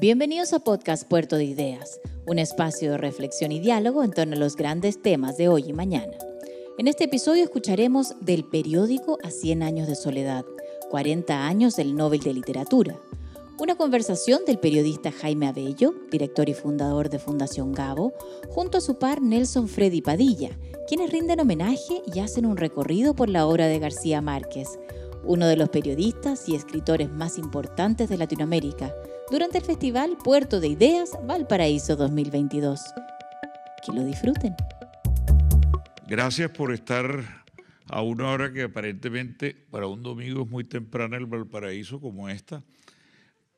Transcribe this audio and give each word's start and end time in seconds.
Bienvenidos 0.00 0.52
a 0.52 0.60
Podcast 0.60 1.08
Puerto 1.08 1.36
de 1.36 1.44
Ideas, 1.44 2.00
un 2.24 2.38
espacio 2.38 2.92
de 2.92 2.98
reflexión 2.98 3.50
y 3.50 3.58
diálogo 3.58 4.04
en 4.04 4.12
torno 4.12 4.36
a 4.36 4.38
los 4.38 4.54
grandes 4.54 5.02
temas 5.02 5.36
de 5.36 5.48
hoy 5.48 5.64
y 5.66 5.72
mañana. 5.72 6.16
En 6.78 6.86
este 6.86 7.04
episodio 7.04 7.42
escucharemos 7.42 8.14
del 8.20 8.44
periódico 8.44 9.18
a 9.24 9.32
100 9.32 9.64
años 9.64 9.88
de 9.88 9.96
soledad, 9.96 10.44
40 10.90 11.44
años 11.48 11.74
del 11.74 11.96
Nobel 11.96 12.20
de 12.20 12.32
Literatura, 12.32 12.94
una 13.58 13.74
conversación 13.74 14.42
del 14.46 14.60
periodista 14.60 15.10
Jaime 15.10 15.48
Abello, 15.48 15.92
director 16.12 16.48
y 16.48 16.54
fundador 16.54 17.10
de 17.10 17.18
Fundación 17.18 17.72
Gabo, 17.72 18.12
junto 18.50 18.78
a 18.78 18.80
su 18.80 19.00
par 19.00 19.20
Nelson 19.20 19.66
Freddy 19.66 20.00
Padilla, 20.00 20.50
quienes 20.86 21.10
rinden 21.10 21.40
homenaje 21.40 22.02
y 22.14 22.20
hacen 22.20 22.46
un 22.46 22.56
recorrido 22.56 23.14
por 23.14 23.28
la 23.28 23.48
obra 23.48 23.66
de 23.66 23.80
García 23.80 24.20
Márquez, 24.20 24.78
uno 25.24 25.48
de 25.48 25.56
los 25.56 25.70
periodistas 25.70 26.48
y 26.48 26.54
escritores 26.54 27.10
más 27.10 27.36
importantes 27.36 28.08
de 28.08 28.16
Latinoamérica, 28.16 28.94
durante 29.30 29.58
el 29.58 29.64
Festival 29.64 30.16
Puerto 30.22 30.60
de 30.60 30.68
Ideas 30.68 31.10
Valparaíso 31.24 31.96
2022. 31.96 32.80
Que 33.84 33.92
lo 33.92 34.04
disfruten. 34.04 34.54
Gracias 36.06 36.50
por 36.50 36.72
estar 36.72 37.44
a 37.86 38.02
una 38.02 38.30
hora 38.30 38.52
que 38.52 38.64
aparentemente 38.64 39.54
para 39.70 39.86
un 39.86 40.02
domingo 40.02 40.42
es 40.42 40.48
muy 40.50 40.64
temprana 40.64 41.16
el 41.16 41.26
Valparaíso 41.26 42.00
como 42.00 42.28
esta 42.28 42.62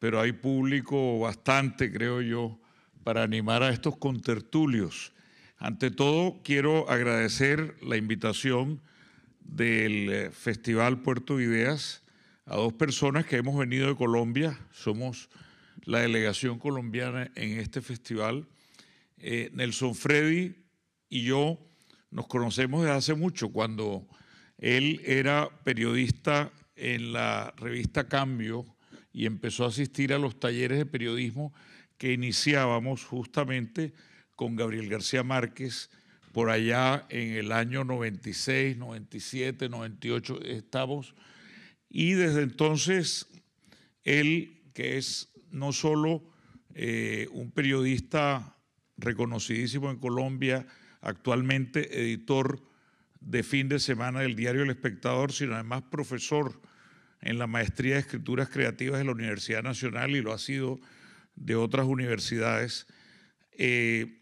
pero 0.01 0.19
hay 0.19 0.33
público 0.33 1.21
bastante, 1.21 1.93
creo 1.93 2.23
yo, 2.23 2.59
para 3.05 3.23
animar 3.23 3.63
a 3.63 3.71
estos 3.71 3.97
contertulios. 3.99 5.13
Ante 5.59 5.91
todo, 5.91 6.41
quiero 6.43 6.89
agradecer 6.91 7.77
la 7.83 7.97
invitación 7.99 8.81
del 9.41 10.09
eh, 10.11 10.31
Festival 10.31 11.03
Puerto 11.03 11.39
Ideas 11.39 12.03
a 12.47 12.57
dos 12.57 12.73
personas 12.73 13.27
que 13.27 13.37
hemos 13.37 13.59
venido 13.59 13.89
de 13.89 13.95
Colombia. 13.95 14.59
Somos 14.73 15.29
la 15.85 16.01
delegación 16.01 16.59
colombiana 16.59 17.31
en 17.35 17.59
este 17.59 17.81
festival. 17.81 18.47
Eh, 19.19 19.51
Nelson 19.53 19.95
Freddy 19.95 20.55
y 21.09 21.25
yo 21.25 21.59
nos 22.11 22.27
conocemos 22.27 22.83
desde 22.83 22.97
hace 22.97 23.15
mucho, 23.15 23.51
cuando 23.51 24.07
él 24.59 25.01
era 25.05 25.49
periodista 25.65 26.53
en 26.77 27.13
la 27.13 27.55
revista 27.57 28.09
Cambio 28.09 28.67
y 29.13 29.27
empezó 29.27 29.65
a 29.65 29.69
asistir 29.69 30.13
a 30.13 30.19
los 30.19 30.39
talleres 30.39 30.79
de 30.79 30.87
periodismo 30.87 31.53
que 31.99 32.13
iniciábamos 32.13 33.05
justamente 33.05 33.93
con 34.37 34.57
Gabriel 34.57 34.89
García 34.89 35.23
Márquez 35.23 35.91
por 36.33 36.51
allá 36.51 37.07
en 37.09 37.35
el 37.35 37.53
año 37.53 37.85
96, 37.85 38.77
97, 38.77 39.69
98 39.69 40.41
estamos. 40.43 41.15
Y 41.89 42.13
desde 42.13 42.43
entonces, 42.43 43.27
él, 44.05 44.63
que 44.73 44.97
es 44.97 45.30
no 45.51 45.73
solo 45.73 46.23
eh, 46.75 47.29
un 47.33 47.51
periodista 47.51 48.57
reconocidísimo 48.97 49.91
en 49.91 49.99
Colombia, 49.99 50.67
actualmente 51.01 52.03
editor 52.03 52.63
de 53.21 53.43
fin 53.43 53.69
de 53.69 53.79
semana 53.79 54.21
del 54.21 54.37
diario 54.37 54.63
El 54.63 54.71
Espectador, 54.71 55.33
sino 55.33 55.55
además 55.55 55.83
profesor 55.91 56.61
en 57.21 57.39
la 57.39 57.47
maestría 57.47 57.95
de 57.95 58.01
escrituras 58.01 58.49
creativas 58.49 58.99
de 58.99 59.05
la 59.05 59.13
Universidad 59.13 59.63
Nacional 59.63 60.11
y 60.17 60.23
lo 60.23 60.33
ha 60.33 60.39
sido 60.39 60.81
de 61.35 61.55
otras 61.55 61.87
universidades. 61.87 62.87
Eh, 63.53 64.21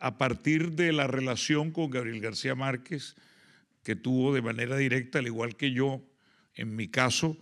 a 0.00 0.16
partir 0.16 0.72
de 0.72 0.92
la 0.92 1.08
relación 1.08 1.72
con 1.72 1.90
Gabriel 1.90 2.20
García 2.20 2.54
Márquez, 2.54 3.16
que 3.82 3.96
tuvo 3.96 4.32
de 4.32 4.42
manera 4.42 4.76
directa, 4.76 5.18
al 5.18 5.26
igual 5.26 5.56
que 5.56 5.72
yo, 5.72 6.02
en 6.54 6.76
mi 6.76 6.88
caso, 6.88 7.36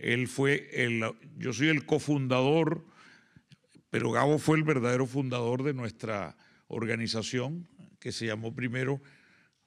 él 0.00 0.28
fue 0.28 0.68
el, 0.72 1.04
yo 1.36 1.52
soy 1.52 1.68
el 1.68 1.84
cofundador, 1.84 2.84
pero 3.90 4.10
Gabo 4.10 4.38
fue 4.38 4.56
el 4.56 4.64
verdadero 4.64 5.06
fundador 5.06 5.62
de 5.62 5.74
nuestra 5.74 6.36
organización, 6.68 7.68
que 7.98 8.12
se 8.12 8.26
llamó 8.26 8.54
primero 8.54 9.00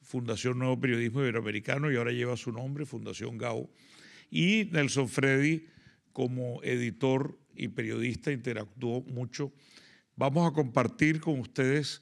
Fundación 0.01 0.59
Nuevo 0.59 0.79
Periodismo 0.79 1.21
Iberoamericano 1.21 1.91
y 1.91 1.95
ahora 1.95 2.11
lleva 2.11 2.37
su 2.37 2.51
nombre, 2.51 2.85
Fundación 2.85 3.37
Gabo 3.37 3.69
y 4.29 4.69
Nelson 4.71 5.09
Freddy, 5.09 5.67
como 6.11 6.61
editor 6.63 7.39
y 7.55 7.69
periodista, 7.69 8.31
interactuó 8.31 9.01
mucho. 9.01 9.53
Vamos 10.15 10.49
a 10.49 10.53
compartir 10.53 11.19
con 11.19 11.39
ustedes 11.39 12.01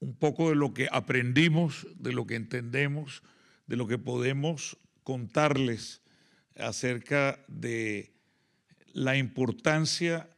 un 0.00 0.16
poco 0.16 0.50
de 0.50 0.56
lo 0.56 0.74
que 0.74 0.88
aprendimos, 0.90 1.86
de 1.96 2.12
lo 2.12 2.26
que 2.26 2.34
entendemos, 2.34 3.22
de 3.66 3.76
lo 3.76 3.86
que 3.86 3.98
podemos 3.98 4.76
contarles 5.02 6.03
acerca 6.56 7.44
de 7.48 8.12
la 8.92 9.16
importancia 9.16 10.28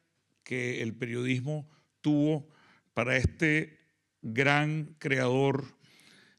que 0.43 0.83
el 0.83 0.95
periodismo 0.95 1.69
tuvo 2.01 2.49
para 2.95 3.17
este 3.17 3.79
gran 4.23 4.97
creador. 4.99 5.77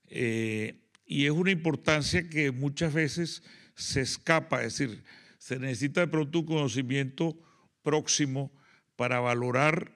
Eh, 0.08 0.82
y 1.06 1.26
es 1.26 1.32
una 1.32 1.52
importancia 1.52 2.30
que 2.30 2.52
muchas 2.52 2.94
veces 2.94 3.44
se 3.76 4.02
escapa, 4.02 4.64
es 4.64 4.78
decir, 4.78 5.04
se 5.38 5.60
necesita 5.60 6.02
de 6.02 6.08
pronto 6.08 6.40
un 6.40 6.46
conocimiento 6.46 7.38
próximo 7.84 8.52
para 8.96 9.20
valorar 9.20 9.92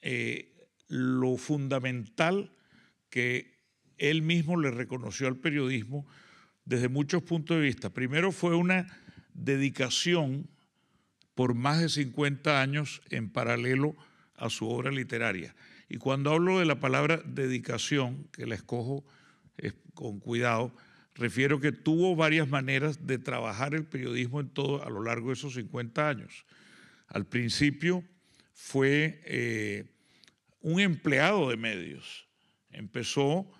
eh, 0.00 0.52
lo 0.88 1.36
fundamental 1.36 2.52
que 3.08 3.52
él 3.96 4.22
mismo 4.22 4.60
le 4.60 4.70
reconoció 4.70 5.26
al 5.26 5.36
periodismo 5.36 6.06
desde 6.64 6.88
muchos 6.88 7.22
puntos 7.22 7.56
de 7.56 7.62
vista. 7.62 7.90
Primero 7.90 8.32
fue 8.32 8.54
una 8.54 8.86
dedicación 9.34 10.48
por 11.34 11.54
más 11.54 11.80
de 11.80 11.88
50 11.88 12.60
años 12.60 13.02
en 13.10 13.30
paralelo 13.30 13.96
a 14.36 14.50
su 14.50 14.68
obra 14.68 14.90
literaria. 14.90 15.54
Y 15.88 15.98
cuando 15.98 16.30
hablo 16.30 16.58
de 16.58 16.64
la 16.64 16.80
palabra 16.80 17.22
dedicación, 17.24 18.28
que 18.32 18.46
la 18.46 18.54
escojo 18.54 19.04
con 19.94 20.20
cuidado, 20.20 20.74
refiero 21.14 21.60
que 21.60 21.72
tuvo 21.72 22.16
varias 22.16 22.48
maneras 22.48 23.06
de 23.06 23.18
trabajar 23.18 23.74
el 23.74 23.84
periodismo 23.84 24.40
en 24.40 24.48
todo 24.48 24.84
a 24.84 24.90
lo 24.90 25.02
largo 25.02 25.28
de 25.28 25.34
esos 25.34 25.54
50 25.54 26.08
años. 26.08 26.46
Al 27.08 27.26
principio 27.26 28.04
fue 28.54 29.20
eh, 29.24 29.84
un 30.60 30.80
empleado 30.80 31.50
de 31.50 31.56
medios. 31.56 32.26
Empezó 32.70 33.50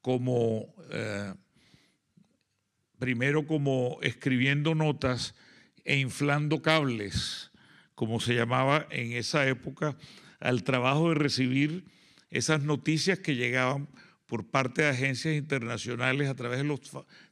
como, 0.00 0.74
eh, 0.90 1.34
primero 2.98 3.46
como 3.46 3.98
escribiendo 4.02 4.74
notas 4.74 5.34
e 5.84 5.98
inflando 5.98 6.62
cables, 6.62 7.50
como 7.94 8.20
se 8.20 8.34
llamaba 8.34 8.86
en 8.90 9.12
esa 9.12 9.46
época, 9.46 9.96
al 10.40 10.64
trabajo 10.64 11.10
de 11.10 11.14
recibir 11.16 11.84
esas 12.30 12.62
noticias 12.62 13.18
que 13.18 13.36
llegaban 13.36 13.88
por 14.26 14.46
parte 14.46 14.82
de 14.82 14.88
agencias 14.88 15.34
internacionales 15.34 16.28
a 16.28 16.34
través 16.34 16.58
de 16.58 16.64
los 16.64 16.80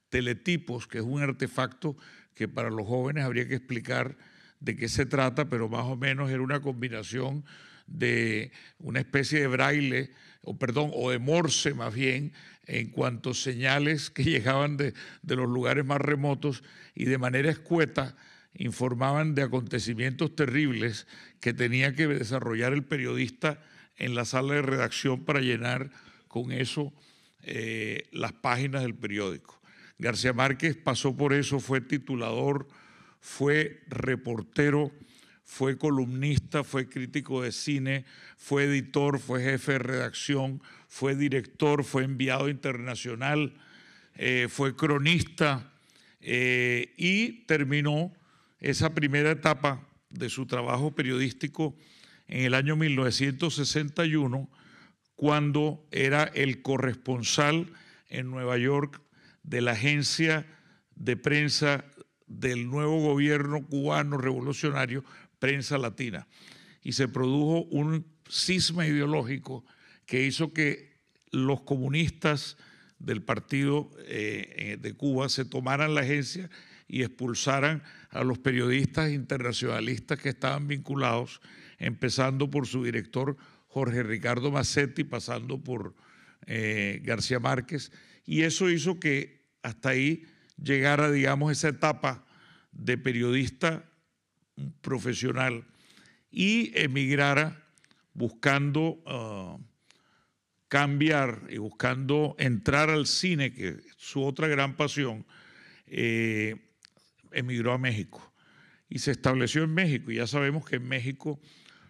teletipos, 0.08 0.86
que 0.86 0.98
es 0.98 1.04
un 1.04 1.22
artefacto 1.22 1.96
que 2.34 2.48
para 2.48 2.70
los 2.70 2.86
jóvenes 2.86 3.24
habría 3.24 3.48
que 3.48 3.56
explicar 3.56 4.16
de 4.60 4.76
qué 4.76 4.88
se 4.88 5.06
trata, 5.06 5.48
pero 5.48 5.68
más 5.68 5.84
o 5.84 5.96
menos 5.96 6.30
era 6.30 6.42
una 6.42 6.60
combinación 6.60 7.44
de 7.92 8.52
una 8.78 9.00
especie 9.00 9.40
de 9.40 9.46
braille, 9.46 10.10
o 10.42 10.56
perdón, 10.56 10.90
o 10.94 11.10
de 11.10 11.18
morse 11.18 11.74
más 11.74 11.94
bien, 11.94 12.32
en 12.66 12.90
cuanto 12.90 13.34
señales 13.34 14.10
que 14.10 14.24
llegaban 14.24 14.76
de, 14.76 14.94
de 15.22 15.36
los 15.36 15.48
lugares 15.48 15.84
más 15.84 16.00
remotos 16.00 16.62
y 16.94 17.04
de 17.04 17.18
manera 17.18 17.50
escueta 17.50 18.16
informaban 18.54 19.34
de 19.34 19.42
acontecimientos 19.42 20.36
terribles 20.36 21.06
que 21.40 21.54
tenía 21.54 21.94
que 21.94 22.06
desarrollar 22.06 22.72
el 22.72 22.84
periodista 22.84 23.62
en 23.96 24.14
la 24.14 24.24
sala 24.24 24.54
de 24.54 24.62
redacción 24.62 25.24
para 25.24 25.40
llenar 25.40 25.90
con 26.28 26.52
eso 26.52 26.92
eh, 27.42 28.08
las 28.12 28.32
páginas 28.32 28.82
del 28.82 28.94
periódico. 28.94 29.60
García 29.98 30.32
Márquez 30.32 30.76
pasó 30.76 31.16
por 31.16 31.32
eso, 31.32 31.60
fue 31.60 31.80
titulador, 31.80 32.68
fue 33.20 33.82
reportero, 33.88 34.92
fue 35.44 35.76
columnista, 35.76 36.64
fue 36.64 36.88
crítico 36.88 37.42
de 37.42 37.52
cine, 37.52 38.04
fue 38.36 38.64
editor, 38.64 39.18
fue 39.18 39.42
jefe 39.42 39.72
de 39.72 39.78
redacción, 39.78 40.62
fue 40.88 41.14
director, 41.14 41.84
fue 41.84 42.04
enviado 42.04 42.48
internacional, 42.48 43.54
eh, 44.14 44.48
fue 44.48 44.76
cronista 44.76 45.72
eh, 46.20 46.94
y 46.96 47.44
terminó 47.46 48.12
esa 48.60 48.94
primera 48.94 49.32
etapa 49.32 49.86
de 50.10 50.28
su 50.28 50.46
trabajo 50.46 50.94
periodístico 50.94 51.76
en 52.28 52.44
el 52.44 52.54
año 52.54 52.76
1961 52.76 54.48
cuando 55.16 55.86
era 55.90 56.24
el 56.24 56.62
corresponsal 56.62 57.72
en 58.08 58.30
Nueva 58.30 58.58
York 58.58 59.00
de 59.42 59.60
la 59.60 59.72
agencia 59.72 60.46
de 60.94 61.16
prensa 61.16 61.84
del 62.26 62.68
nuevo 62.68 63.00
gobierno 63.00 63.66
cubano 63.66 64.16
revolucionario, 64.16 65.04
Prensa 65.42 65.76
Latina. 65.76 66.28
Y 66.84 66.92
se 66.92 67.08
produjo 67.08 67.64
un 67.64 68.06
cisma 68.30 68.86
ideológico 68.86 69.64
que 70.06 70.24
hizo 70.24 70.52
que 70.52 71.00
los 71.32 71.62
comunistas 71.62 72.56
del 73.00 73.22
partido 73.22 73.90
eh, 74.06 74.78
de 74.80 74.92
Cuba 74.94 75.28
se 75.28 75.44
tomaran 75.44 75.96
la 75.96 76.02
agencia 76.02 76.48
y 76.86 77.02
expulsaran 77.02 77.82
a 78.10 78.22
los 78.22 78.38
periodistas 78.38 79.10
internacionalistas 79.10 80.20
que 80.20 80.28
estaban 80.28 80.68
vinculados, 80.68 81.40
empezando 81.78 82.48
por 82.48 82.68
su 82.68 82.84
director 82.84 83.36
Jorge 83.66 84.04
Ricardo 84.04 84.52
Massetti, 84.52 85.02
pasando 85.02 85.58
por 85.60 85.96
eh, 86.46 87.00
García 87.02 87.40
Márquez, 87.40 87.90
y 88.24 88.42
eso 88.42 88.70
hizo 88.70 89.00
que 89.00 89.42
hasta 89.64 89.88
ahí 89.88 90.24
llegara, 90.62 91.10
digamos, 91.10 91.50
esa 91.50 91.70
etapa 91.70 92.24
de 92.70 92.96
periodista 92.96 93.88
profesional 94.80 95.64
y 96.30 96.72
emigrara 96.78 97.64
buscando 98.14 99.02
ah, 99.06 99.58
cambiar 100.68 101.42
y 101.50 101.58
buscando 101.58 102.34
entrar 102.38 102.90
al 102.90 103.06
cine, 103.06 103.52
que 103.52 103.68
es 103.68 103.76
su 103.98 104.22
otra 104.22 104.48
gran 104.48 104.76
pasión, 104.76 105.26
eh, 105.86 106.56
emigró 107.32 107.72
a 107.72 107.78
México 107.78 108.32
y 108.88 108.98
se 108.98 109.10
estableció 109.10 109.64
en 109.64 109.74
México. 109.74 110.10
Y 110.10 110.16
ya 110.16 110.26
sabemos 110.26 110.64
que 110.64 110.76
en 110.76 110.88
México 110.88 111.40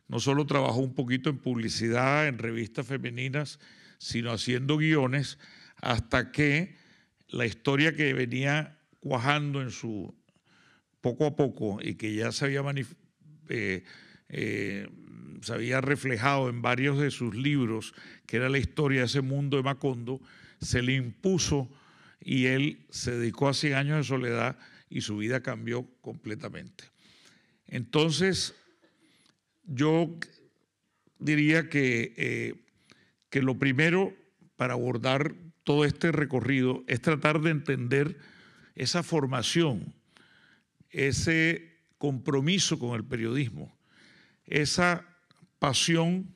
no 0.08 0.20
solo 0.20 0.46
trabajó 0.46 0.80
un 0.80 0.94
poquito 0.94 1.30
en 1.30 1.38
publicidad, 1.38 2.26
en 2.26 2.38
revistas 2.38 2.86
femeninas, 2.86 3.60
sino 3.98 4.32
haciendo 4.32 4.76
guiones, 4.76 5.38
hasta 5.76 6.32
que 6.32 6.76
la 7.28 7.46
historia 7.46 7.94
que 7.94 8.12
venía 8.12 8.78
cuajando 9.00 9.62
en 9.62 9.70
su 9.70 10.14
poco 11.02 11.26
a 11.26 11.36
poco 11.36 11.78
y 11.82 11.96
que 11.96 12.14
ya 12.14 12.32
se 12.32 12.46
había, 12.46 12.62
eh, 13.50 13.84
eh, 14.30 14.88
se 15.42 15.52
había 15.52 15.82
reflejado 15.82 16.48
en 16.48 16.62
varios 16.62 16.98
de 16.98 17.10
sus 17.10 17.34
libros, 17.34 17.92
que 18.26 18.38
era 18.38 18.48
la 18.48 18.58
historia 18.58 19.00
de 19.00 19.06
ese 19.06 19.20
mundo 19.20 19.58
de 19.58 19.64
Macondo, 19.64 20.22
se 20.60 20.80
le 20.80 20.94
impuso 20.94 21.68
y 22.20 22.46
él 22.46 22.86
se 22.88 23.18
dedicó 23.18 23.48
a 23.48 23.54
100 23.54 23.74
años 23.74 23.96
de 23.98 24.04
soledad 24.04 24.56
y 24.88 25.00
su 25.02 25.18
vida 25.18 25.42
cambió 25.42 25.86
completamente. 26.00 26.84
Entonces, 27.66 28.54
yo 29.64 30.16
diría 31.18 31.68
que, 31.68 32.14
eh, 32.16 32.54
que 33.28 33.42
lo 33.42 33.58
primero 33.58 34.14
para 34.56 34.74
abordar 34.74 35.34
todo 35.64 35.84
este 35.84 36.12
recorrido 36.12 36.84
es 36.86 37.00
tratar 37.00 37.40
de 37.40 37.50
entender 37.50 38.18
esa 38.74 39.02
formación, 39.02 39.94
ese 40.92 41.80
compromiso 41.98 42.78
con 42.78 42.94
el 42.94 43.04
periodismo, 43.04 43.76
esa 44.46 45.04
pasión 45.58 46.34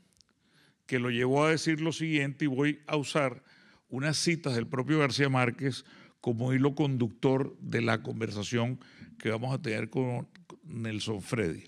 que 0.87 0.99
lo 0.99 1.11
llevó 1.11 1.45
a 1.45 1.51
decir 1.51 1.81
lo 1.81 1.93
siguiente 1.93 2.45
y 2.45 2.49
voy 2.49 2.81
a 2.87 2.97
usar 2.97 3.43
unas 3.89 4.17
citas 4.17 4.55
del 4.55 4.67
propio 4.67 4.99
García 4.99 5.29
Márquez 5.29 5.85
como 6.21 6.53
hilo 6.53 6.75
conductor 6.75 7.57
de 7.61 7.83
la 7.83 8.03
conversación 8.03 8.81
que 9.19 9.31
vamos 9.31 9.55
a 9.55 9.63
tener 9.63 9.91
con 9.91 10.29
Nelson 10.65 11.23
Freddy. 11.23 11.65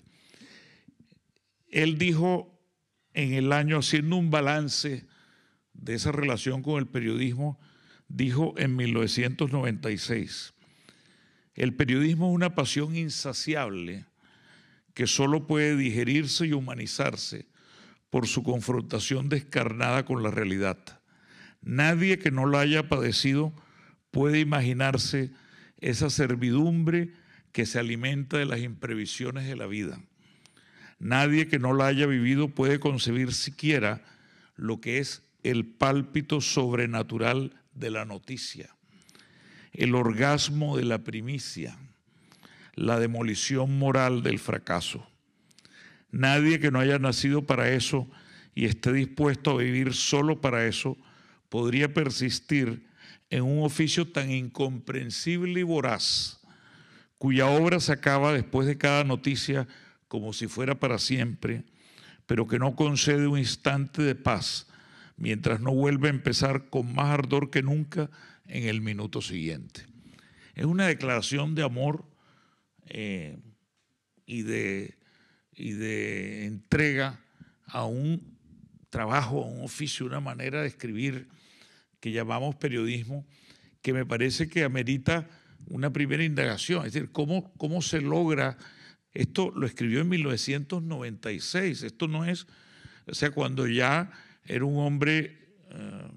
Él 1.67 1.97
dijo 1.97 2.59
en 3.13 3.33
el 3.33 3.51
año, 3.51 3.79
haciendo 3.79 4.15
un 4.15 4.31
balance 4.31 5.05
de 5.73 5.93
esa 5.93 6.11
relación 6.11 6.61
con 6.61 6.79
el 6.79 6.87
periodismo, 6.87 7.59
dijo 8.07 8.53
en 8.57 8.75
1996, 8.75 10.53
el 11.59 11.73
periodismo 11.75 12.29
es 12.29 12.35
una 12.35 12.55
pasión 12.55 12.95
insaciable 12.95 14.05
que 14.93 15.07
solo 15.07 15.45
puede 15.45 15.75
digerirse 15.75 16.47
y 16.47 16.53
humanizarse 16.53 17.47
por 18.09 18.27
su 18.27 18.43
confrontación 18.43 19.27
descarnada 19.27 20.05
con 20.05 20.23
la 20.23 20.31
realidad. 20.31 20.77
Nadie 21.61 22.17
que 22.17 22.31
no 22.31 22.45
la 22.45 22.61
haya 22.61 22.87
padecido 22.87 23.53
puede 24.09 24.39
imaginarse 24.39 25.31
esa 25.81 26.09
servidumbre 26.09 27.11
que 27.51 27.65
se 27.65 27.77
alimenta 27.77 28.37
de 28.37 28.45
las 28.45 28.61
imprevisiones 28.61 29.45
de 29.45 29.57
la 29.57 29.67
vida. 29.67 30.01
Nadie 30.97 31.47
que 31.47 31.59
no 31.59 31.73
la 31.73 31.87
haya 31.87 32.05
vivido 32.05 32.47
puede 32.47 32.79
concebir 32.79 33.33
siquiera 33.33 34.01
lo 34.55 34.79
que 34.79 34.99
es 34.99 35.23
el 35.43 35.65
pálpito 35.65 36.39
sobrenatural 36.39 37.53
de 37.73 37.91
la 37.91 38.05
noticia, 38.05 38.75
el 39.73 39.95
orgasmo 39.95 40.77
de 40.77 40.85
la 40.85 40.99
primicia, 40.99 41.77
la 42.75 42.99
demolición 42.99 43.77
moral 43.77 44.23
del 44.23 44.39
fracaso. 44.39 45.07
Nadie 46.11 46.59
que 46.59 46.71
no 46.71 46.79
haya 46.79 46.99
nacido 46.99 47.45
para 47.45 47.69
eso 47.71 48.09
y 48.55 48.65
esté 48.65 48.91
dispuesto 48.93 49.51
a 49.51 49.57
vivir 49.57 49.93
solo 49.93 50.41
para 50.41 50.65
eso 50.65 50.97
podría 51.49 51.93
persistir 51.93 52.85
en 53.29 53.43
un 53.43 53.63
oficio 53.63 54.07
tan 54.07 54.31
incomprensible 54.31 55.59
y 55.59 55.63
voraz, 55.63 56.39
cuya 57.17 57.47
obra 57.47 57.79
se 57.79 57.91
acaba 57.91 58.33
después 58.33 58.67
de 58.67 58.77
cada 58.77 59.03
noticia 59.03 59.67
como 60.07 60.33
si 60.33 60.47
fuera 60.47 60.79
para 60.79 60.97
siempre, 60.97 61.63
pero 62.25 62.47
que 62.47 62.59
no 62.59 62.75
concede 62.75 63.27
un 63.27 63.37
instante 63.37 64.01
de 64.01 64.15
paz 64.15 64.67
mientras 65.17 65.59
no 65.59 65.73
vuelve 65.73 66.07
a 66.07 66.11
empezar 66.11 66.69
con 66.69 66.93
más 66.93 67.07
ardor 67.07 67.49
que 67.49 67.61
nunca 67.61 68.09
en 68.49 68.67
el 68.67 68.81
minuto 68.81 69.21
siguiente. 69.21 69.85
Es 70.55 70.65
una 70.65 70.87
declaración 70.87 71.55
de 71.55 71.63
amor 71.63 72.05
eh, 72.87 73.37
y, 74.25 74.41
de, 74.41 74.97
y 75.53 75.71
de 75.71 76.45
entrega 76.45 77.23
a 77.65 77.85
un 77.85 78.37
trabajo, 78.89 79.43
a 79.43 79.47
un 79.47 79.63
oficio, 79.63 80.05
una 80.05 80.19
manera 80.19 80.61
de 80.61 80.67
escribir 80.67 81.27
que 81.99 82.11
llamamos 82.11 82.55
periodismo, 82.55 83.25
que 83.81 83.93
me 83.93 84.05
parece 84.05 84.49
que 84.49 84.63
amerita 84.63 85.29
una 85.67 85.93
primera 85.93 86.23
indagación, 86.23 86.85
es 86.85 86.93
decir, 86.93 87.11
cómo, 87.11 87.53
cómo 87.57 87.81
se 87.81 88.01
logra, 88.01 88.57
esto 89.13 89.51
lo 89.51 89.67
escribió 89.67 90.01
en 90.01 90.09
1996, 90.09 91.83
esto 91.83 92.07
no 92.07 92.25
es, 92.25 92.47
o 93.05 93.13
sea, 93.13 93.31
cuando 93.31 93.67
ya 93.67 94.11
era 94.45 94.65
un 94.65 94.77
hombre 94.77 95.37
eh, 95.69 96.07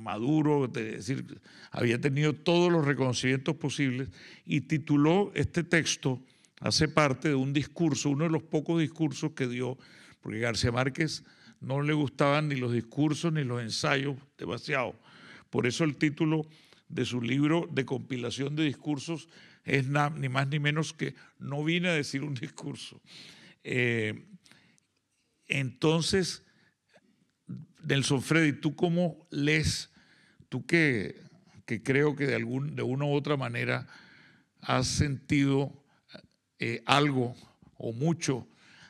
maduro, 0.00 0.64
es 0.64 0.72
decir, 0.72 1.40
había 1.70 2.00
tenido 2.00 2.34
todos 2.34 2.72
los 2.72 2.84
reconocimientos 2.84 3.56
posibles 3.56 4.08
y 4.44 4.62
tituló 4.62 5.32
este 5.34 5.62
texto, 5.62 6.22
hace 6.60 6.88
parte 6.88 7.28
de 7.28 7.34
un 7.34 7.52
discurso, 7.52 8.10
uno 8.10 8.24
de 8.24 8.30
los 8.30 8.42
pocos 8.42 8.80
discursos 8.80 9.32
que 9.32 9.46
dio, 9.46 9.78
porque 10.20 10.38
García 10.38 10.72
Márquez 10.72 11.24
no 11.60 11.82
le 11.82 11.92
gustaban 11.92 12.48
ni 12.48 12.56
los 12.56 12.72
discursos 12.72 13.32
ni 13.32 13.44
los 13.44 13.62
ensayos 13.62 14.16
demasiado. 14.38 14.94
Por 15.50 15.66
eso 15.66 15.84
el 15.84 15.96
título 15.96 16.46
de 16.88 17.04
su 17.04 17.20
libro 17.20 17.68
de 17.70 17.84
compilación 17.84 18.56
de 18.56 18.64
discursos 18.64 19.28
es 19.64 19.86
ni 19.86 20.28
más 20.28 20.48
ni 20.48 20.58
menos 20.58 20.92
que 20.92 21.14
no 21.38 21.62
vine 21.62 21.88
a 21.88 21.94
decir 21.94 22.22
un 22.22 22.34
discurso. 22.34 23.00
Eh, 23.62 24.26
entonces, 25.46 26.44
Nelson 27.84 28.22
Freddy, 28.22 28.52
¿tú 28.52 28.74
cómo 28.74 29.26
lees? 29.30 29.90
Tú 30.50 30.66
que, 30.66 31.16
que 31.64 31.82
creo 31.82 32.14
que 32.14 32.26
de, 32.26 32.34
algún, 32.34 32.76
de 32.76 32.82
una 32.82 33.06
u 33.06 33.14
otra 33.14 33.38
manera 33.38 33.86
has 34.60 34.86
sentido 34.86 35.72
eh, 36.58 36.82
algo 36.84 37.34
o 37.78 37.94
mucho 37.94 38.46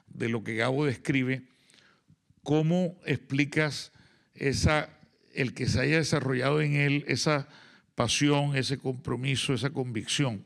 de 0.09 0.29
lo 0.29 0.43
que 0.43 0.57
Gabo 0.57 0.85
describe, 0.85 1.43
¿cómo 2.43 2.97
explicas 3.07 3.93
el 4.35 5.55
que 5.55 5.67
se 5.67 5.81
haya 5.81 5.99
desarrollado 5.99 6.61
en 6.61 6.75
él 6.75 7.05
esa 7.07 7.47
pasión, 7.95 8.57
ese 8.57 8.79
compromiso, 8.79 9.55
esa 9.55 9.71
convicción 9.71 10.45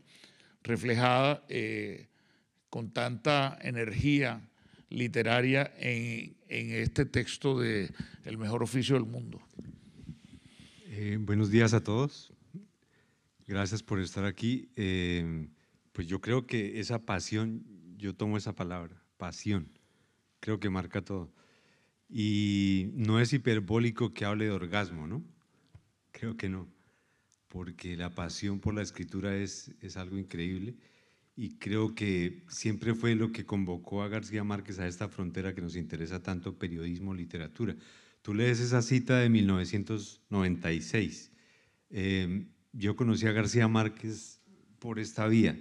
reflejada 0.64 1.44
eh, 1.48 2.08
con 2.68 2.90
tanta 2.90 3.56
energía 3.62 4.40
literaria 4.88 5.72
en, 5.78 6.34
este 6.48 7.04
texto 7.04 7.58
de 7.58 7.90
El 8.24 8.38
mejor 8.38 8.62
oficio 8.62 8.94
del 8.94 9.04
mundo. 9.04 9.40
Eh, 10.96 11.18
buenos 11.20 11.50
días 11.50 11.74
a 11.74 11.82
todos. 11.82 12.32
Gracias 13.48 13.82
por 13.82 13.98
estar 13.98 14.24
aquí. 14.24 14.68
Eh, 14.76 15.48
pues 15.90 16.06
yo 16.06 16.20
creo 16.20 16.46
que 16.46 16.78
esa 16.78 17.04
pasión, 17.04 17.64
yo 17.96 18.14
tomo 18.14 18.36
esa 18.36 18.54
palabra, 18.54 19.02
pasión, 19.16 19.68
creo 20.38 20.60
que 20.60 20.70
marca 20.70 21.02
todo. 21.02 21.32
Y 22.08 22.90
no 22.94 23.18
es 23.18 23.32
hiperbólico 23.32 24.14
que 24.14 24.24
hable 24.24 24.44
de 24.44 24.52
orgasmo, 24.52 25.08
¿no? 25.08 25.24
Creo 26.12 26.36
que 26.36 26.48
no, 26.48 26.68
porque 27.48 27.96
la 27.96 28.10
pasión 28.10 28.60
por 28.60 28.74
la 28.74 28.82
escritura 28.82 29.36
es, 29.36 29.74
es 29.80 29.96
algo 29.96 30.16
increíble 30.16 30.76
y 31.34 31.56
creo 31.56 31.96
que 31.96 32.44
siempre 32.46 32.94
fue 32.94 33.16
lo 33.16 33.32
que 33.32 33.44
convocó 33.44 34.04
a 34.04 34.08
García 34.08 34.44
Márquez 34.44 34.78
a 34.78 34.86
esta 34.86 35.08
frontera 35.08 35.56
que 35.56 35.60
nos 35.60 35.74
interesa 35.74 36.22
tanto, 36.22 36.56
periodismo, 36.56 37.14
literatura. 37.14 37.74
Tú 38.24 38.32
lees 38.32 38.60
esa 38.60 38.80
cita 38.80 39.18
de 39.18 39.28
1996. 39.28 41.30
Em, 41.90 42.48
yo 42.72 42.96
conocí 42.96 43.26
a 43.26 43.32
García 43.32 43.68
Márquez 43.68 44.40
por 44.78 44.98
esta 44.98 45.26
vía 45.26 45.58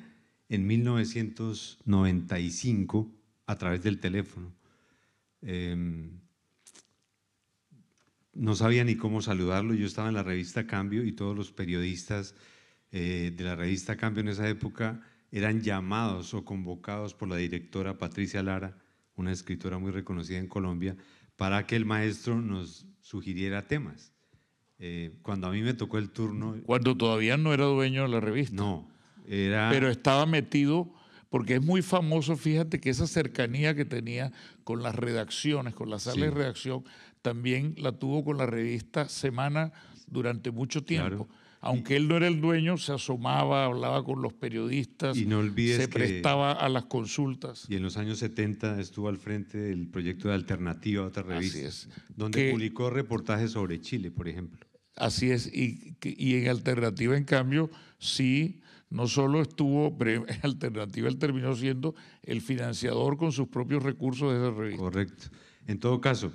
en 0.47 0.65
1995 0.65 3.13
a 3.47 3.57
través 3.57 3.83
del 3.83 3.99
teléfono. 3.99 4.55
Em, 5.41 6.21
no 8.31 8.55
sabía 8.55 8.85
ni 8.85 8.95
cómo 8.95 9.21
saludarlo, 9.21 9.73
yo 9.73 9.85
estaba 9.85 10.07
en 10.07 10.15
la 10.15 10.23
revista 10.23 10.65
Cambio 10.65 11.03
y 11.03 11.11
todos 11.11 11.35
los 11.35 11.51
periodistas 11.51 12.33
eh, 12.93 13.33
de 13.35 13.43
la 13.43 13.57
revista 13.57 13.97
Cambio 13.97 14.21
en 14.21 14.29
esa 14.29 14.47
época 14.47 15.01
eran 15.33 15.59
llamados 15.59 16.33
o 16.33 16.45
convocados 16.45 17.13
por 17.13 17.27
la 17.27 17.35
directora 17.35 17.97
Patricia 17.97 18.41
Lara, 18.41 18.77
una 19.17 19.33
escritora 19.33 19.79
muy 19.79 19.91
reconocida 19.91 20.37
en 20.37 20.47
Colombia, 20.47 20.95
para 21.43 21.67
que 21.67 21.75
el 21.75 21.83
maestro 21.83 22.41
nos 22.41 22.87
sugiriera 23.01 23.67
temas. 23.67 24.13
Eh, 24.79 25.11
cuando 25.23 25.47
a 25.47 25.51
mí 25.51 25.61
me 25.61 25.73
tocó 25.73 25.97
el 25.97 26.09
turno... 26.09 26.55
Cuando 26.65 26.95
todavía 26.95 27.35
no 27.35 27.53
era 27.53 27.65
dueño 27.65 28.03
de 28.03 28.07
la 28.07 28.21
revista. 28.21 28.55
No, 28.55 28.89
era... 29.27 29.69
Pero 29.69 29.89
estaba 29.89 30.25
metido, 30.25 30.93
porque 31.29 31.55
es 31.55 31.61
muy 31.61 31.81
famoso, 31.81 32.37
fíjate 32.37 32.79
que 32.79 32.89
esa 32.89 33.07
cercanía 33.07 33.75
que 33.75 33.83
tenía 33.83 34.31
con 34.63 34.83
las 34.83 34.95
redacciones, 34.95 35.73
con 35.73 35.89
la 35.89 35.99
sala 35.99 36.27
de 36.27 36.31
redacción, 36.31 36.85
también 37.21 37.75
la 37.77 37.91
tuvo 37.91 38.23
con 38.23 38.37
la 38.37 38.45
revista 38.45 39.09
Semana 39.09 39.73
durante 40.07 40.49
mucho 40.49 40.85
tiempo. 40.85 41.27
Aunque 41.65 41.95
él 41.95 42.09
no 42.09 42.17
era 42.17 42.27
el 42.27 42.41
dueño, 42.41 42.77
se 42.77 42.91
asomaba, 42.91 43.63
hablaba 43.63 44.03
con 44.03 44.21
los 44.21 44.33
periodistas, 44.33 45.15
y 45.15 45.25
no 45.25 45.39
olvides 45.39 45.77
se 45.77 45.87
prestaba 45.87 46.51
a 46.51 46.67
las 46.67 46.85
consultas. 46.85 47.65
Y 47.69 47.75
en 47.75 47.83
los 47.83 47.95
años 47.95 48.19
70 48.19 48.81
estuvo 48.81 49.07
al 49.07 49.17
frente 49.17 49.57
del 49.57 49.87
proyecto 49.87 50.27
de 50.27 50.33
Alternativa, 50.33 51.05
otra 51.05 51.23
revista, 51.23 51.69
donde 52.17 52.51
publicó 52.51 52.89
reportajes 52.89 53.51
sobre 53.51 53.79
Chile, 53.79 54.11
por 54.11 54.27
ejemplo. 54.27 54.67
Así 54.97 55.31
es, 55.31 55.47
y, 55.47 55.95
y 56.03 56.35
en 56.35 56.49
Alternativa, 56.49 57.15
en 57.15 57.23
cambio, 57.23 57.71
sí, 57.97 58.59
no 58.89 59.07
solo 59.07 59.41
estuvo, 59.41 59.97
en 60.05 60.39
Alternativa 60.43 61.07
él 61.07 61.17
terminó 61.17 61.55
siendo 61.55 61.95
el 62.23 62.41
financiador 62.41 63.15
con 63.15 63.31
sus 63.31 63.47
propios 63.47 63.83
recursos 63.83 64.33
de 64.33 64.37
esa 64.37 64.51
revista. 64.51 64.83
Correcto. 64.83 65.23
En 65.65 65.79
todo 65.79 66.01
caso, 66.01 66.33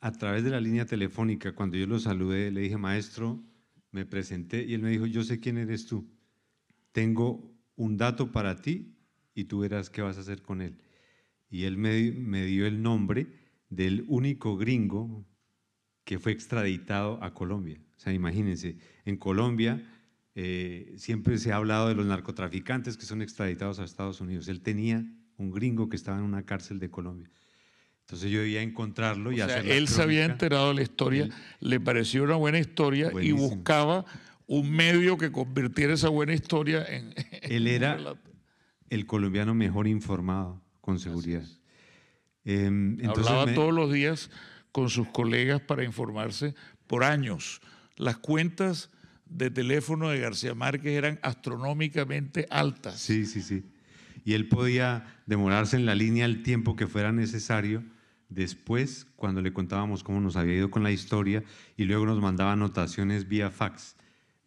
a 0.00 0.10
través 0.10 0.42
de 0.42 0.50
la 0.50 0.60
línea 0.60 0.84
telefónica, 0.84 1.52
cuando 1.52 1.76
yo 1.76 1.86
lo 1.86 2.00
saludé, 2.00 2.50
le 2.50 2.62
dije, 2.62 2.76
maestro, 2.76 3.40
me 3.94 4.04
presenté 4.04 4.64
y 4.64 4.74
él 4.74 4.82
me 4.82 4.90
dijo, 4.90 5.06
yo 5.06 5.22
sé 5.22 5.38
quién 5.38 5.56
eres 5.56 5.86
tú, 5.86 6.04
tengo 6.90 7.56
un 7.76 7.96
dato 7.96 8.32
para 8.32 8.60
ti 8.60 8.98
y 9.34 9.44
tú 9.44 9.60
verás 9.60 9.88
qué 9.88 10.02
vas 10.02 10.18
a 10.18 10.22
hacer 10.22 10.42
con 10.42 10.60
él. 10.60 10.78
Y 11.48 11.62
él 11.62 11.76
me, 11.76 12.44
dio 12.44 12.66
el 12.66 12.82
nombre 12.82 13.28
del 13.70 14.04
único 14.08 14.56
gringo 14.56 15.24
que 16.02 16.18
fue 16.18 16.32
extraditado 16.32 17.22
a 17.22 17.34
Colombia. 17.34 17.80
O 17.96 18.00
sea, 18.00 18.12
imagínense, 18.12 18.78
en 19.04 19.16
Colombia 19.16 19.88
eh, 20.34 20.94
siempre 20.96 21.38
se 21.38 21.52
ha 21.52 21.56
hablado 21.56 21.88
de 21.88 21.94
los 21.94 22.04
narcotraficantes 22.04 22.96
que 22.96 23.06
son 23.06 23.22
extraditados 23.22 23.78
a 23.78 23.84
Estados 23.84 24.20
Unidos. 24.20 24.48
Él 24.48 24.60
tenía 24.60 25.06
un 25.36 25.52
gringo 25.52 25.88
que 25.88 25.96
estaba 25.96 26.18
en 26.18 26.24
una 26.24 26.44
cárcel 26.44 26.80
de 26.80 26.90
Colombia. 26.90 27.30
Entonces 28.04 28.30
yo 28.30 28.40
debía 28.40 28.60
encontrarlo 28.60 29.32
y 29.32 29.40
o 29.40 29.46
sea, 29.46 29.60
Él 29.60 29.88
se 29.88 30.02
había 30.02 30.26
enterado 30.26 30.68
de 30.68 30.74
la 30.74 30.82
historia, 30.82 31.28
le 31.60 31.80
pareció 31.80 32.22
una 32.24 32.36
buena 32.36 32.58
historia 32.58 33.10
y 33.18 33.32
buscaba 33.32 34.04
un 34.46 34.70
medio 34.70 35.16
que 35.16 35.32
convirtiera 35.32 35.94
esa 35.94 36.10
buena 36.10 36.34
historia 36.34 36.84
en. 36.84 37.14
Él 37.40 37.66
era 37.66 37.98
el 38.90 39.06
colombiano 39.06 39.54
mejor 39.54 39.86
informado, 39.88 40.62
con 40.82 40.98
seguridad. 40.98 41.44
Em, 42.44 42.98
Hablaba 43.08 43.54
todos 43.54 43.72
los 43.72 43.90
días 43.90 44.30
con 44.70 44.90
sus 44.90 45.08
colegas 45.08 45.62
para 45.62 45.82
informarse 45.82 46.54
por 46.86 47.04
años. 47.04 47.62
Las 47.96 48.18
cuentas 48.18 48.90
de 49.24 49.50
teléfono 49.50 50.10
de 50.10 50.20
García 50.20 50.54
Márquez 50.54 50.92
eran 50.92 51.18
astronómicamente 51.22 52.46
altas. 52.50 53.00
Sí, 53.00 53.24
sí, 53.24 53.40
sí. 53.40 53.64
Y 54.26 54.34
él 54.34 54.46
podía 54.46 55.06
demorarse 55.24 55.76
en 55.76 55.86
la 55.86 55.94
línea 55.94 56.26
el 56.26 56.42
tiempo 56.42 56.76
que 56.76 56.86
fuera 56.86 57.12
necesario 57.12 57.82
después 58.34 59.06
cuando 59.16 59.40
le 59.40 59.52
contábamos 59.52 60.02
cómo 60.02 60.20
nos 60.20 60.36
había 60.36 60.56
ido 60.56 60.70
con 60.70 60.82
la 60.82 60.90
historia 60.90 61.42
y 61.76 61.84
luego 61.84 62.06
nos 62.06 62.20
mandaba 62.20 62.52
anotaciones 62.52 63.28
vía 63.28 63.50
fax. 63.50 63.96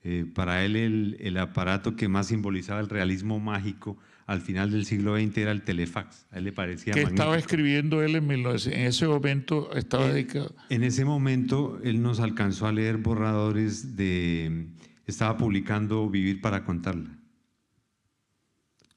Eh, 0.04 0.26
para 0.34 0.64
él 0.64 1.18
el, 1.20 1.38
aparato 1.38 1.96
que 1.96 2.08
más 2.08 2.28
simbolizaba 2.28 2.80
el 2.80 2.88
realismo 2.88 3.40
mágico 3.40 3.98
al 4.26 4.42
final 4.42 4.72
del 4.72 4.86
siglo 4.86 5.18
XX 5.18 5.38
era 5.38 5.52
el 5.52 5.64
telefax. 5.64 6.28
A 6.32 6.38
él 6.38 6.46
le 6.46 6.52
parecía 6.52 6.94
¿Qué 6.94 7.02
estaba 7.02 7.38
escribiendo 7.38 8.02
él 8.04 8.16
en, 8.16 8.30
en 8.30 8.82
ese 8.86 9.08
momento? 9.08 9.74
Estaba 9.76 10.08
dedicado. 10.10 10.56
En 10.70 10.84
ese 10.84 11.04
momento 11.04 11.80
él 11.84 12.02
nos 12.02 12.20
alcanzó 12.20 12.68
a 12.68 12.72
leer 12.72 12.98
borradores 12.98 13.96
de... 13.96 14.68
Estaba 15.06 15.38
publicando 15.38 16.10
Vivir 16.10 16.42
para 16.42 16.66
contarla. 16.66 17.18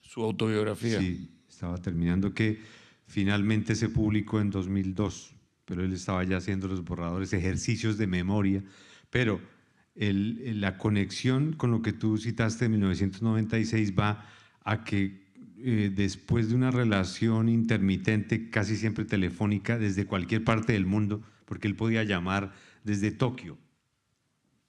Su 0.01 0.23
autobiografía. 0.23 0.99
Sí, 0.99 1.31
estaba 1.49 1.79
terminando 1.79 2.35
que 2.35 2.61
Finalmente 3.11 3.75
se 3.75 3.89
publicó 3.89 4.39
en 4.41 4.51
2002, 4.51 5.35
pero 5.65 5.83
él 5.85 5.93
estaba 5.93 6.23
ya 6.23 6.37
haciendo 6.37 6.69
los 6.69 6.85
borradores, 6.85 7.33
ejercicios 7.33 7.99
de 7.99 8.07
memoria, 8.07 8.63
pero 9.11 9.41
la 9.97 10.79
conexión 10.79 11.55
con 11.55 11.73
lo 11.73 11.83
que 11.83 11.93
tú 11.93 12.19
citaste 12.19 12.67
en 12.67 12.71
1996 12.71 13.99
va 13.99 14.25
a 14.63 14.85
que 14.85 15.27
eh, 15.59 15.91
después 15.93 16.51
de 16.51 16.55
una 16.55 16.71
relación 16.71 17.49
intermitente, 17.49 18.49
casi 18.49 18.77
siempre 18.77 19.05
telefónica, 19.05 19.77
desde 19.77 20.07
cualquier 20.07 20.45
parte 20.45 20.75
del 20.75 20.87
mundo, 20.87 21.21
porque 21.47 21.67
él 21.67 21.75
podía 21.75 22.05
llamar 22.05 22.53
desde 22.85 23.11
Tokio, 23.11 23.59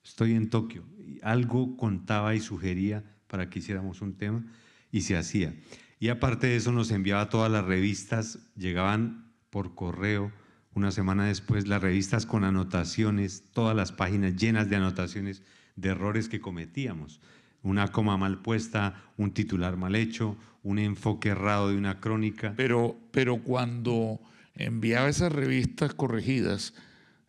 estoy 0.04 0.34
en 0.34 0.50
Tokio, 0.50 0.84
algo 1.22 1.78
contaba 1.78 2.34
y 2.34 2.40
sugería 2.40 3.04
para 3.28 3.52
que 3.52 3.60
hiciéramos 3.60 4.02
un 4.02 4.16
tema 4.16 4.44
y 4.92 5.02
se 5.02 5.16
hacía. 5.16 5.54
Y 6.02 6.10
aparte 6.10 6.48
de 6.48 6.56
eso 6.56 6.72
nos 6.72 6.90
enviaba 6.90 7.30
todas 7.30 7.52
las 7.52 7.64
revistas, 7.64 8.40
llegaban 8.58 9.32
por 9.52 9.76
correo 9.76 10.32
una 10.74 10.90
semana 10.90 11.28
después 11.28 11.68
las 11.68 11.80
revistas 11.80 12.26
con 12.26 12.44
anotaciones, 12.44 13.44
todas 13.54 13.76
las 13.76 13.92
páginas 13.92 14.36
llenas 14.36 14.68
de 14.68 14.78
anotaciones 14.78 15.44
de 15.76 15.90
errores 15.90 16.28
que 16.28 16.42
cometíamos. 16.42 17.22
Una 17.62 17.90
coma 17.90 18.18
mal 18.18 18.42
puesta, 18.42 19.12
un 19.16 19.32
titular 19.32 19.78
mal 19.78 19.96
hecho, 19.96 20.38
un 20.64 20.80
enfoque 20.80 21.30
errado 21.30 21.70
de 21.70 21.78
una 21.78 22.00
crónica. 22.00 22.56
Pero, 22.58 22.98
pero 23.12 23.38
cuando 23.38 24.20
enviaba 24.56 25.08
esas 25.08 25.32
revistas 25.32 25.94
corregidas, 25.94 26.74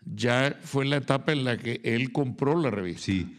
ya 0.07 0.59
fue 0.63 0.87
la 0.87 0.97
etapa 0.97 1.33
en 1.33 1.45
la 1.45 1.59
que 1.59 1.83
él 1.85 2.11
compró 2.11 2.59
la 2.59 2.71
revista. 2.71 3.03
Sí, 3.03 3.37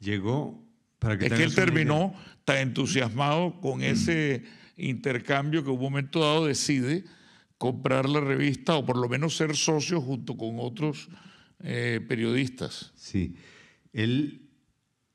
llegó 0.00 0.63
para 1.04 1.18
que... 1.18 1.26
Es 1.26 1.32
que 1.32 1.44
él 1.44 1.54
terminó 1.54 2.14
tan 2.44 2.58
entusiasmado 2.58 3.60
con 3.60 3.82
ese 3.82 4.42
intercambio 4.76 5.62
que 5.62 5.70
en 5.70 5.76
un 5.76 5.82
momento 5.82 6.20
dado 6.20 6.46
decide 6.46 7.04
comprar 7.58 8.08
la 8.08 8.20
revista 8.20 8.74
o 8.74 8.84
por 8.84 8.96
lo 8.96 9.08
menos 9.08 9.36
ser 9.36 9.54
socio 9.54 10.00
junto 10.00 10.36
con 10.36 10.56
otros 10.58 11.08
eh, 11.62 12.00
periodistas. 12.08 12.92
Sí, 12.96 13.36
él 13.92 14.40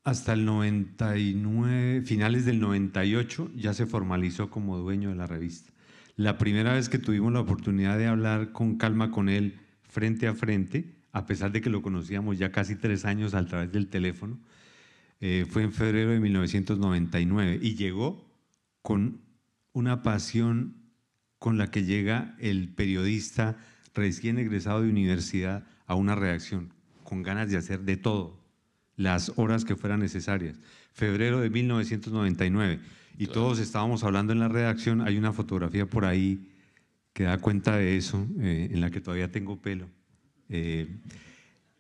hasta 0.04 0.34
el 0.34 0.46
99, 0.46 2.02
finales 2.04 2.46
del 2.46 2.60
98 2.60 3.52
ya 3.56 3.74
se 3.74 3.86
formalizó 3.86 4.50
como 4.50 4.78
dueño 4.78 5.10
de 5.10 5.16
la 5.16 5.28
revista. 5.28 5.72
La 6.16 6.38
primera 6.38 6.74
vez 6.74 6.90
que 6.90 6.98
tuvimos 6.98 7.32
la 7.34 7.42
oportunidad 7.42 7.98
de 7.98 8.08
hablar 8.08 8.52
con 8.52 8.78
calma 8.78 9.12
con 9.12 9.30
él 9.30 9.60
frente 9.84 10.28
a 10.28 10.34
frente, 10.34 10.96
a 11.12 11.26
pesar 11.26 11.52
de 11.52 11.62
que 11.62 11.70
lo 11.70 11.82
conocíamos 11.82 12.38
ya 12.38 12.52
casi 12.52 12.76
tres 12.76 13.06
años 13.06 13.34
a 13.34 13.46
través 13.46 13.72
del 13.72 13.88
teléfono, 13.88 14.40
eh, 15.22 15.46
fue 15.50 15.64
en 15.64 15.74
febrero 15.74 16.12
de 16.12 16.20
1999 16.20 17.60
y 17.62 17.76
llegó 17.76 18.26
con 18.82 19.22
una 19.74 20.02
pasión 20.02 20.76
con 21.38 21.58
la 21.58 21.72
que 21.72 21.84
llega 21.84 22.36
el 22.40 22.70
periodista 22.70 23.58
recién 23.94 24.38
egresado 24.38 24.82
de 24.82 24.90
universidad 24.90 25.66
a 25.88 25.96
una 25.96 26.16
redacción, 26.16 26.74
con 27.04 27.24
ganas 27.24 27.50
de 27.50 27.58
hacer 27.58 27.82
de 27.82 27.98
todo, 27.98 28.40
las 28.96 29.34
horas 29.36 29.66
que 29.66 29.76
fueran 29.76 30.00
necesarias. 30.00 30.58
Febrero 30.94 31.40
de 31.40 31.50
1999, 31.50 32.80
y 33.18 33.28
todos 33.28 33.60
estábamos 33.60 34.04
hablando 34.04 34.34
en 34.34 34.40
la 34.40 34.48
redacción, 34.48 35.02
hay 35.02 35.18
una 35.18 35.34
fotografía 35.34 35.86
por 35.86 36.06
ahí 36.06 36.50
que 37.14 37.24
da 37.24 37.38
cuenta 37.38 37.76
de 37.78 37.98
eso, 37.98 38.26
eh, 38.40 38.70
en 38.72 38.82
la 38.82 38.92
que 38.92 39.02
todavía 39.02 39.32
tengo 39.32 39.62
pelo. 39.62 39.90
Eh, 40.50 40.88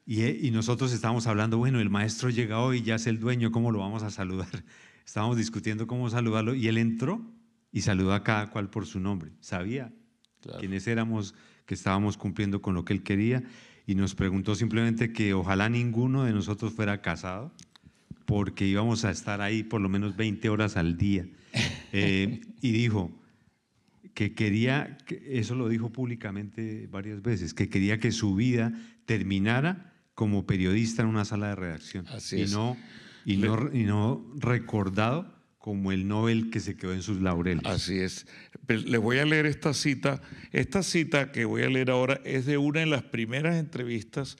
y, 0.10 0.48
y, 0.48 0.50
nosotros 0.50 0.92
estábamos 0.92 1.28
hablando, 1.28 1.60
bueno, 1.60 1.80
el 1.80 1.92
maestro 1.92 2.32
llega 2.32 2.60
hoy, 2.62 2.82
ya 2.82 2.96
es 2.96 3.06
el 3.06 3.20
dueño, 3.20 3.51
¿cómo 3.51 3.70
lo 3.70 3.78
vamos 3.78 4.01
a 4.01 4.10
saludar? 4.10 4.50
Estábamos 5.06 5.38
discutiendo 5.38 5.86
cómo 5.86 6.10
saludarlo 6.10 6.56
y 6.56 6.68
él 6.68 6.80
entró 6.80 7.22
y 7.72 7.82
saludó 7.82 8.16
a 8.16 8.24
cada 8.24 8.50
cual 8.50 8.72
por 8.72 8.88
su 8.88 9.00
nombre. 9.00 9.34
Sabía 9.39 9.94
quiénes 10.60 10.88
éramos, 10.88 11.36
que 11.68 11.75
estábamos 11.75 12.18
cumpliendo 12.18 12.60
con 12.60 12.74
lo 12.74 12.86
que 12.86 12.94
él 12.94 13.04
quería 13.04 13.44
y 13.86 13.94
nos 13.94 14.16
preguntó 14.16 14.56
simplemente 14.56 15.13
que 15.13 15.36
ojalá 15.36 15.70
ninguno 15.70 16.24
de 16.24 16.34
nosotros 16.34 16.74
fuera 16.74 17.04
casado 17.04 17.54
porque 18.25 18.66
íbamos 18.66 19.06
a 19.06 19.12
estar 19.12 19.42
ahí 19.42 19.62
por 19.62 19.80
lo 19.80 19.89
menos 19.89 20.16
20 20.16 20.50
horas 20.50 20.75
al 20.75 20.98
día. 20.98 21.28
Eh, 21.92 22.42
y 22.62 22.72
dijo 22.72 23.12
que 24.13 24.36
quería, 24.36 25.00
eso 25.25 25.56
lo 25.56 25.68
dijo 25.70 25.92
públicamente 25.92 26.88
varias 26.92 27.24
veces, 27.24 27.56
que 27.56 27.68
quería 27.68 28.00
que 28.00 28.12
su 28.12 28.36
vida 28.36 28.72
terminara 29.06 29.89
como 30.20 30.46
periodista 30.46 31.02
en 31.02 31.08
una 31.08 31.24
sala 31.24 31.48
de 31.48 31.56
redacción 31.56 32.06
y, 32.34 32.44
No, 32.52 32.76
y, 33.24 33.38
no, 33.38 33.70
y 33.74 33.84
no 33.86 34.30
recordado 34.36 35.34
como 35.60 35.94
el 35.94 36.10
Nobel 36.10 36.50
que 36.50 36.60
se 36.60 36.76
quedó 36.76 36.94
en 36.94 37.02
sus 37.02 37.22
laureles. 37.22 37.66
Así 37.66 38.00
es. 38.00 38.28
Le 38.68 38.98
voy 38.98 39.20
a 39.20 39.26
leer 39.26 39.46
esta 39.46 39.74
cita. 39.74 40.22
Esta 40.52 40.84
cita 40.84 41.32
que 41.32 41.46
voy 41.46 41.64
a 41.64 41.70
leer 41.70 41.90
ahora 41.90 42.20
es 42.26 42.46
de 42.46 42.58
una 42.58 42.82
de 42.82 42.88
las 42.88 43.04
primeras 43.04 43.56
entrevistas 43.56 44.36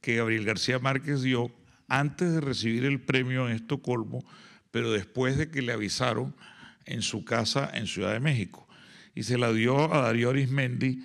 que 0.00 0.18
Gabriel 0.18 0.44
García 0.44 0.78
Márquez 0.78 1.22
dio 1.22 1.52
antes 1.88 2.32
de 2.32 2.40
recibir 2.40 2.84
el 2.84 3.00
premio 3.00 3.48
en 3.48 3.56
Estocolmo 3.56 4.24
pero 4.70 4.92
después 4.92 5.36
de 5.36 5.50
que 5.50 5.62
le 5.62 5.72
avisaron 5.72 6.36
en 6.84 7.02
su 7.02 7.24
casa 7.24 7.72
en 7.74 7.88
Ciudad 7.88 8.12
de 8.12 8.20
México. 8.20 8.68
Y 9.16 9.24
se 9.24 9.36
la 9.36 9.52
dio 9.52 9.92
a 9.92 10.02
Darío 10.02 10.30
Arismendi, 10.30 11.02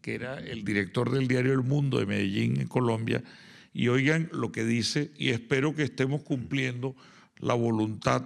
que 0.00 0.14
era 0.14 0.38
el 0.38 0.64
director 0.64 1.10
del 1.10 1.26
diario 1.26 1.52
El 1.52 1.62
Mundo 1.62 1.98
de 1.98 2.06
Medellín, 2.06 2.60
en 2.60 2.68
Colombia, 2.68 3.24
y 3.76 3.88
oigan 3.88 4.30
lo 4.32 4.52
que 4.52 4.64
dice, 4.64 5.10
y 5.18 5.28
espero 5.28 5.74
que 5.74 5.82
estemos 5.82 6.22
cumpliendo 6.22 6.96
la 7.36 7.52
voluntad 7.52 8.24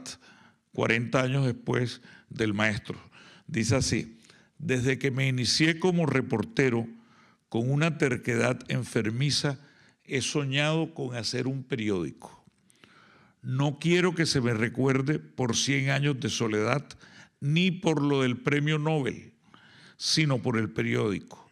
40 0.74 1.20
años 1.20 1.44
después 1.44 2.02
del 2.28 2.54
maestro. 2.54 3.00
Dice 3.48 3.74
así, 3.74 4.20
desde 4.58 5.00
que 5.00 5.10
me 5.10 5.26
inicié 5.26 5.80
como 5.80 6.06
reportero, 6.06 6.86
con 7.48 7.68
una 7.68 7.98
terquedad 7.98 8.60
enfermiza, 8.68 9.58
he 10.04 10.20
soñado 10.20 10.94
con 10.94 11.16
hacer 11.16 11.48
un 11.48 11.64
periódico. 11.64 12.44
No 13.42 13.80
quiero 13.80 14.14
que 14.14 14.26
se 14.26 14.40
me 14.40 14.54
recuerde 14.54 15.18
por 15.18 15.56
100 15.56 15.90
años 15.90 16.20
de 16.20 16.28
soledad, 16.28 16.86
ni 17.40 17.72
por 17.72 18.00
lo 18.00 18.22
del 18.22 18.36
premio 18.36 18.78
Nobel, 18.78 19.32
sino 19.96 20.40
por 20.40 20.58
el 20.58 20.70
periódico. 20.70 21.49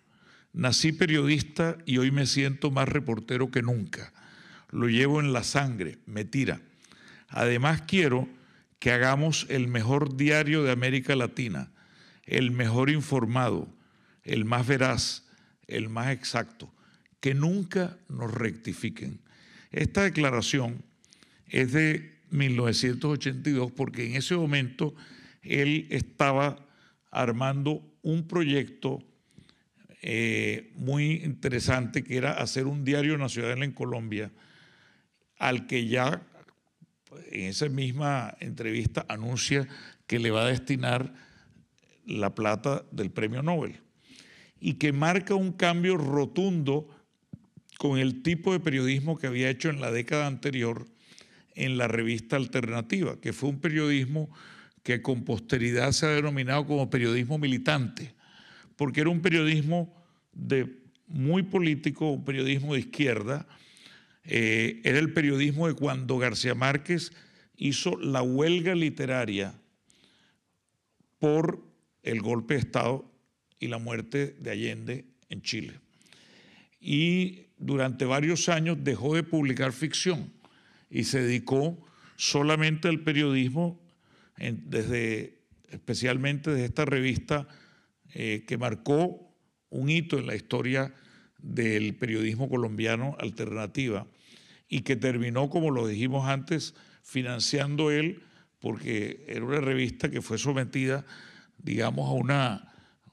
Nací 0.58 0.90
periodista 0.90 1.78
y 1.86 1.98
hoy 1.98 2.10
me 2.10 2.26
siento 2.26 2.72
más 2.72 2.88
reportero 2.88 3.48
que 3.48 3.62
nunca. 3.62 4.12
Lo 4.70 4.88
llevo 4.88 5.20
en 5.20 5.32
la 5.32 5.44
sangre, 5.44 5.98
me 6.04 6.24
tira. 6.24 6.60
Además 7.28 7.82
quiero 7.82 8.28
que 8.80 8.90
hagamos 8.90 9.46
el 9.50 9.68
mejor 9.68 10.16
diario 10.16 10.64
de 10.64 10.72
América 10.72 11.14
Latina, 11.14 11.70
el 12.24 12.50
mejor 12.50 12.90
informado, 12.90 13.68
el 14.24 14.44
más 14.46 14.66
veraz, 14.66 15.28
el 15.68 15.88
más 15.90 16.10
exacto, 16.10 16.74
que 17.20 17.34
nunca 17.34 17.96
nos 18.08 18.34
rectifiquen. 18.34 19.20
Esta 19.70 20.02
declaración 20.02 20.82
es 21.46 21.70
de 21.70 22.18
1982 22.30 23.70
porque 23.70 24.08
en 24.08 24.16
ese 24.16 24.34
momento 24.34 24.92
él 25.40 25.86
estaba 25.90 26.66
armando 27.12 27.80
un 28.02 28.26
proyecto 28.26 29.04
eh, 30.00 30.70
muy 30.74 31.22
interesante 31.24 32.04
que 32.04 32.16
era 32.16 32.32
hacer 32.32 32.66
un 32.66 32.84
diario 32.84 33.18
nacional 33.18 33.62
en 33.62 33.72
Colombia, 33.72 34.30
al 35.38 35.66
que 35.66 35.86
ya 35.86 36.22
en 37.30 37.46
esa 37.46 37.68
misma 37.68 38.36
entrevista 38.40 39.04
anuncia 39.08 39.66
que 40.06 40.18
le 40.18 40.30
va 40.30 40.42
a 40.42 40.48
destinar 40.48 41.12
la 42.06 42.34
plata 42.34 42.84
del 42.90 43.10
premio 43.10 43.42
Nobel. 43.42 43.80
Y 44.60 44.74
que 44.74 44.92
marca 44.92 45.34
un 45.34 45.52
cambio 45.52 45.96
rotundo 45.96 46.88
con 47.78 47.98
el 47.98 48.22
tipo 48.22 48.52
de 48.52 48.60
periodismo 48.60 49.18
que 49.18 49.28
había 49.28 49.50
hecho 49.50 49.68
en 49.68 49.80
la 49.80 49.92
década 49.92 50.26
anterior 50.26 50.86
en 51.54 51.76
la 51.76 51.88
revista 51.88 52.36
Alternativa, 52.36 53.20
que 53.20 53.32
fue 53.32 53.50
un 53.50 53.60
periodismo 53.60 54.30
que 54.82 55.02
con 55.02 55.24
posteridad 55.24 55.92
se 55.92 56.06
ha 56.06 56.10
denominado 56.10 56.66
como 56.66 56.88
periodismo 56.88 57.38
militante, 57.38 58.14
porque 58.78 59.00
era 59.00 59.11
un 59.11 59.20
periodismo 59.20 59.92
de, 60.32 60.78
muy 61.08 61.42
político, 61.42 62.12
un 62.12 62.25
periodismo 62.25 62.75
de 62.75 62.80
izquierda, 62.80 63.47
eh, 64.23 64.80
era 64.85 65.00
el 65.00 65.12
periodismo 65.12 65.66
de 65.66 65.75
cuando 65.75 66.16
García 66.16 66.54
Márquez 66.54 67.12
hizo 67.56 67.99
la 67.99 68.23
huelga 68.23 68.76
literaria 68.76 69.52
por 71.18 71.61
el 72.04 72.20
golpe 72.20 72.54
de 72.54 72.61
Estado 72.61 73.12
y 73.58 73.66
la 73.66 73.78
muerte 73.78 74.37
de 74.38 74.50
Allende 74.52 75.06
en 75.28 75.42
Chile. 75.42 75.80
Y 76.80 77.47
durante 77.58 78.04
varios 78.04 78.49
años 78.49 78.78
dejó 78.85 79.16
de 79.16 79.25
publicar 79.25 79.73
ficción 79.73 80.32
y 80.88 81.02
se 81.02 81.23
dedicó 81.23 81.85
solamente 82.14 82.87
al 82.87 83.00
periodismo, 83.00 83.80
desde, 84.37 85.40
especialmente 85.68 86.52
de 86.52 86.64
esta 86.64 86.85
revista 86.85 87.49
eh, 88.14 88.44
que 88.46 88.58
marcó 88.58 89.35
un 89.70 89.90
hito 89.90 90.18
en 90.18 90.26
la 90.26 90.35
historia 90.35 90.94
del 91.38 91.94
periodismo 91.94 92.48
colombiano 92.48 93.16
alternativa 93.18 94.06
y 94.68 94.80
que 94.83 94.96
terminó, 94.96 95.48
como 95.48 95.70
lo 95.70 95.87
dijimos 95.87 96.28
antes, 96.28 96.74
financiando 97.02 97.90
él, 97.90 98.22
porque 98.61 99.24
era 99.28 99.44
una 99.44 99.61
revista 99.61 100.11
que 100.11 100.20
fue 100.20 100.38
sometida, 100.38 101.06
digamos, 101.59 102.09
a, 102.09 102.12
una, 102.12 102.72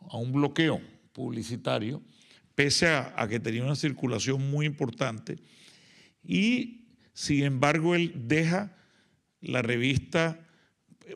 a 0.10 0.18
un 0.18 0.32
bloqueo 0.32 0.82
publicitario, 1.14 2.02
pese 2.56 2.88
a, 2.88 3.28
que 3.30 3.40
tenía 3.40 3.64
una 3.64 3.76
circulación 3.76 4.50
muy 4.50 4.66
importante. 4.66 5.38
Y, 6.24 6.88
sin 7.14 7.44
embargo, 7.44 7.96
él 7.96 8.14
deja 8.28 8.76
la 9.42 9.62
revista 9.62 10.40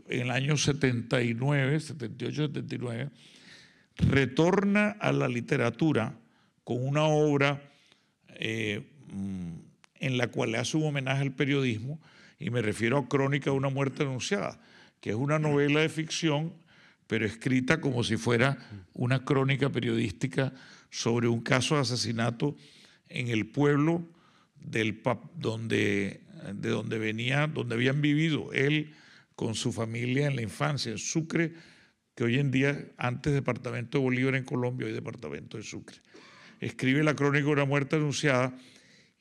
en 0.08 0.22
el 0.22 0.32
año 0.32 0.56
79, 0.56 1.80
78, 1.80 2.48
79, 2.48 3.10
retorna 4.00 4.92
a 5.00 5.12
la 5.12 5.28
literatura 5.28 6.18
con 6.64 6.86
una 6.86 7.04
obra 7.04 7.62
eh, 8.36 8.88
mm, 9.12 9.52
en 10.00 10.18
la 10.18 10.28
cual 10.28 10.52
le 10.52 10.58
hace 10.58 10.78
un 10.78 10.86
homenaje 10.86 11.22
al 11.22 11.34
periodismo, 11.34 12.00
y 12.40 12.50
me 12.52 12.62
refiero 12.62 12.98
a 12.98 13.08
Crónica 13.08 13.52
de 13.52 13.58
una 13.58 13.70
muerte 13.70 14.04
anunciada, 14.04 14.62
que 15.02 15.10
es 15.10 15.16
una 15.16 15.40
novela 15.40 15.82
de 15.82 15.90
ficción, 15.90 16.54
pero 17.08 17.26
escrita 17.26 17.82
como 17.82 18.04
si 18.04 18.18
fuera 18.18 18.58
una 18.94 19.26
crónica 19.26 19.72
periodística 19.72 20.54
sobre 20.90 21.28
un 21.28 21.42
caso 21.42 21.76
de 21.76 21.82
asesinato 21.82 22.56
en 23.08 23.30
el 23.30 23.48
pueblo 23.48 24.08
del, 24.56 25.02
donde, 25.36 26.22
de 26.54 26.70
donde 26.70 27.00
venía, 27.00 27.48
donde 27.48 27.76
habían 27.76 28.02
vivido 28.02 28.54
él 28.54 28.94
con 29.36 29.56
su 29.56 29.74
familia 29.74 30.28
en 30.28 30.36
la 30.36 30.44
infancia, 30.44 30.92
en 30.92 30.98
Sucre, 30.98 31.54
que 32.20 32.26
hoy 32.26 32.38
en 32.38 32.52
día, 32.52 32.78
antes 32.98 33.32
departamento 33.32 33.98
de 33.98 34.04
Bolívar 34.04 34.36
en 34.36 34.44
Colombia, 34.44 34.88
hoy 34.88 34.92
departamento 34.92 35.56
de 35.56 35.64
Sucre. 35.64 36.02
Escribe 36.60 37.02
la 37.02 37.16
crónica 37.16 37.46
de 37.46 37.54
una 37.54 37.64
muerte 37.64 37.96
anunciada 37.96 38.58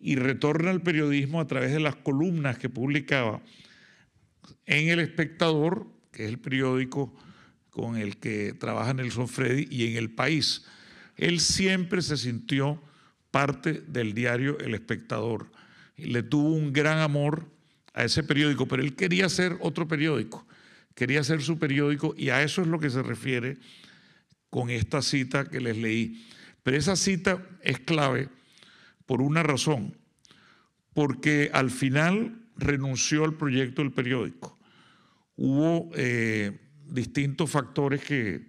y 0.01 0.17
retorna 0.17 0.71
al 0.71 0.83
periodismo 0.83 1.41
a 1.41 1.47
través 1.47 1.71
de 1.71 1.79
las 1.79 1.95
columnas 1.95 2.59
que 2.59 2.69
publicaba 2.69 3.41
en 4.67 4.89
El 4.89 4.99
Espectador, 4.99 5.87
que 6.11 6.25
es 6.25 6.29
el 6.29 6.41
periódico 6.41 7.15
con 7.71 7.97
el 7.97 8.17
que 8.17 8.53
trabaja 8.55 8.95
Nelson 8.95 9.29
Freddy, 9.29 9.69
y 9.71 9.87
en 9.87 9.97
El 9.97 10.11
País. 10.11 10.65
Él 11.17 11.39
siempre 11.39 12.03
se 12.03 12.17
sintió 12.17 12.83
parte 13.31 13.75
del 13.75 14.13
diario 14.13 14.59
El 14.59 14.75
Espectador. 14.75 15.53
Le 15.97 16.25
tuvo 16.25 16.49
un 16.49 16.73
gran 16.73 16.99
amor 16.99 17.49
a 17.95 18.03
ese 18.03 18.25
periódico, 18.25 18.67
pero 18.67 18.83
él 18.83 18.97
quería 18.97 19.27
hacer 19.27 19.57
otro 19.61 19.87
periódico, 19.87 20.48
quería 20.99 21.21
hacer 21.21 21.43
su 21.43 21.61
periódico 21.61 22.13
y 22.19 22.31
a 22.31 22.43
eso 22.43 22.61
es 22.61 22.67
lo 22.67 22.81
que 22.81 22.91
se 22.91 23.05
refiere 23.05 23.59
con 24.51 24.69
esta 24.69 25.01
cita 25.01 25.49
que 25.49 25.61
les 25.61 25.77
leí. 25.77 26.27
Pero 26.65 26.77
esa 26.77 26.97
cita 26.97 27.41
es 27.63 27.79
clave 27.79 28.29
por 29.07 29.23
una 29.23 29.45
razón, 29.45 29.97
porque 30.95 31.51
al 31.55 31.71
final 31.71 32.49
renunció 32.57 33.25
al 33.25 33.37
proyecto 33.37 33.81
del 33.81 33.93
periódico. 33.93 34.59
Hubo 35.37 35.89
eh, 35.95 36.59
distintos 36.89 37.49
factores 37.49 38.03
que, 38.03 38.49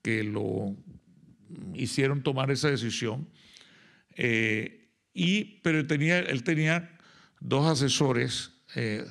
que, 0.00 0.22
lo 0.22 0.76
hicieron 1.74 2.22
tomar 2.22 2.52
esa 2.52 2.70
decisión, 2.70 3.28
eh, 4.14 4.88
y, 5.12 5.60
pero 5.62 5.84
tenía, 5.84 6.20
él 6.20 6.44
tenía 6.44 6.96
dos 7.40 7.66
asesores 7.66 8.52
eh, 8.76 9.04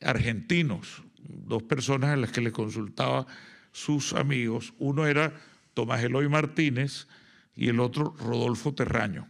argentinos, 0.00 1.02
dos 1.46 1.62
personas 1.62 2.14
en 2.14 2.20
las 2.20 2.32
que 2.32 2.40
le 2.40 2.52
consultaba 2.52 3.26
sus 3.72 4.12
amigos. 4.12 4.74
Uno 4.78 5.06
era 5.06 5.32
Tomás 5.74 6.02
Eloy 6.02 6.28
Martínez 6.28 7.06
y 7.54 7.68
el 7.68 7.80
otro 7.80 8.14
Rodolfo 8.18 8.74
Terraño. 8.74 9.28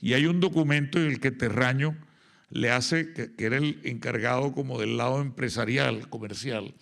Y 0.00 0.14
hay 0.14 0.26
un 0.26 0.40
documento 0.40 0.98
en 0.98 1.06
el 1.06 1.20
que 1.20 1.30
Terraño 1.30 1.96
le 2.50 2.70
hace, 2.70 3.12
que, 3.12 3.32
era 3.38 3.56
el 3.56 3.80
encargado 3.84 4.52
como 4.52 4.78
del 4.78 4.96
lado 4.96 5.20
empresarial, 5.20 6.08
comercial, 6.08 6.74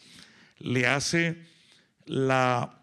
le 0.58 0.86
hace 0.86 1.42
la 2.06 2.82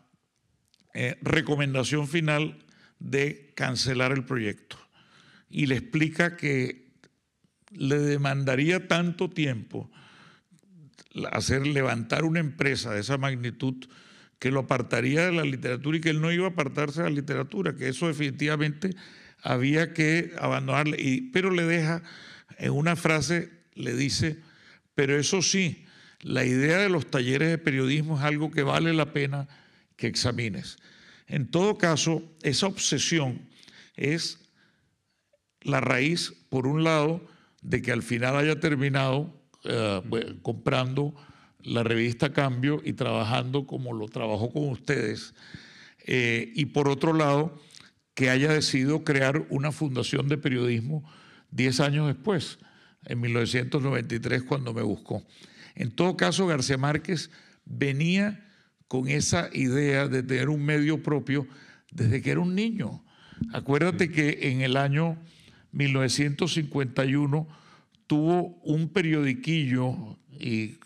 eh, 0.94 1.18
recomendación 1.22 2.08
final 2.08 2.64
de 3.00 3.52
cancelar 3.56 4.12
el 4.12 4.24
proyecto 4.24 4.78
y 5.50 5.66
le 5.66 5.76
explica 5.76 6.38
que 6.38 6.86
le 7.72 7.98
demandaría 7.98 8.88
tanto 8.88 9.30
tiempo 9.30 9.92
hacer 11.32 11.66
levantar 11.66 12.26
una 12.26 12.40
empresa 12.40 12.94
de 12.94 13.02
esa 13.02 13.18
magnitud 13.18 13.86
que 14.40 14.52
lo 14.52 14.62
apartaría 14.62 15.26
de 15.26 15.32
la 15.32 15.44
literatura 15.44 15.98
y 15.98 16.02
que 16.02 16.10
él 16.10 16.22
no 16.22 16.32
iba 16.32 16.46
a 16.46 16.50
apartarse 16.50 17.02
de 17.02 17.10
la 17.10 17.16
literatura, 17.16 17.76
que 17.76 17.88
eso 17.88 18.08
definitivamente 18.08 18.92
había 19.42 19.94
que 19.94 20.34
abandonarle, 20.40 20.98
y, 21.00 21.22
pero 21.32 21.52
le 21.52 21.64
deja, 21.64 22.04
en 22.58 22.72
una 22.72 22.96
frase 22.96 23.50
le 23.74 23.96
dice, 23.96 24.40
pero 24.94 25.18
eso 25.18 25.42
sí, 25.42 25.86
la 26.22 26.46
idea 26.46 26.80
de 26.80 26.90
los 26.90 27.10
talleres 27.10 27.50
de 27.50 27.58
periodismo 27.58 28.18
es 28.18 28.24
algo 28.24 28.52
que 28.52 28.64
vale 28.64 28.94
la 28.94 29.14
pena 29.14 29.48
que 29.96 30.08
examines. 30.08 30.78
En 31.28 31.48
todo 31.48 31.78
caso, 31.78 32.24
esa 32.42 32.68
obsesión 32.68 33.48
es 33.96 34.40
la 35.62 35.82
raíz, 35.82 36.34
por 36.50 36.68
un 36.68 36.84
lado, 36.84 37.28
de 37.62 37.82
que 37.82 37.92
al 37.92 38.04
final 38.04 38.38
haya 38.38 38.60
terminado 38.60 39.45
eh, 39.66 40.02
comprando 40.42 41.14
la 41.62 41.84
revista 41.84 42.32
Cambio 42.32 42.82
y 42.84 42.94
trabajando 42.94 43.66
como 43.66 43.94
lo 43.94 44.08
trabajó 44.08 44.52
con 44.52 44.70
ustedes. 44.70 45.34
Eh, 46.06 46.52
y 46.56 46.66
por 46.66 46.88
otro 46.88 47.14
lado, 47.14 47.60
que 48.14 48.30
haya 48.30 48.54
decidido 48.54 49.04
crear 49.04 49.46
una 49.50 49.72
fundación 49.72 50.30
de 50.30 50.38
periodismo 50.38 51.04
10 51.52 51.80
años 51.80 52.08
después, 52.08 52.60
en 53.06 53.22
1993, 53.22 54.44
cuando 54.44 54.74
me 54.74 54.82
buscó. 54.82 55.26
En 55.76 55.92
todo 55.92 56.16
caso, 56.16 56.48
García 56.48 56.78
Márquez 56.78 57.30
venía 57.66 58.46
con 58.88 59.08
esa 59.08 59.50
idea 59.54 60.08
de 60.08 60.24
tener 60.24 60.50
un 60.50 60.64
medio 60.64 61.02
propio 61.04 61.48
desde 61.92 62.22
que 62.22 62.32
era 62.32 62.40
un 62.40 62.56
niño. 62.56 63.04
Acuérdate 63.52 64.12
que 64.12 64.52
en 64.52 64.62
el 64.62 64.78
año 64.78 65.18
1951 65.72 67.48
tuvo 68.08 68.60
un 68.64 68.90
periodiquillo, 68.90 70.18
y, 70.32 70.78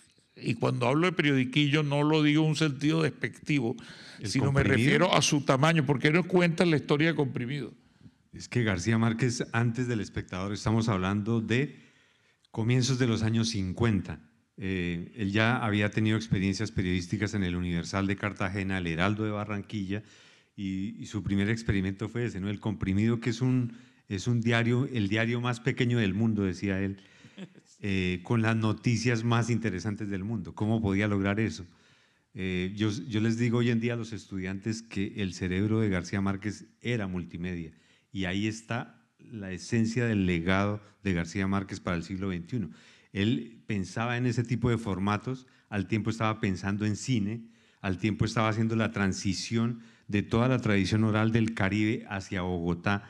cuando 0.59 0.87
hablo 0.87 1.07
de 1.07 1.13
periodiquillo 1.13 1.83
no 1.83 2.03
lo 2.03 2.23
digo 2.23 2.43
en 2.43 2.49
un 2.49 2.55
sentido 2.55 3.03
despectivo, 3.03 3.75
sino 4.23 4.51
me 4.51 4.63
refiero 4.63 5.13
a 5.13 5.21
su 5.21 5.41
tamaño, 5.41 5.85
porque 5.85 6.11
no 6.11 6.23
cuenta 6.23 6.65
la 6.65 6.77
historia 6.77 7.09
de 7.09 7.15
comprimido. 7.15 7.73
Es 8.33 8.47
que 8.47 8.63
García 8.63 8.97
Márquez, 8.97 9.45
antes 9.51 9.87
del 9.87 10.01
espectador, 10.01 10.53
estamos 10.53 10.87
hablando 10.87 11.41
de 11.41 11.75
comienzos 12.51 12.99
de 12.99 13.07
los 13.07 13.23
años 13.23 13.49
50. 13.49 14.19
Eh, 14.57 15.13
él 15.15 15.31
ya 15.31 15.57
había 15.57 15.89
tenido 15.89 16.17
experiencias 16.17 16.71
periodísticas 16.71 17.33
en 17.33 17.43
el 17.43 17.55
Universal 17.55 18.07
de 18.07 18.17
Cartagena, 18.17 18.77
el 18.77 18.87
Heraldo 18.87 19.23
de 19.23 19.31
Barranquilla, 19.31 20.03
y, 20.55 21.05
su 21.05 21.23
primer 21.23 21.49
experimento 21.49 22.09
fue 22.09 22.25
ese, 22.25 22.41
¿no? 22.41 22.49
El 22.49 22.59
comprimido, 22.59 23.21
que 23.21 23.29
es 23.29 23.39
un, 23.39 23.77
es 24.09 24.27
un 24.27 24.41
diario, 24.41 24.89
el 24.91 25.07
diario 25.07 25.39
más 25.39 25.59
pequeño 25.59 25.99
del 25.99 26.15
mundo, 26.15 26.43
decía 26.43 26.81
él, 26.81 26.97
eh, 27.81 28.19
con 28.23 28.41
las 28.41 28.55
noticias 28.55 29.23
más 29.23 29.49
interesantes 29.49 30.09
del 30.09 30.23
mundo. 30.23 30.53
¿Cómo 30.55 30.81
podía 30.81 31.07
lograr 31.07 31.39
eso? 31.39 31.65
Eh, 32.33 32.73
yo, 32.75 32.89
yo, 32.89 33.21
les 33.21 33.37
digo 33.37 33.59
hoy 33.59 33.69
en 33.69 33.79
día 33.79 33.93
a 33.93 33.97
los 33.97 34.11
estudiantes 34.11 34.81
que 34.81 35.13
el 35.17 35.33
cerebro 35.33 35.79
de 35.79 35.89
García 35.89 36.21
Márquez 36.21 36.65
era 36.81 37.07
multimedia 37.07 37.71
y 38.11 38.25
ahí 38.25 38.47
está 38.47 39.07
la 39.19 39.51
esencia 39.51 40.05
del 40.05 40.25
legado 40.25 40.81
de 41.03 41.13
García 41.13 41.47
Márquez 41.47 41.79
para 41.79 41.97
el 41.97 42.03
siglo 42.03 42.31
XXI. 42.31 42.69
Él 43.13 43.63
pensaba 43.67 44.17
en 44.17 44.25
ese 44.25 44.43
tipo 44.43 44.69
de 44.69 44.77
formatos, 44.77 45.47
al 45.69 45.87
tiempo 45.87 46.09
estaba 46.09 46.39
pensando 46.39 46.85
en 46.85 46.95
cine, 46.95 47.43
al 47.81 47.97
tiempo 47.97 48.25
estaba 48.25 48.49
haciendo 48.49 48.75
la 48.75 48.91
transición 48.91 49.81
de 50.07 50.23
toda 50.23 50.47
la 50.47 50.59
tradición 50.59 51.03
oral 51.03 51.31
del 51.31 51.53
Caribe 51.53 52.05
hacia 52.09 52.41
Bogotá 52.41 53.09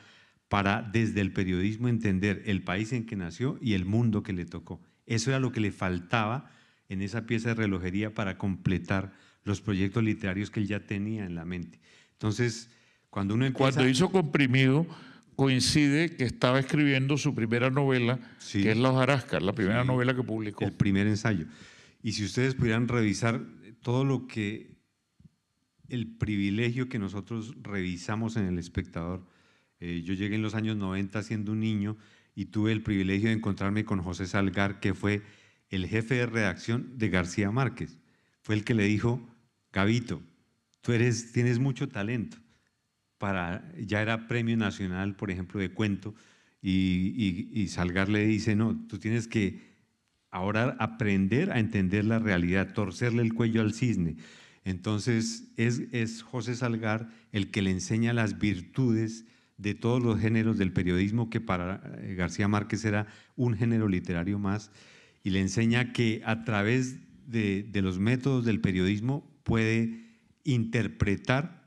para 0.50 0.82
desde 0.82 1.20
el 1.20 1.32
periodismo 1.32 1.86
entender 1.86 2.42
el 2.44 2.62
país 2.62 2.92
en 2.92 3.06
que 3.06 3.14
nació 3.14 3.56
y 3.62 3.74
el 3.74 3.84
mundo 3.84 4.24
que 4.24 4.32
le 4.32 4.44
tocó. 4.44 4.82
Eso 5.06 5.30
era 5.30 5.38
lo 5.38 5.52
que 5.52 5.60
le 5.60 5.70
faltaba 5.70 6.50
en 6.88 7.02
esa 7.02 7.24
pieza 7.24 7.50
de 7.50 7.54
relojería 7.54 8.14
para 8.14 8.36
completar 8.36 9.12
los 9.44 9.60
proyectos 9.60 10.02
literarios 10.02 10.50
que 10.50 10.58
él 10.58 10.66
ya 10.66 10.80
tenía 10.80 11.24
en 11.24 11.36
la 11.36 11.44
mente. 11.44 11.80
Entonces, 12.14 12.68
cuando 13.10 13.34
uno 13.34 13.46
empieza... 13.46 13.74
Cuando 13.74 13.88
hizo 13.88 14.10
Comprimido, 14.10 14.88
coincide 15.36 16.16
que 16.16 16.24
estaba 16.24 16.58
escribiendo 16.58 17.16
su 17.16 17.32
primera 17.32 17.70
novela, 17.70 18.18
que 18.50 18.72
es 18.72 18.76
La 18.76 18.90
hojarasca, 18.90 19.38
la 19.38 19.52
primera 19.52 19.84
novela 19.84 20.16
que 20.16 20.24
publicó. 20.24 20.64
El 20.64 20.72
primer 20.72 21.06
ensayo. 21.06 21.46
Y 22.02 22.10
si 22.10 22.24
ustedes 22.24 22.56
pudieran 22.56 22.88
revisar 22.88 23.40
todo 23.82 24.04
lo 24.04 24.26
que, 24.26 24.74
el 25.88 26.08
privilegio 26.08 26.88
que 26.88 26.98
nosotros 26.98 27.54
revisamos 27.62 28.36
en 28.36 28.46
El 28.46 28.58
Espectador, 28.58 29.24
eh, 29.80 30.02
yo 30.04 30.14
llegué 30.14 30.36
en 30.36 30.42
los 30.42 30.54
años 30.54 30.76
90 30.76 31.22
siendo 31.22 31.52
un 31.52 31.60
niño 31.60 31.96
y 32.34 32.46
tuve 32.46 32.72
el 32.72 32.82
privilegio 32.82 33.28
de 33.28 33.36
encontrarme 33.36 33.84
con 33.84 34.02
José 34.02 34.26
Salgar, 34.26 34.80
que 34.80 34.94
fue 34.94 35.22
el 35.70 35.86
jefe 35.86 36.16
de 36.16 36.26
redacción 36.26 36.98
de 36.98 37.08
García 37.08 37.50
Márquez. 37.50 37.98
Fue 38.42 38.54
el 38.54 38.64
que 38.64 38.74
le 38.74 38.84
dijo, 38.84 39.26
Gavito, 39.72 40.22
tú 40.80 40.92
eres, 40.92 41.32
tienes 41.32 41.58
mucho 41.58 41.88
talento 41.88 42.36
para, 43.18 43.70
ya 43.78 44.00
era 44.00 44.26
premio 44.28 44.56
nacional, 44.56 45.14
por 45.14 45.30
ejemplo, 45.30 45.60
de 45.60 45.70
cuento, 45.70 46.14
y, 46.62 47.66
Salgar 47.68 48.08
le 48.08 48.26
dice, 48.26 48.56
no, 48.56 48.86
tú 48.86 48.98
tienes 48.98 49.28
que 49.28 49.60
ahora 50.30 50.76
aprender 50.78 51.50
a 51.52 51.58
entender 51.58 52.04
la 52.04 52.18
realidad, 52.18 52.72
torcerle 52.72 53.22
el 53.22 53.34
cuello 53.34 53.60
al 53.60 53.74
cisne. 53.74 54.16
Entonces 54.64 55.52
es, 55.56 55.82
es 55.92 56.22
José 56.22 56.54
Salgar 56.54 57.08
el 57.32 57.50
que 57.50 57.62
le 57.62 57.70
enseña 57.70 58.12
las 58.12 58.38
virtudes 58.38 59.24
de 59.60 59.74
todos 59.74 60.02
los 60.02 60.18
géneros 60.18 60.58
del 60.58 60.72
periodismo, 60.72 61.28
que 61.28 61.40
para 61.40 61.82
eh, 61.98 62.14
García 62.14 62.48
Márquez 62.48 62.84
era 62.84 63.06
un 63.36 63.54
género 63.54 63.88
literario 63.88 64.38
más, 64.38 64.70
y 65.22 65.30
le 65.30 65.40
enseña 65.40 65.92
que 65.92 66.22
a 66.24 66.44
través 66.44 66.98
de, 67.26 67.62
de 67.62 67.82
los 67.82 67.98
métodos 67.98 68.44
del 68.44 68.60
periodismo 68.60 69.30
puede 69.44 70.06
interpretar 70.44 71.60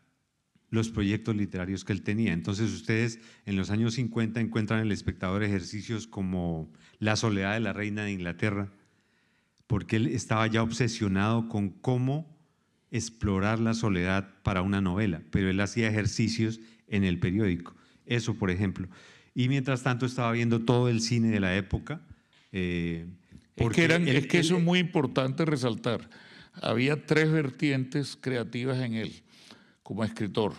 los 0.72 0.90
proyectos 0.90 1.36
literarios 1.36 1.86
que 1.86 1.94
él 1.94 2.02
tenía. 2.02 2.34
Entonces 2.34 2.72
ustedes 2.74 3.20
en 3.46 3.56
los 3.56 3.70
años 3.70 3.94
50 3.94 4.40
encuentran 4.40 4.80
en 4.80 4.88
el 4.88 4.92
espectador 4.92 5.44
ejercicios 5.44 6.08
como 6.08 6.72
La 6.98 7.16
soledad 7.16 7.54
de 7.54 7.60
la 7.60 7.74
reina 7.74 8.06
de 8.06 8.12
Inglaterra, 8.12 8.74
porque 9.68 9.98
él 9.98 10.08
estaba 10.08 10.48
ya 10.48 10.64
obsesionado 10.64 11.48
con 11.48 11.70
cómo 11.70 12.36
explorar 12.90 13.60
la 13.60 13.76
soledad 13.76 14.42
para 14.42 14.64
una 14.64 14.82
novela, 14.82 15.22
pero 15.30 15.50
él 15.50 15.60
hacía 15.60 15.90
ejercicios 15.90 16.60
en 16.88 17.04
el 17.04 17.20
periódico. 17.20 17.76
Eso, 18.06 18.36
por 18.36 18.52
ejemplo. 18.52 18.88
Y 19.36 19.50
mientras 19.50 19.84
tanto 19.84 20.06
estaba 20.06 20.32
viendo 20.32 20.62
todo 20.62 20.90
el 20.90 21.02
cine 21.02 21.30
de 21.30 21.40
la 21.40 21.56
época. 21.56 22.02
Eh, 22.52 23.06
porque 23.56 23.86
es 23.86 24.28
que 24.28 24.40
eso 24.40 24.58
es 24.58 24.64
muy 24.64 24.80
importante 24.80 25.46
resaltar. 25.46 26.10
Había 26.62 27.06
tres 27.06 27.32
vertientes 27.32 28.18
creativas 28.20 28.80
en 28.80 28.94
él 28.94 29.24
como 29.82 30.04
escritor. 30.04 30.54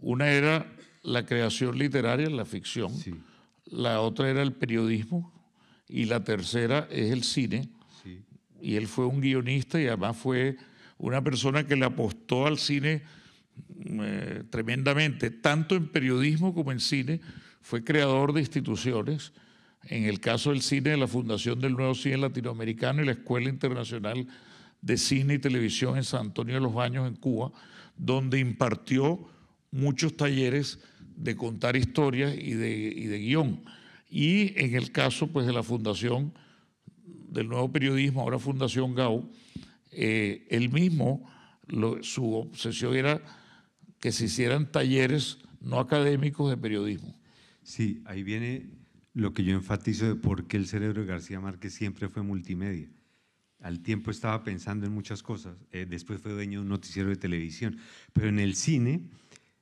Una 0.00 0.30
era 0.30 0.66
la 1.02 1.26
creación 1.26 1.78
literaria, 1.78 2.28
la 2.30 2.44
ficción, 2.44 2.92
la 3.66 4.00
otra 4.00 4.30
era 4.30 4.42
el 4.42 4.52
periodismo 4.52 5.32
y 5.88 6.04
la 6.04 6.22
tercera 6.24 6.88
es 6.90 7.10
el 7.10 7.24
cine. 7.24 7.68
Y 8.60 8.74
él 8.74 8.88
fue 8.88 9.06
un 9.06 9.20
guionista 9.20 9.80
y 9.80 9.86
además 9.86 10.16
fue 10.16 10.56
una 10.98 11.22
persona 11.22 11.64
que 11.66 11.76
le 11.76 11.84
apostó 11.84 12.46
al 12.46 12.58
cine 12.58 13.02
eh, 13.84 14.44
tremendamente, 14.50 15.30
tanto 15.30 15.74
en 15.74 15.88
periodismo 15.88 16.54
como 16.54 16.72
en 16.72 16.80
cine. 16.80 17.20
Fue 17.60 17.84
creador 17.84 18.32
de 18.32 18.40
instituciones, 18.40 19.32
en 19.84 20.04
el 20.04 20.20
caso 20.20 20.50
del 20.50 20.62
cine 20.62 20.90
de 20.90 20.96
la 20.96 21.06
Fundación 21.06 21.60
del 21.60 21.74
Nuevo 21.74 21.94
Cine 21.94 22.18
Latinoamericano 22.18 23.02
y 23.02 23.06
la 23.06 23.12
Escuela 23.12 23.48
Internacional 23.48 24.26
de 24.80 24.96
Cine 24.96 25.34
y 25.34 25.38
Televisión 25.38 25.96
en 25.96 26.04
San 26.04 26.26
Antonio 26.26 26.54
de 26.54 26.60
los 26.60 26.74
Baños, 26.74 27.06
en 27.06 27.16
Cuba 27.16 27.52
donde 27.98 28.38
impartió 28.38 29.18
muchos 29.70 30.16
talleres 30.16 30.78
de 31.16 31.36
contar 31.36 31.76
historias 31.76 32.34
y 32.34 32.54
de, 32.54 33.18
guion. 33.18 33.62
Y 34.08 34.58
en 34.58 34.74
el 34.76 34.92
caso 34.92 35.26
pues, 35.26 35.46
de 35.46 35.52
la 35.52 35.62
Fundación 35.62 36.32
del 37.04 37.48
Nuevo 37.48 37.70
Periodismo, 37.70 38.22
ahora 38.22 38.38
Fundación 38.38 38.94
GAU, 38.94 39.28
eh, 39.90 40.46
él 40.48 40.70
mismo, 40.70 41.28
su 42.02 42.34
obsesión 42.34 42.96
era 42.96 43.20
que 44.00 44.12
se 44.12 44.26
hicieran 44.26 44.70
talleres 44.70 45.38
no 45.60 45.80
académicos 45.80 46.50
de 46.50 46.56
periodismo. 46.56 47.14
Sí, 47.62 48.02
ahí 48.04 48.22
viene 48.22 48.66
lo 49.14 49.32
que 49.32 49.44
yo 49.44 49.54
enfatizo 49.54 50.06
de 50.06 50.14
por 50.14 50.46
qué 50.46 50.56
el 50.56 50.66
cerebro 50.66 51.02
de 51.02 51.06
García 51.06 51.40
Márquez 51.40 51.74
siempre 51.74 52.08
fue 52.08 52.22
multimedia 52.22 52.88
al 53.60 53.80
tiempo 53.80 54.10
estaba 54.10 54.44
pensando 54.44 54.86
en 54.86 54.92
muchas 54.92 55.22
cosas. 55.22 55.56
Eh, 55.72 55.86
después 55.88 56.20
fue 56.20 56.32
dueño 56.32 56.60
de 56.60 56.62
un 56.62 56.68
noticiero 56.68 57.08
de 57.08 57.16
televisión. 57.16 57.78
Pero 58.12 58.28
en 58.28 58.38
el 58.38 58.54
cine, 58.54 59.02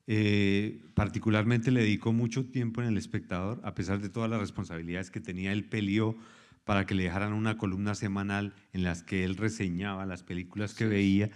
eh, 0.07 0.81
particularmente 0.95 1.71
le 1.71 1.81
dedicó 1.81 2.13
mucho 2.13 2.45
tiempo 2.45 2.83
en 2.83 2.89
El 2.89 2.99
Espectador, 2.99 3.61
a 3.65 3.75
pesar 3.75 4.01
de 4.01 4.09
todas 4.09 4.29
las 4.29 4.41
responsabilidades 4.41 5.11
que 5.11 5.21
tenía. 5.21 5.53
Él 5.53 5.65
peleó 5.65 6.17
para 6.65 6.85
que 6.85 6.95
le 6.95 7.05
dejaran 7.05 7.33
una 7.33 7.57
columna 7.57 7.95
semanal 7.95 8.55
en 8.73 8.83
las 8.83 9.03
que 9.03 9.25
él 9.25 9.37
reseñaba 9.37 10.05
las 10.05 10.23
películas 10.23 10.75
que 10.75 10.87
veía. 10.87 11.31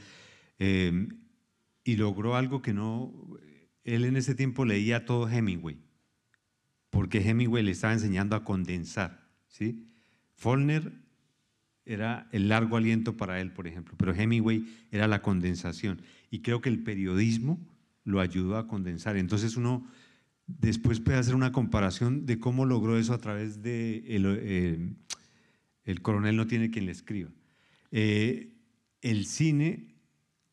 Eh, 0.59 1.09
y 1.91 1.97
logró 1.97 2.37
algo 2.37 2.63
que 2.63 2.73
no... 2.73 3.13
Él 3.83 4.05
en 4.05 4.17
ese 4.17 4.37
tiempo 4.37 4.65
leía 4.65 5.05
todo 5.05 5.29
Hemingway, 5.29 5.77
porque 6.91 7.19
Hemingway 7.19 7.65
le 7.65 7.73
estaba 7.73 7.93
enseñando 7.93 8.37
a 8.37 8.45
condensar. 8.45 9.29
¿sí? 9.49 9.89
Follner 10.37 10.93
era 11.85 12.29
el 12.31 12.49
largo 12.49 12.77
aliento 12.77 13.17
para 13.17 13.41
él, 13.41 13.51
por 13.51 13.67
ejemplo, 13.67 13.97
pero 13.97 14.15
Hemingway 14.15 14.65
era 14.93 15.09
la 15.09 15.21
condensación. 15.21 16.03
Y 16.31 16.43
creo 16.43 16.61
que 16.61 16.69
el 16.69 16.81
periodismo 16.85 17.59
lo 18.05 18.21
ayudó 18.21 18.57
a 18.57 18.69
condensar. 18.69 19.17
Entonces 19.17 19.57
uno 19.57 19.85
después 20.47 21.01
puede 21.01 21.19
hacer 21.19 21.35
una 21.35 21.51
comparación 21.51 22.25
de 22.25 22.39
cómo 22.39 22.67
logró 22.67 22.99
eso 22.99 23.15
a 23.15 23.19
través 23.19 23.63
de 23.63 24.05
el, 24.07 24.27
eh, 24.27 24.95
el 25.83 26.03
coronel 26.03 26.37
no 26.37 26.47
tiene 26.47 26.71
quien 26.71 26.87
le 26.87 26.93
escriba. 26.93 27.31
Eh, 27.91 28.55
el 29.01 29.27
cine 29.27 29.90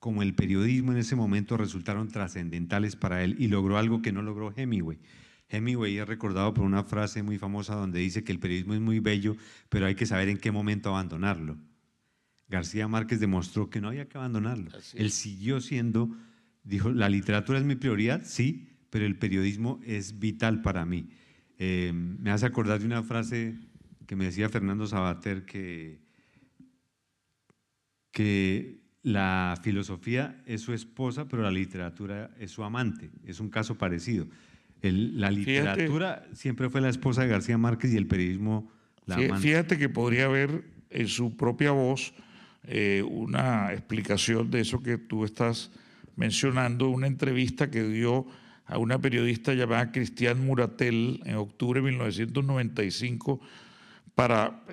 como 0.07 0.21
el 0.21 0.35
periodismo 0.35 0.93
en 0.93 0.99
ese 0.99 1.17
momento 1.17 1.57
resultaron 1.57 2.07
trascendentales 2.07 2.95
para 2.95 3.25
él 3.25 3.35
y 3.39 3.49
logró 3.49 3.77
algo 3.77 4.01
que 4.01 4.13
no 4.13 4.21
logró 4.21 4.53
Hemingway. 4.55 4.97
Hemingway 5.49 5.97
es 5.97 6.07
recordado 6.07 6.53
por 6.53 6.63
una 6.63 6.85
frase 6.85 7.23
muy 7.23 7.37
famosa 7.37 7.75
donde 7.75 7.99
dice 7.99 8.23
que 8.23 8.31
el 8.31 8.39
periodismo 8.39 8.73
es 8.73 8.79
muy 8.79 9.01
bello, 9.01 9.35
pero 9.67 9.85
hay 9.85 9.95
que 9.95 10.05
saber 10.05 10.29
en 10.29 10.37
qué 10.37 10.49
momento 10.49 10.87
abandonarlo. 10.87 11.57
García 12.47 12.87
Márquez 12.87 13.19
demostró 13.19 13.69
que 13.69 13.81
no 13.81 13.89
había 13.89 14.07
que 14.07 14.17
abandonarlo. 14.17 14.71
Él 14.93 15.11
siguió 15.11 15.59
siendo, 15.59 16.09
dijo, 16.63 16.89
la 16.89 17.09
literatura 17.09 17.59
es 17.59 17.65
mi 17.65 17.75
prioridad, 17.75 18.21
sí, 18.23 18.69
pero 18.89 19.05
el 19.05 19.17
periodismo 19.17 19.81
es 19.83 20.19
vital 20.19 20.61
para 20.61 20.85
mí. 20.85 21.09
Eh, 21.57 21.91
me 21.93 22.31
hace 22.31 22.45
acordar 22.45 22.79
de 22.79 22.85
una 22.85 23.03
frase 23.03 23.57
que 24.05 24.15
me 24.15 24.23
decía 24.23 24.47
Fernando 24.47 24.87
Sabater 24.87 25.45
que, 25.45 25.99
que 28.13 28.86
la 29.03 29.59
filosofía 29.63 30.41
es 30.45 30.61
su 30.61 30.73
esposa, 30.73 31.27
pero 31.27 31.43
la 31.43 31.51
literatura 31.51 32.31
es 32.39 32.51
su 32.51 32.63
amante. 32.63 33.09
Es 33.25 33.39
un 33.39 33.49
caso 33.49 33.77
parecido. 33.77 34.27
la 34.81 35.31
literatura 35.31 36.25
siempre 36.33 36.69
fue 36.69 36.81
la 36.81 36.89
esposa 36.89 37.21
de 37.21 37.29
García 37.29 37.57
Márquez 37.57 37.93
y 37.93 37.97
el 37.97 38.07
periodismo 38.07 38.71
la 39.05 39.15
amante. 39.15 39.47
Fíjate 39.47 39.77
que 39.77 39.89
podría 39.89 40.25
haber 40.25 40.65
en 40.89 41.07
su 41.07 41.35
propia 41.35 41.71
voz 41.71 42.13
eh, 42.63 43.03
una 43.07 43.71
explicación 43.71 44.51
de 44.51 44.61
eso 44.61 44.81
que 44.81 44.97
tú 44.97 45.23
estás 45.23 45.71
mencionando, 46.15 46.89
una 46.89 47.07
entrevista 47.07 47.71
que 47.71 47.83
dio 47.83 48.25
a 48.65 48.77
una 48.77 48.99
periodista 48.99 49.53
llamada 49.53 49.91
Cristian 49.91 50.45
Muratel 50.45 51.21
en 51.25 51.35
octubre 51.35 51.79
de 51.79 51.85
1995 51.85 53.39
para 54.15 54.63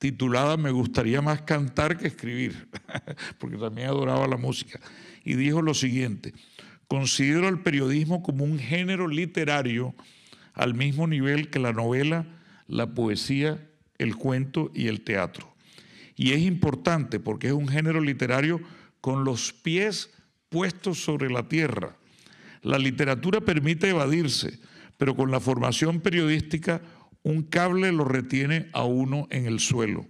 titulada 0.00 0.56
Me 0.56 0.70
gustaría 0.70 1.20
más 1.20 1.42
cantar 1.42 1.98
que 1.98 2.08
escribir, 2.08 2.68
porque 3.38 3.58
también 3.58 3.88
adoraba 3.88 4.26
la 4.26 4.38
música. 4.38 4.80
Y 5.24 5.34
dijo 5.34 5.62
lo 5.62 5.74
siguiente, 5.74 6.32
considero 6.88 7.48
el 7.48 7.60
periodismo 7.60 8.22
como 8.22 8.44
un 8.44 8.58
género 8.58 9.06
literario 9.06 9.94
al 10.54 10.74
mismo 10.74 11.06
nivel 11.06 11.50
que 11.50 11.58
la 11.58 11.74
novela, 11.74 12.26
la 12.66 12.94
poesía, 12.94 13.68
el 13.98 14.16
cuento 14.16 14.72
y 14.74 14.88
el 14.88 15.02
teatro. 15.02 15.54
Y 16.16 16.32
es 16.32 16.40
importante 16.40 17.20
porque 17.20 17.48
es 17.48 17.52
un 17.52 17.68
género 17.68 18.00
literario 18.00 18.60
con 19.02 19.24
los 19.24 19.52
pies 19.52 20.10
puestos 20.48 21.04
sobre 21.04 21.30
la 21.30 21.46
tierra. 21.46 21.96
La 22.62 22.78
literatura 22.78 23.42
permite 23.42 23.90
evadirse, 23.90 24.58
pero 24.96 25.14
con 25.14 25.30
la 25.30 25.40
formación 25.40 26.00
periodística 26.00 26.80
un 27.22 27.42
cable 27.42 27.92
lo 27.92 28.04
retiene 28.04 28.68
a 28.72 28.84
uno 28.84 29.26
en 29.30 29.46
el 29.46 29.60
suelo. 29.60 30.06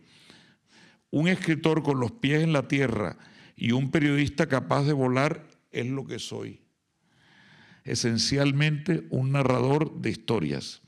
Un 1.11 1.29
escritor 1.29 1.83
con 1.83 1.99
los 1.99 2.13
pies 2.13 2.43
en 2.43 2.53
la 2.53 2.69
tierra 2.69 3.17
y 3.57 3.73
un 3.73 3.91
periodista 3.91 4.47
capaz 4.49 4.85
de 4.85 4.93
volar 4.93 5.47
es 5.71 5.87
lo 5.87 6.07
que 6.07 6.19
soy. 6.19 6.61
Esencialmente 7.85 9.07
un 9.11 9.33
narrador 9.33 10.01
de 10.01 10.11
historias. 10.11 10.83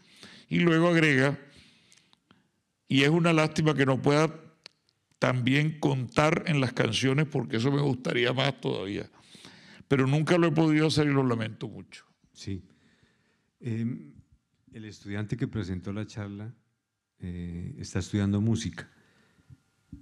Y 0.48 0.60
luego 0.60 0.88
agrega, 0.88 1.38
y 2.86 3.02
es 3.02 3.08
una 3.08 3.32
lástima 3.32 3.74
que 3.74 3.86
no 3.86 4.02
pueda 4.02 4.30
también 5.18 5.78
contar 5.80 6.44
en 6.46 6.60
las 6.60 6.72
canciones 6.72 7.26
porque 7.26 7.56
eso 7.56 7.72
me 7.72 7.80
gustaría 7.80 8.32
más 8.32 8.60
todavía. 8.60 9.08
Pero 9.88 10.06
nunca 10.06 10.36
lo 10.36 10.48
he 10.48 10.52
podido 10.52 10.88
hacer 10.88 11.06
y 11.06 11.12
lo 11.12 11.22
lamento 11.22 11.68
mucho. 11.68 12.04
Sí. 12.32 12.62
Em, 13.60 14.12
el 14.72 14.84
estudiante 14.84 15.36
que 15.36 15.48
presentó 15.48 15.92
la 15.92 16.06
charla 16.06 16.54
eh, 17.18 17.74
está 17.78 17.98
estudiando 17.98 18.40
música. 18.40 18.88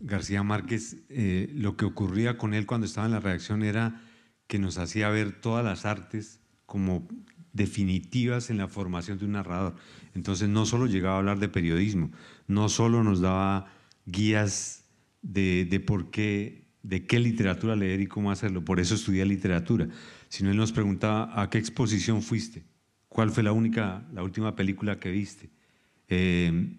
García 0.00 0.42
Márquez, 0.42 1.02
eh, 1.08 1.50
lo 1.54 1.76
que 1.76 1.84
ocurría 1.84 2.38
con 2.38 2.54
él 2.54 2.66
cuando 2.66 2.86
estaba 2.86 3.06
en 3.06 3.12
la 3.12 3.20
redacción 3.20 3.62
era 3.62 4.00
que 4.46 4.58
nos 4.58 4.78
hacía 4.78 5.08
ver 5.10 5.40
todas 5.40 5.64
las 5.64 5.84
artes 5.84 6.40
como 6.66 7.08
definitivas 7.52 8.50
en 8.50 8.58
la 8.58 8.68
formación 8.68 9.18
de 9.18 9.24
un 9.24 9.32
narrador. 9.32 9.74
Entonces 10.14 10.48
no 10.48 10.66
solo 10.66 10.86
llegaba 10.86 11.16
a 11.16 11.18
hablar 11.18 11.38
de 11.40 11.48
periodismo, 11.48 12.10
no 12.46 12.68
solo 12.68 13.02
nos 13.02 13.20
daba 13.20 13.72
guías 14.06 14.84
de, 15.22 15.66
de 15.68 15.80
por 15.80 16.10
qué, 16.10 16.68
de 16.82 17.06
qué 17.06 17.18
literatura 17.18 17.76
leer 17.76 18.00
y 18.00 18.06
cómo 18.06 18.30
hacerlo, 18.30 18.64
por 18.64 18.80
eso 18.80 18.94
estudié 18.94 19.26
literatura, 19.26 19.88
sino 20.28 20.50
él 20.50 20.56
nos 20.56 20.72
preguntaba 20.72 21.40
a 21.40 21.50
qué 21.50 21.58
exposición 21.58 22.22
fuiste, 22.22 22.64
cuál 23.10 23.30
fue 23.30 23.42
la 23.42 23.52
única, 23.52 24.06
la 24.14 24.22
última 24.22 24.56
película 24.56 24.98
que 24.98 25.10
viste. 25.10 25.50
Eh, 26.08 26.76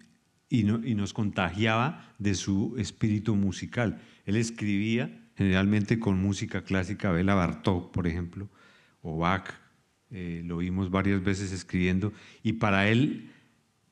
y, 0.48 0.64
nos 0.64 1.12
contagiaba 1.14 2.12
de 2.18 2.34
su 2.34 2.74
espíritu 2.76 3.36
musical. 3.36 4.02
Él 4.26 4.36
escribía 4.36 5.30
generalmente 5.36 5.98
con 5.98 6.20
música 6.20 6.62
clásica, 6.62 7.12
Bela 7.12 7.34
Bartók, 7.34 7.92
por 7.92 8.06
ejemplo, 8.06 8.48
o 9.00 9.16
Bach, 9.16 9.48
eh, 10.10 10.42
lo 10.44 10.58
vimos 10.58 10.90
varias 10.90 11.24
veces 11.24 11.52
escribiendo, 11.52 12.12
y 12.42 12.54
para 12.54 12.88
él 12.88 13.30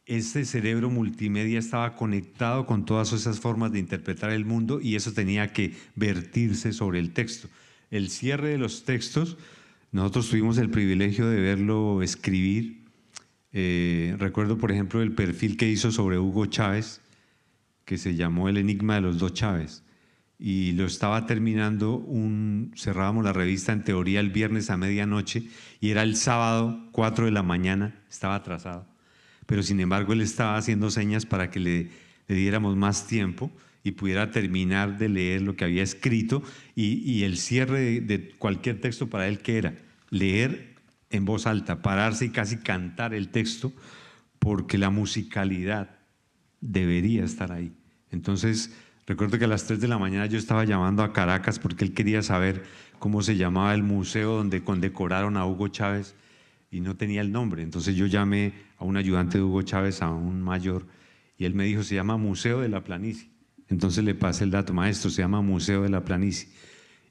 ese 0.04 0.44
cerebro 0.44 0.90
multimedia 0.90 1.58
estaba 1.58 1.94
conectado 1.94 2.66
con 2.66 2.84
todas 2.84 3.12
esas 3.12 3.40
formas 3.40 3.72
de 3.72 3.78
interpretar 3.78 4.30
el 4.30 4.44
mundo 4.44 4.80
y 4.82 4.96
eso 4.96 5.12
tenía 5.12 5.52
que 5.52 5.74
vertirse 5.94 6.72
sobre 6.72 6.98
el 6.98 7.12
texto. 7.12 7.48
El 7.90 8.10
cierre 8.10 8.48
de 8.48 8.58
los 8.58 8.84
textos 8.84 9.38
nosotros 9.92 10.28
tuvimos 10.30 10.58
el 10.58 10.70
privilegio 10.70 11.28
de 11.28 11.40
verlo 11.40 12.02
escribir. 12.02 12.84
Eh, 13.52 14.14
recuerdo, 14.18 14.56
por 14.58 14.70
ejemplo, 14.70 15.02
el 15.02 15.12
perfil 15.12 15.56
que 15.56 15.68
hizo 15.68 15.90
sobre 15.90 16.18
Hugo 16.18 16.46
Chávez, 16.46 17.00
que 17.84 17.98
se 17.98 18.14
llamó 18.14 18.48
El 18.48 18.56
Enigma 18.56 18.94
de 18.94 19.00
los 19.00 19.18
dos 19.18 19.34
Chávez. 19.34 19.82
Y 20.38 20.72
lo 20.72 20.86
estaba 20.86 21.26
terminando, 21.26 21.96
un, 21.96 22.72
cerrábamos 22.76 23.24
la 23.24 23.32
revista 23.32 23.72
en 23.72 23.84
teoría 23.84 24.20
el 24.20 24.30
viernes 24.30 24.70
a 24.70 24.76
medianoche 24.76 25.48
y 25.80 25.90
era 25.90 26.02
el 26.02 26.16
sábado, 26.16 26.88
4 26.92 27.26
de 27.26 27.30
la 27.32 27.42
mañana, 27.42 28.00
estaba 28.08 28.36
atrasado. 28.36 28.86
Pero 29.46 29.62
sin 29.62 29.80
embargo 29.80 30.12
él 30.12 30.20
estaba 30.22 30.56
haciendo 30.56 30.90
señas 30.90 31.26
para 31.26 31.50
que 31.50 31.60
le, 31.60 31.90
diéramos 32.28 32.76
más 32.76 33.06
tiempo 33.06 33.50
y 33.82 33.92
pudiera 33.92 34.30
terminar 34.30 34.98
de 34.98 35.08
leer 35.08 35.42
lo 35.42 35.56
que 35.56 35.64
había 35.64 35.82
escrito 35.82 36.42
y, 36.74 37.22
el 37.24 37.38
cierre 37.38 38.00
de, 38.00 38.30
cualquier 38.38 38.80
texto 38.80 39.08
para 39.08 39.28
él 39.28 39.38
que 39.38 39.58
era 39.58 39.74
leer 40.10 40.74
en 41.10 41.24
voz 41.24 41.46
alta, 41.46 41.82
pararse 41.82 42.26
y 42.26 42.30
casi 42.30 42.58
cantar 42.58 43.14
el 43.14 43.28
texto, 43.28 43.72
porque 44.38 44.78
la 44.78 44.90
musicalidad 44.90 45.90
debería 46.60 47.24
estar 47.24 47.52
ahí. 47.52 47.72
Entonces, 48.10 48.74
recuerdo 49.06 49.38
que 49.38 49.44
a 49.44 49.48
las 49.48 49.64
3 49.64 49.80
de 49.80 49.88
la 49.88 49.98
mañana 49.98 50.26
yo 50.26 50.38
estaba 50.38 50.64
llamando 50.64 51.02
a 51.02 51.12
Caracas 51.12 51.58
porque 51.58 51.84
él 51.84 51.94
quería 51.94 52.22
saber 52.22 52.64
cómo 52.98 53.22
se 53.22 53.36
llamaba 53.36 53.74
el 53.74 53.82
museo 53.82 54.36
donde 54.36 54.62
condecoraron 54.62 55.36
a 55.36 55.46
Hugo 55.46 55.68
Chávez 55.68 56.14
y 56.70 56.80
no 56.80 56.96
tenía 56.96 57.20
el 57.20 57.32
nombre. 57.32 57.62
Entonces 57.62 57.96
yo 57.96 58.06
llamé 58.06 58.52
a 58.78 58.84
un 58.84 58.96
ayudante 58.96 59.38
de 59.38 59.44
Hugo 59.44 59.62
Chávez, 59.62 60.02
a 60.02 60.10
un 60.10 60.42
mayor, 60.42 60.86
y 61.36 61.44
él 61.44 61.54
me 61.54 61.64
dijo, 61.64 61.82
se 61.82 61.94
llama 61.94 62.16
Museo 62.16 62.60
de 62.60 62.68
la 62.68 62.84
Planicie. 62.84 63.30
Entonces 63.70 64.04
le 64.04 64.14
pasé 64.14 64.44
el 64.44 64.50
dato, 64.50 64.74
maestro, 64.74 65.10
se 65.10 65.22
llama 65.22 65.40
Museo 65.40 65.82
de 65.82 65.88
la 65.88 66.04
Planicie. 66.04 66.48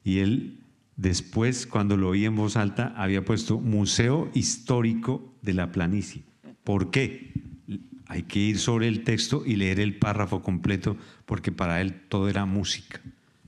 Y 0.04 0.18
él 0.18 0.58
después, 0.96 1.66
cuando 1.66 1.96
lo 1.96 2.10
oí 2.10 2.26
en 2.26 2.36
voz 2.36 2.56
alta, 2.56 2.92
había 2.96 3.24
puesto 3.24 3.58
Museo 3.58 4.30
Histórico 4.34 5.34
de 5.40 5.54
la 5.54 5.72
Planicie. 5.72 6.22
¿Por 6.62 6.90
qué? 6.90 7.32
Hay 8.06 8.24
que 8.24 8.40
ir 8.40 8.58
sobre 8.58 8.88
el 8.88 9.04
texto 9.04 9.42
y 9.46 9.56
leer 9.56 9.80
el 9.80 9.96
párrafo 9.96 10.42
completo, 10.42 10.96
porque 11.24 11.50
para 11.50 11.80
él 11.80 11.94
todo 12.08 12.28
era 12.28 12.44
música. 12.44 13.00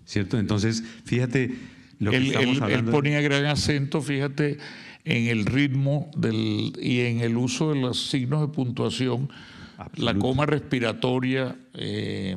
¿Cierto? 0.06 0.38
Entonces, 0.38 0.82
fíjate 1.04 1.54
lo 1.98 2.10
que 2.10 2.16
él, 2.16 2.26
estamos 2.28 2.60
hablando. 2.62 2.90
Él 2.90 2.96
ponía 2.96 3.20
gran 3.20 3.44
acento, 3.44 4.00
fíjate, 4.00 4.58
en 5.04 5.26
el 5.26 5.44
ritmo 5.44 6.10
del, 6.16 6.72
y 6.80 7.00
en 7.00 7.20
el 7.20 7.36
uso 7.36 7.72
de 7.72 7.80
los 7.80 8.10
signos 8.10 8.40
de 8.40 8.48
puntuación, 8.48 9.28
la 9.96 10.14
coma 10.14 10.46
respiratoria. 10.46 11.56
Eh, 11.74 12.36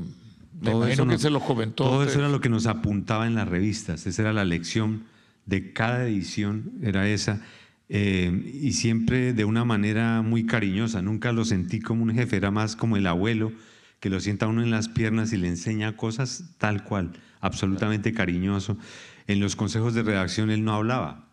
todo 0.63 0.87
eso 0.87 1.07
que 1.07 1.17
se 1.17 1.29
los 1.29 1.43
comentó. 1.43 1.83
Todo 1.83 2.03
eso 2.03 2.19
era 2.19 2.29
lo 2.29 2.41
que 2.41 2.49
nos 2.49 2.67
apuntaba 2.67 3.27
en 3.27 3.35
las 3.35 3.47
revistas. 3.47 4.05
Esa 4.07 4.21
era 4.23 4.33
la 4.33 4.45
lección 4.45 5.03
de 5.45 5.73
cada 5.73 6.05
edición, 6.07 6.71
era 6.81 7.07
esa. 7.07 7.41
Eh, 7.87 8.51
y 8.61 8.73
siempre 8.73 9.33
de 9.33 9.45
una 9.45 9.65
manera 9.65 10.21
muy 10.21 10.45
cariñosa. 10.45 11.01
Nunca 11.01 11.31
lo 11.31 11.45
sentí 11.45 11.79
como 11.79 12.03
un 12.03 12.13
jefe, 12.13 12.37
era 12.37 12.51
más 12.51 12.75
como 12.75 12.97
el 12.97 13.07
abuelo 13.07 13.51
que 13.99 14.09
lo 14.09 14.19
sienta 14.19 14.47
uno 14.47 14.61
en 14.61 14.71
las 14.71 14.87
piernas 14.87 15.33
y 15.33 15.37
le 15.37 15.47
enseña 15.47 15.97
cosas 15.97 16.55
tal 16.57 16.83
cual, 16.83 17.13
absolutamente 17.41 18.13
cariñoso. 18.13 18.77
En 19.27 19.39
los 19.39 19.55
consejos 19.55 19.93
de 19.93 20.03
redacción 20.03 20.51
él 20.51 20.63
no 20.63 20.73
hablaba. 20.73 21.29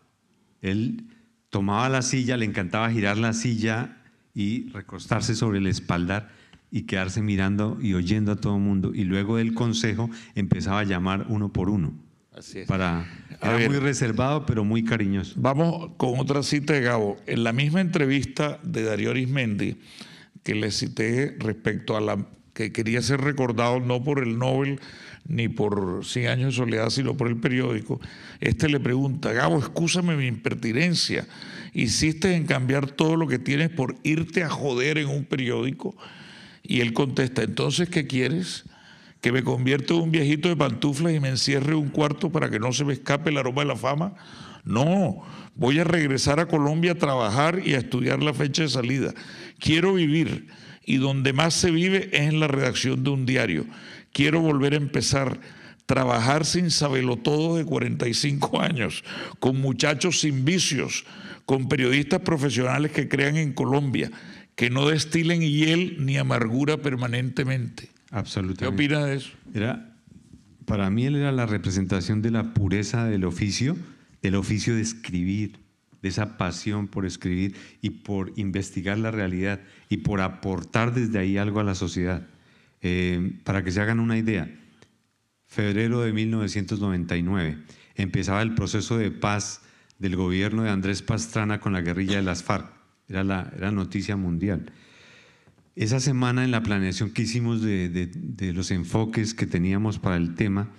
Él 0.61 1.05
tomaba 1.49 1.89
la 1.89 2.01
silla, 2.01 2.37
le 2.37 2.45
encantaba 2.45 2.89
girar 2.89 3.17
la 3.17 3.33
silla 3.33 3.97
y 4.33 4.69
recostarse 4.69 5.35
sobre 5.35 5.59
el 5.59 5.67
espaldar 5.67 6.31
y 6.75 6.87
quedarse 6.87 7.21
mirando 7.21 7.77
y 7.79 7.93
oyendo 7.93 8.31
a 8.31 8.35
todo 8.35 8.55
el 8.55 8.63
mundo. 8.63 8.93
Y 8.95 9.03
luego 9.03 9.37
del 9.37 9.53
consejo 9.53 10.09
empezaba 10.33 10.79
a 10.79 10.83
llamar 10.83 11.27
uno 11.29 11.53
por 11.53 11.69
uno. 11.69 11.93
Así 12.35 12.61
es. 12.61 12.67
Para, 12.67 13.05
era 13.39 13.59
muy 13.69 13.77
reservado, 13.77 14.47
pero 14.47 14.63
muy 14.63 14.83
cariñoso. 14.83 15.35
Vamos 15.37 15.91
con 15.97 16.17
otra 16.17 16.41
cita 16.41 16.73
de 16.73 16.81
Gabo. 16.81 17.17
En 17.27 17.43
la 17.43 17.53
misma 17.53 17.79
entrevista 17.79 18.59
de 18.63 18.81
Darío 18.81 19.11
Arismendi, 19.11 19.77
que 20.41 20.55
le 20.55 20.71
cité 20.71 21.37
respecto 21.37 21.95
a 21.95 22.01
la 22.01 22.25
que 22.55 22.71
quería 22.71 23.03
ser 23.03 23.21
recordado 23.21 23.79
no 23.79 24.03
por 24.03 24.23
el 24.23 24.39
Nobel 24.39 24.79
ni 25.27 25.49
por 25.49 26.03
100 26.03 26.27
años 26.27 26.55
de 26.55 26.57
soledad, 26.57 26.89
sino 26.89 27.15
por 27.15 27.27
el 27.27 27.37
periódico, 27.37 28.01
este 28.39 28.67
le 28.67 28.79
pregunta, 28.79 29.31
Gabo, 29.31 29.59
escúchame 29.59 30.17
mi 30.17 30.25
impertinencia, 30.25 31.27
hiciste 31.71 32.35
en 32.35 32.47
cambiar 32.47 32.89
todo 32.89 33.15
lo 33.15 33.27
que 33.27 33.37
tienes 33.37 33.69
por 33.69 33.95
irte 34.01 34.43
a 34.43 34.49
joder 34.49 34.97
en 34.97 35.07
un 35.07 35.23
periódico. 35.23 35.95
Y 36.63 36.79
él 36.81 36.93
contesta, 36.93 37.43
entonces, 37.43 37.89
¿qué 37.89 38.07
quieres? 38.07 38.65
que 39.23 39.31
me 39.31 39.41
convierta 39.41 39.93
en 39.93 40.01
un 40.01 40.11
viejito 40.11 40.49
de 40.49 40.57
pantuflas 40.57 41.13
y 41.13 41.21
me 41.21 41.29
encierre 41.29 41.71
en 41.71 41.77
un 41.77 41.87
cuarto 41.87 42.29
para 42.29 42.49
que 42.49 42.59
no 42.59 42.73
se 42.73 42.83
me 42.83 42.91
escape 42.91 43.29
el 43.29 43.37
aroma 43.37 43.61
de 43.61 43.69
la 43.69 43.77
fama. 43.77 44.15
No, 44.65 45.23
voy 45.55 45.79
a 45.79 45.85
regresar 45.85 46.41
a 46.41 46.47
Colombia 46.49 46.91
a 46.91 46.95
trabajar 46.95 47.61
y 47.65 47.73
a 47.73 47.77
estudiar 47.77 48.21
la 48.21 48.33
fecha 48.33 48.63
de 48.63 48.69
salida. 48.69 49.13
Quiero 49.59 49.93
vivir 49.93 50.47
y 50.85 50.97
donde 50.97 51.31
más 51.31 51.53
se 51.53 51.71
vive 51.71 52.09
es 52.11 52.23
en 52.23 52.41
la 52.41 52.49
redacción 52.49 53.05
de 53.05 53.11
un 53.11 53.25
diario. 53.25 53.65
Quiero 54.11 54.41
volver 54.41 54.73
a 54.73 54.77
empezar 54.77 55.39
trabajar 55.85 56.45
sin 56.45 56.71
saberlo 56.71 57.17
todo 57.17 57.57
de 57.57 57.65
45 57.65 58.61
años, 58.61 59.03
con 59.39 59.59
muchachos 59.59 60.19
sin 60.19 60.45
vicios, 60.45 61.05
con 61.45 61.67
periodistas 61.67 62.21
profesionales 62.21 62.91
que 62.91 63.09
crean 63.09 63.37
en 63.37 63.53
Colombia, 63.53 64.09
que 64.55 64.69
no 64.69 64.87
destilen 64.87 65.41
hiel 65.41 65.97
ni 65.99 66.17
amargura 66.17 66.77
permanentemente. 66.77 67.89
Absolutamente. 68.11 68.65
¿Qué 68.65 68.67
opina 68.67 69.05
de 69.05 69.15
eso? 69.15 69.31
Era, 69.53 69.95
para 70.65 70.89
mí 70.89 71.05
él 71.05 71.15
era 71.15 71.31
la 71.31 71.45
representación 71.45 72.21
de 72.21 72.31
la 72.31 72.53
pureza 72.53 73.05
del 73.05 73.25
oficio, 73.25 73.75
del 74.21 74.35
oficio 74.35 74.75
de 74.75 74.81
escribir, 74.81 75.59
de 76.01 76.09
esa 76.09 76.37
pasión 76.37 76.87
por 76.87 77.05
escribir 77.05 77.55
y 77.81 77.89
por 77.89 78.33
investigar 78.35 78.99
la 78.99 79.09
realidad 79.09 79.61
y 79.89 79.97
por 79.97 80.21
aportar 80.21 80.93
desde 80.93 81.17
ahí 81.17 81.37
algo 81.37 81.59
a 81.59 81.63
la 81.63 81.75
sociedad. 81.75 82.27
Eh, 82.81 83.39
para 83.45 83.63
que 83.63 83.71
se 83.71 83.81
hagan 83.81 83.99
una 83.99 84.17
idea, 84.17 84.53
febrero 85.47 86.01
de 86.01 86.11
1999 86.11 87.57
empezaba 87.95 88.41
el 88.41 88.53
proceso 88.53 88.97
de 88.97 89.11
paz 89.11 89.61
del 89.99 90.15
gobierno 90.15 90.63
de 90.63 90.69
Andrés 90.69 91.01
Pastrana 91.01 91.59
con 91.59 91.73
la 91.73 91.81
guerrilla 91.81 92.17
de 92.17 92.23
las 92.23 92.43
FARC. 92.43 92.82
Era 93.07 93.23
la 93.23 93.51
era 93.55 93.71
noticia 93.71 94.15
mundial. 94.15 94.71
Esa 95.75 95.99
semana 95.99 96.43
en 96.43 96.51
la 96.51 96.61
planeación 96.61 97.11
que 97.11 97.23
hicimos 97.23 97.61
de, 97.61 98.11
los 98.53 98.69
enfoques 98.69 99.33
que 99.33 99.47
teníamos 99.47 99.97
para 99.97 100.17
el 100.17 100.35
tema, 100.35 100.69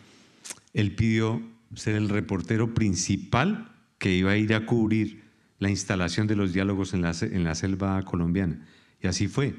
él 0.73 0.95
pidió 0.95 1.43
ser 1.75 1.97
el 1.97 2.09
reportero 2.09 2.75
principal 2.75 3.73
que 3.99 4.15
iba 4.15 4.33
a 4.33 4.37
ir 4.37 4.55
a 4.55 4.67
cubrir 4.67 5.25
la 5.59 5.69
instalación 5.69 6.27
de 6.29 6.37
los 6.37 6.53
diálogos 6.53 6.95
en 6.95 7.03
la, 7.03 7.13
en 7.23 7.43
la 7.43 7.57
selva 7.57 8.03
colombiana. 8.05 8.65
Y 9.03 9.09
así 9.09 9.27
fue. 9.27 9.57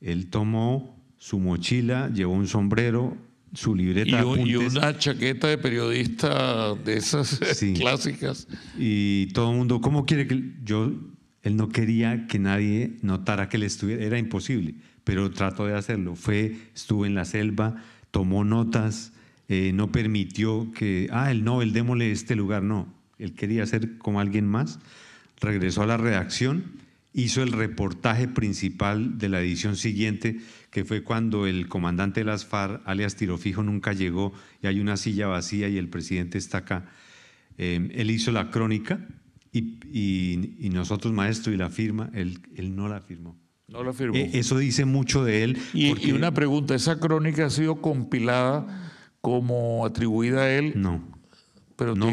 Él 0.00 0.28
tomó 0.28 1.02
su 1.16 1.38
mochila, 1.38 2.10
llevó 2.12 2.34
un 2.34 2.46
sombrero, 2.46 3.16
su 3.54 3.74
libreta. 3.74 4.22
Y, 4.36 4.50
y 4.50 4.56
una 4.56 4.98
chaqueta 4.98 5.48
de 5.48 5.56
periodista 5.56 6.74
de 6.74 6.98
esas 6.98 7.40
clásicas. 7.76 8.46
Y 8.78 9.26
todo 9.28 9.52
el 9.52 9.56
mundo, 9.56 9.80
¿cómo 9.80 10.04
quiere 10.04 10.26
que 10.26 10.52
yo 10.62 10.92
él 11.46 11.56
no 11.56 11.68
quería 11.68 12.26
que 12.26 12.40
nadie 12.40 12.96
notara 13.02 13.48
que 13.48 13.56
él 13.56 13.62
estuviera, 13.62 14.02
era 14.02 14.18
imposible, 14.18 14.74
pero 15.04 15.30
trató 15.30 15.64
de 15.64 15.76
hacerlo. 15.76 16.16
Fue, 16.16 16.56
estuvo 16.74 17.06
en 17.06 17.14
la 17.14 17.24
selva, 17.24 17.76
tomó 18.10 18.42
notas, 18.42 19.12
eh, 19.48 19.70
no 19.72 19.92
permitió 19.92 20.72
que, 20.72 21.08
ah, 21.12 21.30
el 21.30 21.44
Nobel, 21.44 21.72
démosle 21.72 22.10
este 22.10 22.34
lugar, 22.34 22.64
no. 22.64 22.92
Él 23.20 23.34
quería 23.34 23.64
ser 23.64 23.96
como 23.98 24.18
alguien 24.18 24.44
más. 24.44 24.80
Regresó 25.40 25.82
a 25.82 25.86
la 25.86 25.96
redacción, 25.96 26.64
hizo 27.14 27.44
el 27.44 27.52
reportaje 27.52 28.26
principal 28.26 29.16
de 29.16 29.28
la 29.28 29.40
edición 29.40 29.76
siguiente, 29.76 30.40
que 30.72 30.84
fue 30.84 31.04
cuando 31.04 31.46
el 31.46 31.68
comandante 31.68 32.22
de 32.22 32.24
las 32.24 32.44
FARC, 32.44 32.82
alias 32.86 33.14
Tirofijo, 33.14 33.62
nunca 33.62 33.92
llegó 33.92 34.32
y 34.64 34.66
hay 34.66 34.80
una 34.80 34.96
silla 34.96 35.28
vacía 35.28 35.68
y 35.68 35.78
el 35.78 35.86
presidente 35.86 36.38
está 36.38 36.58
acá. 36.58 36.86
Eh, 37.56 37.88
él 37.94 38.10
hizo 38.10 38.32
la 38.32 38.50
crónica 38.50 38.98
y, 39.58 40.68
nosotros, 40.70 41.12
maestro, 41.12 41.52
y 41.52 41.56
la 41.56 41.70
firma, 41.70 42.10
él, 42.14 42.40
él 42.54 42.74
no 42.76 42.88
la 42.88 43.00
firmó. 43.00 43.36
No 43.68 43.82
la 43.82 43.92
firmó. 43.92 44.16
E, 44.16 44.30
eso 44.34 44.58
dice 44.58 44.84
mucho 44.84 45.24
de 45.24 45.44
él. 45.44 45.58
Y, 45.74 46.12
una 46.12 46.32
pregunta, 46.32 46.74
¿esa 46.74 47.00
crónica 47.00 47.46
ha 47.46 47.50
sido 47.50 47.80
compilada 47.80 48.92
como 49.20 49.84
atribuida 49.84 50.42
a 50.42 50.50
él? 50.50 50.74
No. 50.76 51.02
Pero, 51.76 51.94
no 51.94 52.10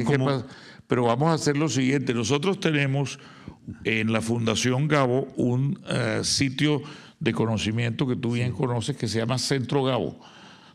pero 0.87 1.05
vamos 1.05 1.29
a 1.29 1.33
hacer 1.33 1.57
lo 1.57 1.69
siguiente. 1.69 2.13
Nosotros 2.13 2.59
tenemos 2.59 3.19
en 3.83 4.11
la 4.11 4.21
Fundación 4.21 4.87
Gabo 4.87 5.27
un 5.37 5.79
eh, 5.87 6.21
sitio 6.23 6.81
de 7.19 7.33
conocimiento 7.33 8.05
que 8.05 8.15
tú 8.15 8.33
bien 8.33 8.51
conoces 8.51 8.97
que 8.97 9.07
se 9.07 9.19
llama 9.19 9.37
Centro 9.37 9.83
Gabo. 9.83 10.19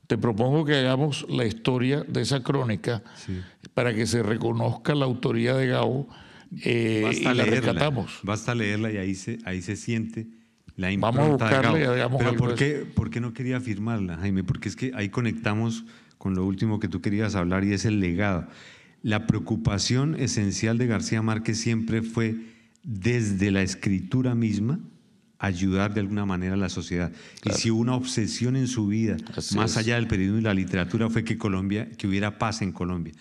Te 0.07 0.17
propongo 0.17 0.65
que 0.65 0.75
hagamos 0.75 1.27
la 1.29 1.45
historia 1.45 2.03
de 2.09 2.23
esa 2.23 2.43
crónica 2.43 3.03
para 3.75 3.95
que 3.95 4.07
se 4.07 4.23
reconozca 4.23 4.95
la 4.95 5.05
autoría 5.05 5.55
de 5.55 5.67
Gabo 5.67 6.09
eh, 6.63 7.03
basta 7.05 7.21
y 7.21 7.25
la 7.25 7.35
leerla, 7.35 7.61
rescatamos. 7.61 8.21
Basta 8.23 8.55
leerla 8.55 8.93
y 8.93 8.97
ahí 8.97 9.15
se, 9.15 9.39
ahí 9.45 9.63
se 9.63 9.77
siente 9.77 10.27
la 10.77 10.95
Vamos 10.97 11.21
a 11.21 11.29
buscarla 11.29 11.79
y 11.79 11.83
hagamos 11.83 12.23
Pero 12.23 12.37
¿por 12.37 12.55
qué, 12.55 12.87
¿por 12.95 13.11
qué 13.11 13.21
no 13.21 13.33
quería 13.33 13.61
firmarla, 13.61 14.17
Jaime? 14.17 14.45
Porque 14.45 14.69
es 14.69 14.77
que 14.77 14.93
ahí 14.95 15.09
conectamos 15.09 15.85
con 16.19 16.35
lo 16.37 16.47
último 16.47 16.79
que 16.79 16.87
tú 16.87 17.01
querías 17.01 17.35
hablar 17.35 17.65
y 17.65 17.73
es 17.73 17.85
el 17.85 17.99
legado. 17.99 18.47
La 19.03 19.27
preocupación 19.27 20.15
esencial 20.15 20.79
de 20.79 20.87
García 20.87 21.21
Márquez 21.21 21.59
siempre 21.59 22.03
fue 22.03 22.37
desde 22.85 23.51
la 23.51 23.63
escritura 23.63 24.37
misma 24.37 24.79
ayudar 25.41 25.95
de 25.95 26.01
alguna 26.01 26.27
manera 26.27 26.55
a 26.55 26.57
la 26.57 26.69
sociedad. 26.69 27.13
Y 27.45 27.51
si 27.51 27.71
una 27.71 27.95
obsesión 27.95 28.55
en 28.55 28.69
su 28.69 28.87
vida, 28.87 29.17
más 29.57 29.77
allá 29.77 29.97
del 29.97 30.07
periodismo 30.07 30.39
y 30.39 30.43
la 30.43 30.55
literatura, 30.55 31.11
fue 31.11 31.25
que 31.25 31.39
Colombia, 31.39 31.89
que 31.91 32.07
hubiera 32.07 32.39
paz 32.39 32.63
en 32.63 32.71
Colombia 32.71 33.15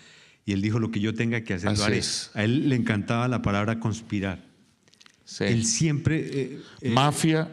y 0.48 0.54
él 0.54 0.62
dijo 0.62 0.80
lo 0.80 0.92
que 0.92 1.02
yo 1.02 1.14
tenga 1.14 1.42
que 1.42 1.56
hacer, 1.56 1.78
lo 1.78 1.84
haré. 1.84 2.02
A 2.34 2.44
él 2.46 2.70
le 2.70 2.78
encantaba 2.78 3.28
la 3.28 3.42
palabra 3.42 3.82
conspirar. 3.82 4.46
Él 5.42 5.66
siempre... 5.66 6.20
Eh, 6.20 6.62
eh, 6.84 6.90
mafia, 6.90 7.52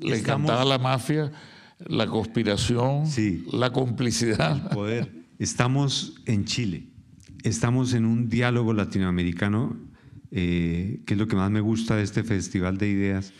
le 0.00 0.18
encantaba 0.18 0.64
la 0.64 0.78
mafia, 0.78 1.32
la 1.88 2.06
conspiración, 2.06 3.02
la 3.50 3.72
complicidad. 3.72 4.62
El 4.64 4.76
poder. 4.76 5.12
Estamos 5.40 6.14
en 6.24 6.44
Chile, 6.44 6.86
estamos 7.42 7.94
en 7.94 8.04
un 8.04 8.28
diálogo 8.28 8.74
latinoamericano, 8.74 9.76
eh, 10.30 11.00
que 11.06 11.14
es 11.14 11.18
lo 11.18 11.26
que 11.26 11.34
más 11.34 11.50
me 11.50 11.60
gusta 11.60 11.96
de 11.96 12.04
este 12.04 12.22
festival 12.22 12.78
de 12.78 12.90
ideas. 12.90 13.32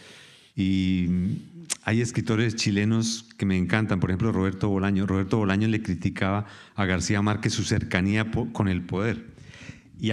Y 0.57 1.07
hay 1.83 2.00
escritores 2.00 2.56
chilenos 2.56 3.26
que 3.38 3.46
me 3.46 3.56
encantan, 3.56 4.00
por 4.00 4.11
ejemplo 4.11 4.33
Roberto 4.33 4.68
Bolaño. 4.68 5.06
Roberto 5.06 5.38
Bolaño 5.38 5.68
le 5.68 5.83
criticaba 5.83 6.46
a 6.74 6.85
García 6.85 7.22
Márquez 7.22 7.52
su 7.52 7.64
cercanía 7.64 8.30
con 8.52 8.68
el 8.68 8.83
poder. 8.83 9.26
Y, 9.98 10.11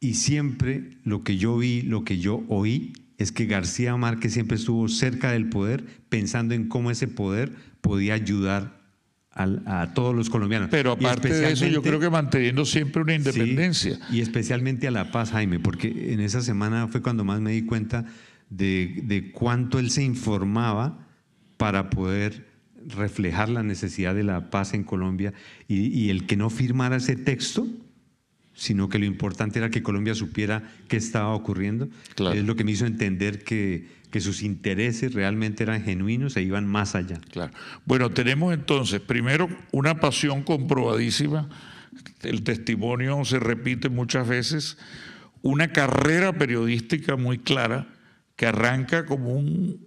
y 0.00 0.14
siempre 0.14 0.90
lo 1.04 1.24
que 1.24 1.36
yo 1.36 1.56
vi, 1.58 1.82
lo 1.82 2.04
que 2.04 2.18
yo 2.18 2.44
oí, 2.48 2.92
es 3.18 3.32
que 3.32 3.46
García 3.46 3.96
Márquez 3.96 4.32
siempre 4.32 4.56
estuvo 4.56 4.88
cerca 4.88 5.32
del 5.32 5.48
poder, 5.48 5.84
pensando 6.08 6.54
en 6.54 6.68
cómo 6.68 6.90
ese 6.90 7.06
poder 7.06 7.52
podía 7.82 8.14
ayudar 8.14 8.80
a, 9.32 9.92
todos 9.94 10.14
los 10.14 10.28
colombianos. 10.28 10.68
Pero 10.70 10.92
aparte 10.92 11.28
de 11.28 11.52
eso, 11.52 11.66
yo 11.66 11.82
creo 11.82 12.00
que 12.00 12.10
manteniendo 12.10 12.64
siempre 12.64 13.02
una 13.02 13.14
independencia. 13.14 13.98
y 14.10 14.20
especialmente 14.20 14.88
a 14.88 14.90
la 14.90 15.12
paz, 15.12 15.30
Jaime, 15.30 15.60
porque 15.60 16.12
en 16.12 16.20
esa 16.20 16.40
semana 16.40 16.88
fue 16.88 17.02
cuando 17.02 17.24
más 17.24 17.40
me 17.40 17.52
di 17.52 17.62
cuenta 17.62 18.06
de, 18.50 19.30
cuánto 19.32 19.78
él 19.78 19.90
se 19.90 20.02
informaba 20.02 21.06
para 21.56 21.88
poder 21.90 22.48
reflejar 22.86 23.48
la 23.48 23.62
necesidad 23.62 24.14
de 24.14 24.24
la 24.24 24.50
paz 24.50 24.74
en 24.74 24.84
Colombia 24.84 25.32
y, 25.68 26.10
el 26.10 26.26
que 26.26 26.36
no 26.36 26.50
firmara 26.50 26.96
ese 26.96 27.16
texto, 27.16 27.66
sino 28.54 28.88
que 28.88 28.98
lo 28.98 29.04
importante 29.04 29.58
era 29.58 29.70
que 29.70 29.82
Colombia 29.82 30.14
supiera 30.14 30.70
qué 30.88 30.96
estaba 30.96 31.34
ocurriendo, 31.34 31.88
es 32.34 32.44
lo 32.44 32.56
que 32.56 32.64
me 32.64 32.72
hizo 32.72 32.86
entender 32.86 33.44
que, 33.44 33.86
que, 34.10 34.20
sus 34.20 34.42
intereses 34.42 35.14
realmente 35.14 35.62
eran 35.62 35.82
genuinos 35.82 36.36
e 36.36 36.42
iban 36.42 36.66
más 36.66 36.94
allá. 36.94 37.20
Claro. 37.30 37.52
Bueno, 37.86 38.10
tenemos 38.10 38.52
entonces, 38.52 39.00
primero, 39.00 39.48
una 39.72 40.00
pasión 40.00 40.42
comprobadísima, 40.42 41.48
el 42.22 42.42
testimonio 42.42 43.24
se 43.24 43.38
repite 43.38 43.88
muchas 43.88 44.26
veces, 44.26 44.78
una 45.42 45.68
carrera 45.72 46.32
periodística 46.32 47.16
muy 47.16 47.38
clara, 47.38 47.86
que 48.40 48.46
arranca 48.46 49.04
como 49.04 49.34
un 49.34 49.86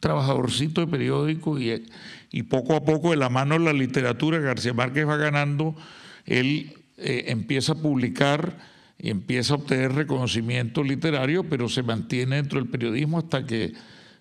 trabajadorcito 0.00 0.80
de 0.80 0.86
periódico 0.86 1.58
y, 1.60 2.42
poco 2.44 2.74
a 2.74 2.86
poco 2.86 3.10
de 3.10 3.18
la 3.18 3.28
mano 3.28 3.58
de 3.58 3.66
la 3.66 3.74
literatura 3.74 4.38
García 4.38 4.72
Márquez 4.72 5.06
va 5.06 5.18
ganando, 5.18 5.76
él 6.24 6.72
eh, 6.96 7.24
empieza 7.26 7.72
a 7.72 7.82
publicar 7.82 8.56
y 8.98 9.10
empieza 9.10 9.52
a 9.52 9.56
obtener 9.58 9.92
reconocimiento 9.92 10.82
literario, 10.82 11.44
pero 11.44 11.68
se 11.68 11.82
mantiene 11.82 12.36
dentro 12.36 12.58
del 12.60 12.70
periodismo 12.70 13.18
hasta 13.18 13.44
que 13.44 13.74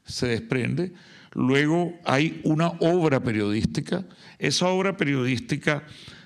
se 0.04 0.28
desprende. 0.28 0.92
Luego 1.32 1.98
hay 2.04 2.42
una 2.44 2.72
obra 2.82 3.24
periodística. 3.24 4.04
Esa 4.38 4.68
obra 4.68 4.98
periodística, 4.98 5.86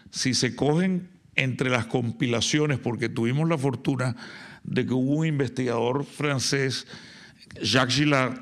si 0.10 0.34
se 0.34 0.56
cogen 0.56 1.10
entre 1.36 1.70
las 1.70 1.86
compilaciones, 1.86 2.80
porque 2.80 3.08
tuvimos 3.08 3.48
la 3.48 3.60
fortuna 3.60 4.16
de 4.64 4.84
que 4.84 4.94
hubo 4.94 5.18
un 5.18 5.28
investigador 5.28 6.06
francés 6.06 6.88
Jacques 7.62 7.96
Gillard, 7.96 8.40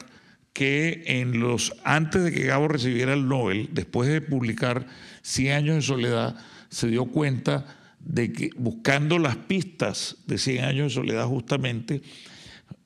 que 0.53 1.03
en 1.05 1.39
los, 1.39 1.75
antes 1.83 2.23
de 2.23 2.31
que 2.31 2.45
Gabo 2.45 2.67
recibiera 2.67 3.13
el 3.13 3.27
Nobel, 3.27 3.69
después 3.71 4.09
de 4.09 4.21
publicar 4.21 4.85
Cien 5.21 5.53
años 5.53 5.75
de 5.75 5.81
soledad, 5.81 6.35
se 6.69 6.87
dio 6.87 7.05
cuenta 7.05 7.65
de 7.99 8.33
que 8.33 8.49
buscando 8.57 9.17
las 9.17 9.37
pistas 9.37 10.17
de 10.27 10.37
Cien 10.37 10.65
años 10.65 10.87
de 10.87 11.01
soledad 11.01 11.25
justamente, 11.25 12.01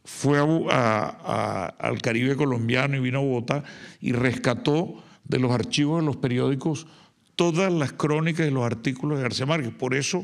fue 0.05 0.39
al 0.39 2.01
Caribe 2.01 2.37
colombiano 2.37 2.95
y 2.95 3.01
vino 3.01 3.19
a 3.19 3.21
Bogotá 3.21 3.63
y 3.99 4.13
rescató 4.13 5.03
de 5.25 5.39
los 5.39 5.51
archivos 5.51 5.99
de 5.99 6.05
los 6.05 6.15
periódicos 6.15 6.87
todas 7.35 7.71
las 7.71 7.91
crónicas 7.91 8.47
y 8.47 8.51
los 8.51 8.63
artículos 8.63 9.17
de 9.17 9.23
García 9.23 9.45
Márquez. 9.45 9.73
Por 9.73 9.93
eso 9.95 10.23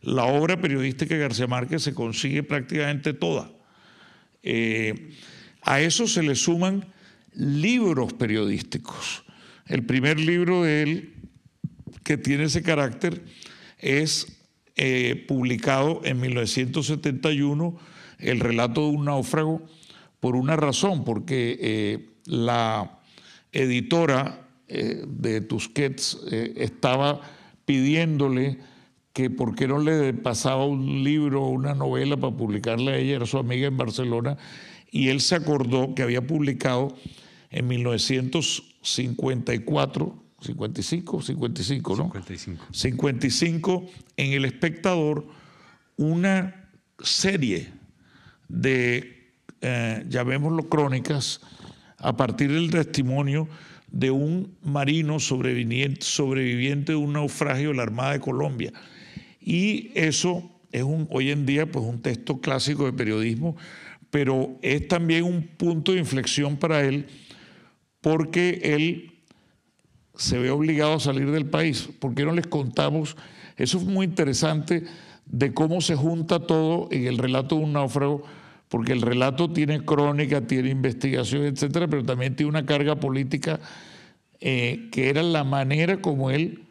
la 0.00 0.24
obra 0.24 0.60
periodística 0.60 1.14
de 1.14 1.20
García 1.20 1.48
Márquez 1.48 1.82
se 1.82 1.94
consigue 1.94 2.44
prácticamente 2.44 3.12
toda. 3.12 3.50
Eh, 4.44 5.10
a 5.66 5.80
eso 5.80 6.06
se 6.06 6.22
le 6.22 6.36
suman 6.36 6.86
libros 7.34 8.14
periodísticos. 8.14 9.24
El 9.66 9.84
primer 9.84 10.18
libro 10.18 10.62
de 10.62 10.82
él 10.82 11.14
que 12.04 12.16
tiene 12.16 12.44
ese 12.44 12.62
carácter 12.62 13.24
es 13.78 14.38
eh, 14.76 15.24
publicado 15.26 16.00
en 16.04 16.20
1971, 16.20 17.76
El 18.18 18.40
relato 18.40 18.82
de 18.82 18.96
un 18.96 19.04
náufrago, 19.06 19.66
por 20.20 20.36
una 20.36 20.56
razón, 20.56 21.04
porque 21.04 21.58
eh, 21.60 22.10
la 22.26 23.00
editora 23.52 24.48
eh, 24.68 25.04
de 25.06 25.40
Tusquets 25.40 26.18
estaba 26.30 27.20
pidiéndole 27.64 28.58
que 29.12 29.30
por 29.30 29.56
qué 29.56 29.66
no 29.66 29.78
le 29.80 30.14
pasaba 30.14 30.64
un 30.64 31.02
libro 31.02 31.42
o 31.42 31.50
una 31.50 31.74
novela 31.74 32.16
para 32.16 32.36
publicarle 32.36 32.92
a 32.92 32.98
ella, 32.98 33.16
era 33.16 33.26
su 33.26 33.38
amiga 33.38 33.66
en 33.66 33.76
Barcelona, 33.76 34.38
y 34.90 35.08
él 35.08 35.20
se 35.20 35.34
acordó 35.34 35.94
que 35.94 36.02
había 36.02 36.26
publicado 36.26 36.96
en 37.50 37.68
1954, 37.68 40.22
55, 40.40 41.22
55, 41.22 41.96
¿no? 41.96 42.04
55. 42.04 42.64
55 42.72 43.86
en 44.16 44.32
El 44.32 44.44
Espectador 44.44 45.26
una 45.96 46.68
serie 47.00 47.68
de, 48.48 49.32
eh, 49.60 50.04
llamémoslo 50.08 50.68
crónicas, 50.68 51.40
a 51.98 52.16
partir 52.16 52.52
del 52.52 52.70
testimonio 52.70 53.48
de 53.90 54.10
un 54.10 54.54
marino 54.62 55.18
sobreviviente, 55.18 56.02
sobreviviente 56.02 56.92
de 56.92 56.96
un 56.96 57.14
naufragio 57.14 57.70
de 57.70 57.76
la 57.76 57.84
Armada 57.84 58.12
de 58.12 58.20
Colombia. 58.20 58.72
Y 59.40 59.90
eso 59.94 60.50
es 60.72 60.82
un, 60.82 61.08
hoy 61.10 61.30
en 61.30 61.46
día 61.46 61.70
pues, 61.70 61.84
un 61.84 62.02
texto 62.02 62.40
clásico 62.40 62.84
de 62.84 62.92
periodismo, 62.92 63.56
pero 64.16 64.56
es 64.62 64.88
también 64.88 65.24
un 65.24 65.46
punto 65.46 65.92
de 65.92 65.98
inflexión 65.98 66.56
para 66.56 66.82
él 66.82 67.04
porque 68.00 68.60
él 68.62 69.12
se 70.14 70.38
ve 70.38 70.48
obligado 70.50 70.94
a 70.94 71.00
salir 71.00 71.30
del 71.30 71.44
país. 71.44 71.90
¿Por 71.98 72.14
qué 72.14 72.24
no 72.24 72.32
les 72.32 72.46
contamos? 72.46 73.14
Eso 73.58 73.76
es 73.76 73.84
muy 73.84 74.06
interesante 74.06 74.84
de 75.26 75.52
cómo 75.52 75.82
se 75.82 75.96
junta 75.96 76.38
todo 76.38 76.88
en 76.92 77.06
el 77.06 77.18
relato 77.18 77.56
de 77.56 77.64
un 77.64 77.74
náufrago, 77.74 78.22
porque 78.70 78.94
el 78.94 79.02
relato 79.02 79.50
tiene 79.50 79.84
crónica, 79.84 80.40
tiene 80.40 80.70
investigación, 80.70 81.44
etcétera, 81.44 81.86
pero 81.86 82.02
también 82.02 82.34
tiene 82.36 82.48
una 82.48 82.64
carga 82.64 82.96
política 82.96 83.60
eh, 84.40 84.88
que 84.92 85.10
era 85.10 85.22
la 85.22 85.44
manera 85.44 86.00
como 86.00 86.30
él, 86.30 86.64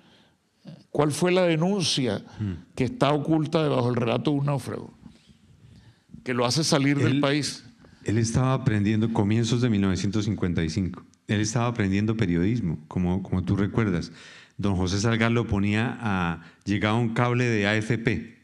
cuál 0.89 1.11
fue 1.11 1.31
la 1.31 1.43
denuncia 1.43 2.23
que 2.73 2.85
está 2.85 3.13
oculta 3.13 3.61
debajo 3.61 3.85
del 3.85 3.97
relato 3.97 4.31
de 4.31 4.37
un 4.39 4.45
náufrago, 4.47 4.94
que 6.25 6.33
lo 6.33 6.45
hace 6.45 6.65
salir 6.65 6.97
del 6.97 7.21
país. 7.21 7.63
Él 8.03 8.17
estaba 8.17 8.53
aprendiendo 8.53 9.13
comienzos 9.13 9.61
de 9.61 9.69
1955 9.69 11.05
él 11.27 11.41
estaba 11.41 11.67
aprendiendo 11.67 12.17
periodismo, 12.17 12.79
como, 12.87 13.23
como 13.23 13.43
tú 13.43 13.55
recuerdas. 13.55 14.11
Don 14.57 14.75
José 14.75 14.99
Salgar 14.99 15.31
lo 15.31 15.47
ponía 15.47 15.97
a. 15.99 16.41
llegaba 16.65 16.97
un 16.97 17.13
cable 17.13 17.45
de 17.45 17.67
AFP. 17.67 18.35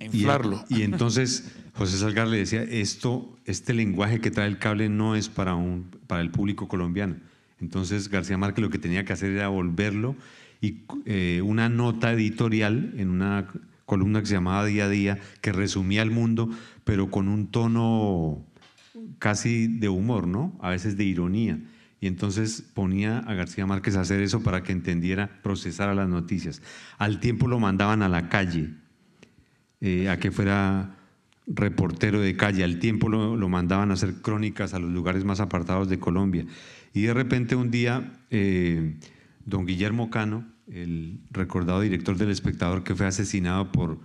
Inflarlo. 0.00 0.64
Y, 0.68 0.82
entonces 0.82 1.52
José 1.74 1.98
Salgar 1.98 2.28
le 2.28 2.38
decía: 2.38 2.62
esto, 2.62 3.38
este 3.44 3.74
lenguaje 3.74 4.20
que 4.20 4.30
trae 4.30 4.48
el 4.48 4.58
cable 4.58 4.88
no 4.88 5.14
es 5.16 5.28
para, 5.28 5.54
un, 5.54 5.90
para 6.06 6.22
el 6.22 6.30
público 6.30 6.66
colombiano. 6.66 7.16
Entonces 7.60 8.08
García 8.08 8.38
Márquez 8.38 8.62
lo 8.62 8.70
que 8.70 8.78
tenía 8.78 9.04
que 9.04 9.12
hacer 9.12 9.30
era 9.30 9.48
volverlo 9.48 10.16
y 10.60 10.80
eh, 11.04 11.42
una 11.44 11.68
nota 11.68 12.12
editorial 12.12 12.94
en 12.96 13.10
una 13.10 13.46
columna 13.84 14.20
que 14.20 14.26
se 14.26 14.34
llamaba 14.34 14.64
Día 14.64 14.86
a 14.86 14.88
Día, 14.88 15.18
que 15.40 15.52
resumía 15.52 16.02
el 16.02 16.10
mundo, 16.10 16.48
pero 16.84 17.10
con 17.10 17.28
un 17.28 17.48
tono 17.48 18.44
casi 19.18 19.66
de 19.66 19.88
humor, 19.88 20.26
¿no? 20.26 20.56
A 20.60 20.70
veces 20.70 20.96
de 20.96 21.04
ironía 21.04 21.58
y 22.02 22.08
entonces 22.08 22.62
ponía 22.74 23.18
a 23.20 23.34
García 23.34 23.64
Márquez 23.64 23.94
a 23.94 24.00
hacer 24.00 24.22
eso 24.22 24.42
para 24.42 24.64
que 24.64 24.72
entendiera, 24.72 25.38
procesara 25.40 25.94
las 25.94 26.08
noticias. 26.08 26.60
Al 26.98 27.20
tiempo 27.20 27.46
lo 27.46 27.60
mandaban 27.60 28.02
a 28.02 28.08
la 28.08 28.28
calle, 28.28 28.70
eh, 29.80 30.08
a 30.08 30.18
que 30.18 30.32
fuera 30.32 30.96
reportero 31.46 32.20
de 32.20 32.36
calle, 32.36 32.64
al 32.64 32.80
tiempo 32.80 33.08
lo, 33.08 33.48
mandaban 33.48 33.92
a 33.92 33.94
hacer 33.94 34.14
crónicas 34.14 34.74
a 34.74 34.80
los 34.80 34.90
lugares 34.90 35.24
más 35.24 35.38
apartados 35.38 35.88
de 35.88 36.00
Colombia. 36.00 36.44
Y 36.92 37.02
de 37.02 37.14
repente 37.14 37.54
un 37.54 37.70
día, 37.70 38.12
eh, 38.30 38.98
don 39.46 39.64
Guillermo 39.64 40.10
Cano, 40.10 40.44
el 40.66 41.20
recordado 41.30 41.82
director 41.82 42.16
del 42.16 42.32
espectador 42.32 42.82
que 42.82 42.96
fue 42.96 43.06
asesinado 43.06 43.70
por 43.70 44.00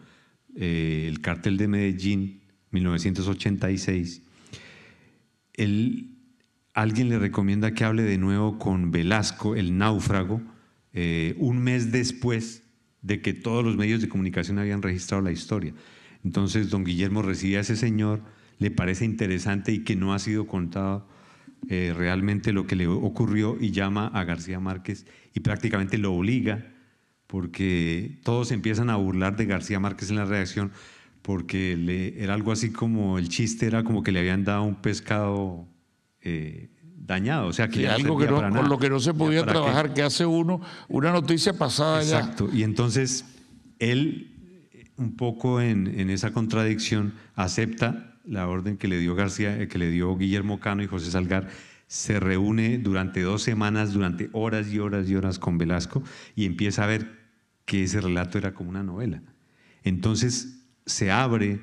eh, 0.56 1.08
el 1.08 1.20
cártel 1.22 1.58
de 1.58 1.68
Medellín, 1.68 2.42
1986, 2.78 4.22
él 5.54 6.18
alguien 6.78 7.10
le 7.10 7.18
recomienda 7.18 7.74
que 7.74 7.84
hable 7.84 8.04
de 8.04 8.20
nuevo 8.20 8.60
con 8.60 8.92
Velasco, 8.92 9.56
el 9.56 9.78
náufrago, 9.80 10.42
eh, 10.94 11.36
un 11.40 11.58
mes 11.58 11.92
después 11.92 12.64
de 13.02 13.20
que 13.20 13.34
todos 13.34 13.66
los 13.66 13.78
medios 13.78 14.00
de 14.00 14.10
comunicación 14.10 14.60
habían 14.60 14.84
registrado 14.84 15.24
la 15.24 15.32
historia. 15.32 15.74
Entonces, 16.24 16.70
don 16.70 16.84
Guillermo 16.84 17.24
recibe 17.24 17.58
a 17.58 17.62
ese 17.62 17.76
señor, 17.76 18.22
le 18.60 18.70
parece 18.70 19.06
interesante 19.06 19.72
y 19.72 19.84
que 19.84 19.96
no 19.96 20.14
ha 20.14 20.20
sido 20.20 20.46
contado 20.46 21.08
eh, 21.70 21.94
realmente 21.98 22.54
lo 22.54 22.68
que 22.68 22.76
le 22.76 22.86
ocurrió 22.88 23.58
y 23.60 23.72
llama 23.72 24.08
a 24.08 24.24
García 24.24 24.60
Márquez 24.60 25.08
y 25.34 25.40
prácticamente 25.40 25.98
lo 25.98 26.14
obliga, 26.14 26.74
porque 27.26 28.20
todos 28.24 28.52
empiezan 28.52 28.92
a 28.92 28.96
burlar 28.96 29.36
de 29.36 29.48
García 29.48 29.80
Márquez 29.80 30.12
en 30.12 30.18
la 30.18 30.26
reacción, 30.26 30.72
porque 31.28 31.76
le, 31.76 32.24
era 32.24 32.36
algo 32.36 32.54
así 32.54 32.72
como 32.72 33.18
el 33.18 33.28
chiste 33.28 33.68
era 33.68 33.84
como 33.84 34.02
que 34.02 34.14
le 34.14 34.20
habían 34.20 34.46
dado 34.46 34.64
un 34.64 34.76
pescado 34.76 35.68
eh, 36.22 36.70
dañado. 36.96 37.48
O 37.48 37.54
sea, 37.54 37.68
que 37.68 37.86
algo 37.90 38.18
que 38.18 38.28
no, 38.28 38.38
con 38.50 38.70
lo 38.70 38.80
que 38.80 38.90
no 38.90 39.02
se 39.02 39.14
podía 39.14 39.46
trabajar, 39.46 39.94
que 39.94 40.04
hace 40.04 40.26
uno 40.26 40.62
una 40.88 41.12
noticia 41.12 41.52
pasada 41.52 42.02
Exacto. 42.02 42.50
Y 42.54 42.64
entonces 42.64 43.26
él, 43.80 44.38
un 44.96 45.18
poco 45.18 45.60
en, 45.60 46.10
esa 46.10 46.32
contradicción, 46.32 47.14
acepta 47.36 48.16
la 48.24 48.48
orden 48.48 48.78
que 48.78 48.88
le 48.88 48.98
dio 48.98 49.14
García, 49.14 49.62
eh, 49.62 49.68
que 49.68 49.80
le 49.80 49.92
dio 49.92 50.16
Guillermo 50.16 50.62
Cano 50.62 50.82
y 50.82 50.88
José 50.88 51.12
Salgar, 51.12 51.50
se 51.88 52.22
reúne 52.22 52.78
durante 52.78 53.22
dos 53.22 53.42
semanas, 53.42 53.92
durante 53.92 54.30
horas 54.32 54.70
y 54.72 54.80
horas 54.80 55.10
y 55.10 55.16
horas 55.18 55.40
con 55.40 55.58
Velasco 55.58 56.02
y 56.38 56.46
empieza 56.46 56.86
a 56.86 56.88
ver 56.88 57.12
que 57.66 57.84
ese 57.84 58.00
relato 58.00 58.38
era 58.38 58.54
como 58.54 58.70
una 58.70 58.82
novela. 58.82 59.22
Entonces 59.84 60.57
se 60.88 61.12
abre, 61.12 61.60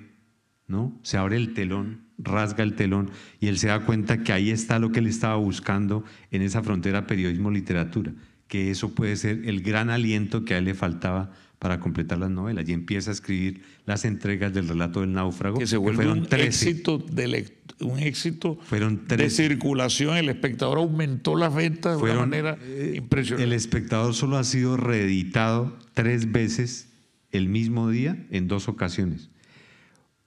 ¿no? 0.69 0.97
Se 1.03 1.17
abre 1.17 1.37
el 1.37 1.53
telón 1.53 2.05
rasga 2.19 2.63
el 2.63 2.75
telón 2.75 3.11
y 3.41 3.49
él 3.49 3.59
se 3.59 3.69
da 3.69 3.81
cuenta 3.81 4.23
que 4.23 4.33
ahí 4.33 4.51
está 4.51 4.79
lo 4.79 4.93
que 4.93 5.01
él 5.01 5.07
estaba 5.07 5.37
buscando 5.37 6.05
en 6.31 6.43
esa 6.43 6.63
frontera 6.63 7.07
periodismo-literatura, 7.07 8.13
que 8.49 8.71
eso 8.71 8.95
puede 8.95 9.17
ser 9.17 9.43
el 9.47 9.63
gran 9.63 9.91
aliento 9.91 10.45
que 10.45 10.55
a 10.55 10.59
él 10.59 10.65
le 10.65 10.75
faltaba 10.75 11.33
para 11.59 11.81
completar 11.81 12.19
las 12.19 12.31
novelas. 12.31 12.69
Y 12.69 12.73
empieza 12.73 13.11
a 13.11 13.15
escribir 13.15 13.63
las 13.87 14.05
entregas 14.05 14.53
del 14.53 14.69
relato 14.69 15.01
del 15.01 15.13
náufrago 15.13 15.59
que 15.59 15.67
se 15.67 15.77
vuelve 15.77 16.07
un 16.09 16.27
éxito 16.31 16.99
de 16.99 17.53
un 17.81 17.99
éxito 17.99 18.59
fueron 18.63 19.07
de 19.09 19.31
circulación. 19.31 20.17
El 20.17 20.29
espectador 20.29 20.79
aumentó 20.79 21.35
las 21.37 21.55
ventas 21.55 21.97
de 21.97 22.03
una 22.05 22.21
manera 22.21 22.59
eh, 22.63 22.93
impresionante. 22.97 23.45
el 23.45 23.53
espectador 23.53 24.15
solo 24.15 24.37
ha 24.37 24.45
sido 24.45 24.77
reeditado 24.77 25.77
tres 25.95 26.31
veces 26.31 26.94
el 27.37 27.49
mismo 27.49 27.91
día 27.91 28.27
en 28.31 28.49
dos 28.49 28.69
ocasiones 28.69 29.29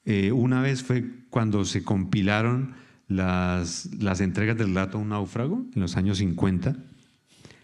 eh, 0.10 0.32
una 0.32 0.62
vez 0.62 0.84
fue 0.84 1.03
cuando 1.30 1.66
se 1.66 1.84
compilaron 1.84 2.76
las, 3.10 3.89
las 3.99 4.22
entregas 4.22 4.58
del 4.58 4.70
relato 4.70 4.99
Un 4.99 5.10
náufrago 5.10 5.66
en 5.76 5.82
los 5.82 5.97
años 5.97 6.20
50. 6.20 6.78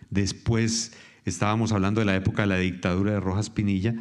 Después 0.09 0.91
estábamos 1.23 1.71
hablando 1.71 2.01
de 2.01 2.05
la 2.05 2.17
época 2.17 2.41
de 2.41 2.49
la 2.49 2.57
dictadura 2.57 3.13
de 3.13 3.21
Rojas 3.21 3.49
Pinilla. 3.49 3.95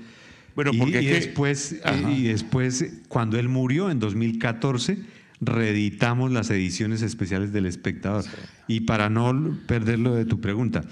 Bueno, 0.57 0.73
porque 0.77 1.03
y, 1.03 1.07
después, 1.07 1.81
y 2.11 2.25
después, 2.25 3.03
cuando 3.07 3.39
él 3.39 3.49
murió 3.49 3.93
en 3.93 4.01
2014, 4.01 4.99
reeditamos 5.41 6.33
las 6.33 6.51
ediciones 6.51 7.01
especiales 7.03 7.53
del 7.53 7.67
espectador. 7.67 8.25
Y 8.67 8.81
para 8.81 9.09
no 9.09 9.57
perderlo 9.69 10.17
de 10.17 10.25
tu 10.25 10.41
pregunta, 10.41 10.83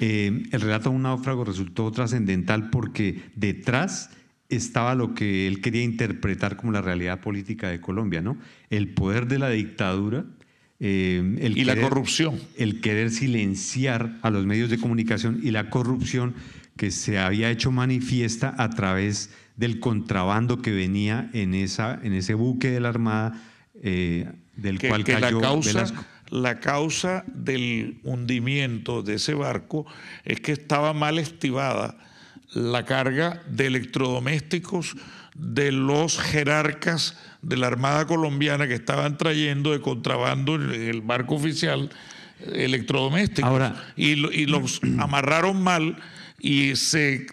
eh, 0.00 0.42
el 0.50 0.60
relato 0.60 0.90
de 0.90 0.96
un 0.96 1.02
náufrago 1.02 1.44
resultó 1.44 1.90
trascendental 1.92 2.70
porque 2.70 3.22
detrás 3.36 4.10
estaba 4.48 4.94
lo 4.94 5.14
que 5.14 5.46
él 5.46 5.60
quería 5.60 5.82
interpretar 5.82 6.56
como 6.56 6.72
la 6.72 6.80
realidad 6.80 7.20
política 7.20 7.68
de 7.68 7.80
Colombia, 7.80 8.20
¿no? 8.20 8.36
El 8.68 8.88
poder 8.88 9.26
de 9.28 9.38
la 9.38 9.50
dictadura. 9.50 10.24
Eh, 10.80 11.36
el 11.40 11.58
y 11.58 11.64
la 11.64 11.80
corrupción. 11.80 12.40
El 12.56 12.80
querer 12.80 13.10
silenciar 13.10 14.18
a 14.22 14.30
los 14.30 14.46
medios 14.46 14.70
de 14.70 14.78
comunicación 14.78 15.38
y 15.42 15.50
la 15.50 15.70
corrupción 15.70 16.34
que 16.76 16.90
se 16.90 17.18
había 17.18 17.50
hecho 17.50 17.70
manifiesta 17.70 18.54
a 18.56 18.70
través 18.70 19.30
del 19.56 19.78
contrabando 19.78 20.62
que 20.62 20.72
venía 20.72 21.28
en, 21.34 21.52
esa, 21.52 22.00
en 22.02 22.14
ese 22.14 22.32
buque 22.32 22.70
de 22.70 22.80
la 22.80 22.88
Armada 22.88 23.40
eh, 23.82 24.26
del 24.56 24.78
cual 24.78 25.04
cayó 25.04 25.40
la 25.40 25.40
causa, 25.40 25.86
la 26.30 26.60
causa 26.60 27.24
del 27.26 28.00
hundimiento 28.04 29.02
de 29.02 29.14
ese 29.14 29.34
barco 29.34 29.86
es 30.24 30.40
que 30.40 30.52
estaba 30.52 30.92
mal 30.92 31.18
estivada 31.18 31.96
la 32.52 32.84
carga 32.84 33.42
de 33.48 33.66
electrodomésticos 33.66 34.96
de 35.34 35.72
los 35.72 36.18
jerarcas 36.18 37.16
de 37.42 37.56
la 37.56 37.68
Armada 37.68 38.06
Colombiana 38.06 38.68
que 38.68 38.74
estaban 38.74 39.16
trayendo 39.16 39.72
de 39.72 39.80
contrabando 39.80 40.56
en 40.56 40.70
el 40.72 41.00
barco 41.00 41.36
oficial 41.36 41.90
electrodomésticos. 42.52 43.72
y, 43.96 44.10
y 44.10 44.46
los 44.46 44.80
amarraron 44.98 45.62
mal 45.62 45.96
y 46.38 46.76
se 46.76 47.26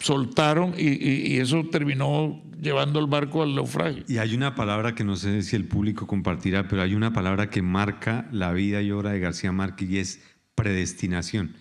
soltaron 0.00 0.74
y, 0.76 1.38
eso 1.38 1.64
terminó 1.70 2.42
llevando 2.60 3.00
el 3.00 3.06
barco 3.06 3.42
al 3.42 3.54
naufragio. 3.54 4.04
Y 4.08 4.18
hay 4.18 4.34
una 4.34 4.54
palabra 4.54 4.94
que 4.94 5.04
no 5.04 5.16
sé 5.16 5.42
si 5.42 5.56
el 5.56 5.64
público 5.64 6.06
compartirá, 6.06 6.68
pero 6.68 6.82
hay 6.82 6.94
una 6.94 7.12
palabra 7.12 7.50
que 7.50 7.62
marca 7.62 8.28
la 8.32 8.52
vida 8.52 8.82
y 8.82 8.90
obra 8.90 9.10
de 9.10 9.20
García 9.20 9.52
Márquez 9.52 9.90
y 9.90 9.98
es 9.98 10.20
predestinación. 10.54 11.54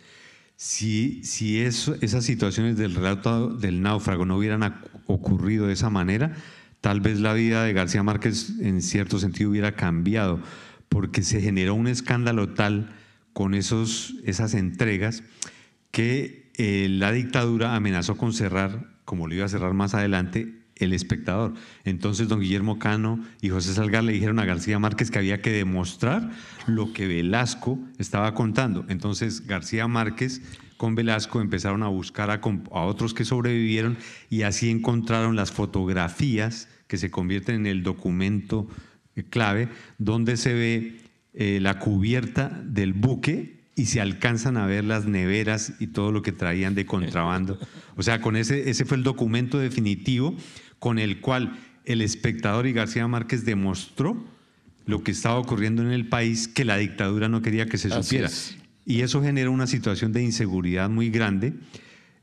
Si, 0.56 1.24
si 1.24 1.60
eso, 1.60 1.96
esas 2.02 2.26
situaciones 2.26 2.78
del 2.78 2.96
relato 2.96 3.50
del 3.50 3.82
náufrago 3.82 4.26
no 4.26 4.38
hubieran 4.38 4.82
ocurrido 5.06 5.68
de 5.68 5.74
esa 5.74 5.92
manera, 5.92 6.36
tal 6.82 7.00
vez 7.00 7.20
la 7.20 7.34
vida 7.34 7.64
de 7.64 7.74
García 7.74 8.02
Márquez 8.02 8.54
en 8.60 8.82
cierto 8.82 9.20
sentido 9.20 9.52
hubiera 9.52 9.74
cambiado, 9.74 10.42
porque 10.90 11.22
se 11.22 11.42
generó 11.42 11.76
un 11.76 11.88
escándalo 11.88 12.50
tal 12.50 12.96
con 13.34 13.54
esos, 13.54 14.16
esas 14.24 14.56
entregas 14.56 15.22
que 15.92 16.47
eh, 16.58 16.88
la 16.90 17.12
dictadura 17.12 17.76
amenazó 17.76 18.18
con 18.18 18.34
cerrar, 18.34 18.88
como 19.06 19.28
lo 19.28 19.36
iba 19.36 19.46
a 19.46 19.50
cerrar 19.50 19.74
más 19.74 19.94
adelante, 19.94 20.58
el 20.76 20.94
espectador. 20.94 21.54
Entonces 21.84 22.28
don 22.28 22.40
Guillermo 22.40 22.80
Cano 22.80 23.24
y 23.42 23.50
José 23.50 23.74
Salgar 23.74 24.04
le 24.04 24.14
dijeron 24.14 24.40
a 24.40 24.46
García 24.46 24.80
Márquez 24.80 25.12
que 25.12 25.20
había 25.20 25.42
que 25.42 25.52
demostrar 25.52 26.32
lo 26.68 26.94
que 26.94 27.08
Velasco 27.08 27.80
estaba 27.98 28.34
contando. 28.34 28.86
Entonces 28.90 29.46
García 29.48 29.88
Márquez 29.88 30.42
con 30.78 30.96
Velasco 30.96 31.42
empezaron 31.42 31.84
a 31.84 31.88
buscar 31.88 32.30
a, 32.30 32.40
otros 32.72 33.14
que 33.14 33.26
sobrevivieron 33.26 33.98
y 34.30 34.44
así 34.44 34.70
encontraron 34.70 35.36
las 35.36 35.52
fotografías 35.52 36.70
que 36.88 36.98
se 36.98 37.12
convierten 37.12 37.56
en 37.56 37.66
el 37.68 37.84
documento 37.84 38.68
clave 39.30 39.70
donde 39.98 40.38
se 40.38 40.54
ve 40.54 40.98
eh, 41.34 41.60
la 41.62 41.80
cubierta 41.80 42.50
del 42.64 42.94
buque 42.94 43.57
y 43.78 43.86
se 43.86 44.02
alcanzan 44.02 44.58
a 44.58 44.66
ver 44.66 44.84
las 44.84 45.06
neveras 45.06 45.74
y 45.80 45.88
todo 45.88 46.12
lo 46.12 46.24
que 46.24 46.32
traían 46.32 46.74
de 46.74 46.88
contrabando. 46.88 47.60
O 47.96 48.02
sea, 48.02 48.22
con 48.22 48.36
ese, 48.36 48.72
ese 48.72 48.86
fue 48.86 48.98
el 48.98 49.04
documento 49.04 49.60
definitivo 49.60 50.36
con 50.80 50.98
el 50.98 51.22
cual 51.22 51.60
el 51.86 52.02
espectador 52.02 52.66
y 52.66 52.74
García 52.74 53.08
Márquez 53.08 53.46
demostró 53.46 54.26
lo 54.88 55.04
que 55.04 55.12
estaba 55.12 55.38
ocurriendo 55.38 55.84
en 55.84 55.92
el 55.92 56.10
país 56.10 56.48
que 56.48 56.66
la 56.66 56.78
dictadura 56.78 57.30
no 57.30 57.44
quería 57.44 57.68
que 57.68 57.78
se 57.78 57.92
supiera. 57.92 58.32
Y 58.84 59.02
eso 59.02 59.22
generó 59.22 59.52
una 59.52 59.68
situación 59.68 60.12
de 60.12 60.24
inseguridad 60.24 60.90
muy 60.90 61.12
grande, 61.12 61.54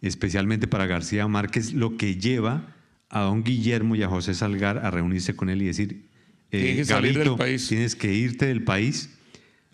especialmente 0.02 0.66
para 0.66 0.86
García 0.86 1.28
Márquez, 1.28 1.72
lo 1.72 1.96
que 1.96 2.16
lleva 2.16 2.74
a 3.10 3.20
don 3.20 3.44
Guillermo 3.44 3.94
y 3.94 4.02
a 4.02 4.08
José 4.08 4.34
Salgar 4.34 4.78
a 4.78 4.90
reunirse 4.90 5.36
con 5.36 5.48
él 5.50 5.62
y 5.62 5.66
decir, 5.66 6.08
eh, 6.50 6.84
país. 7.36 7.68
tienes 7.68 7.94
que 7.94 8.12
irte 8.12 8.46
del 8.46 8.64
país 8.64 9.10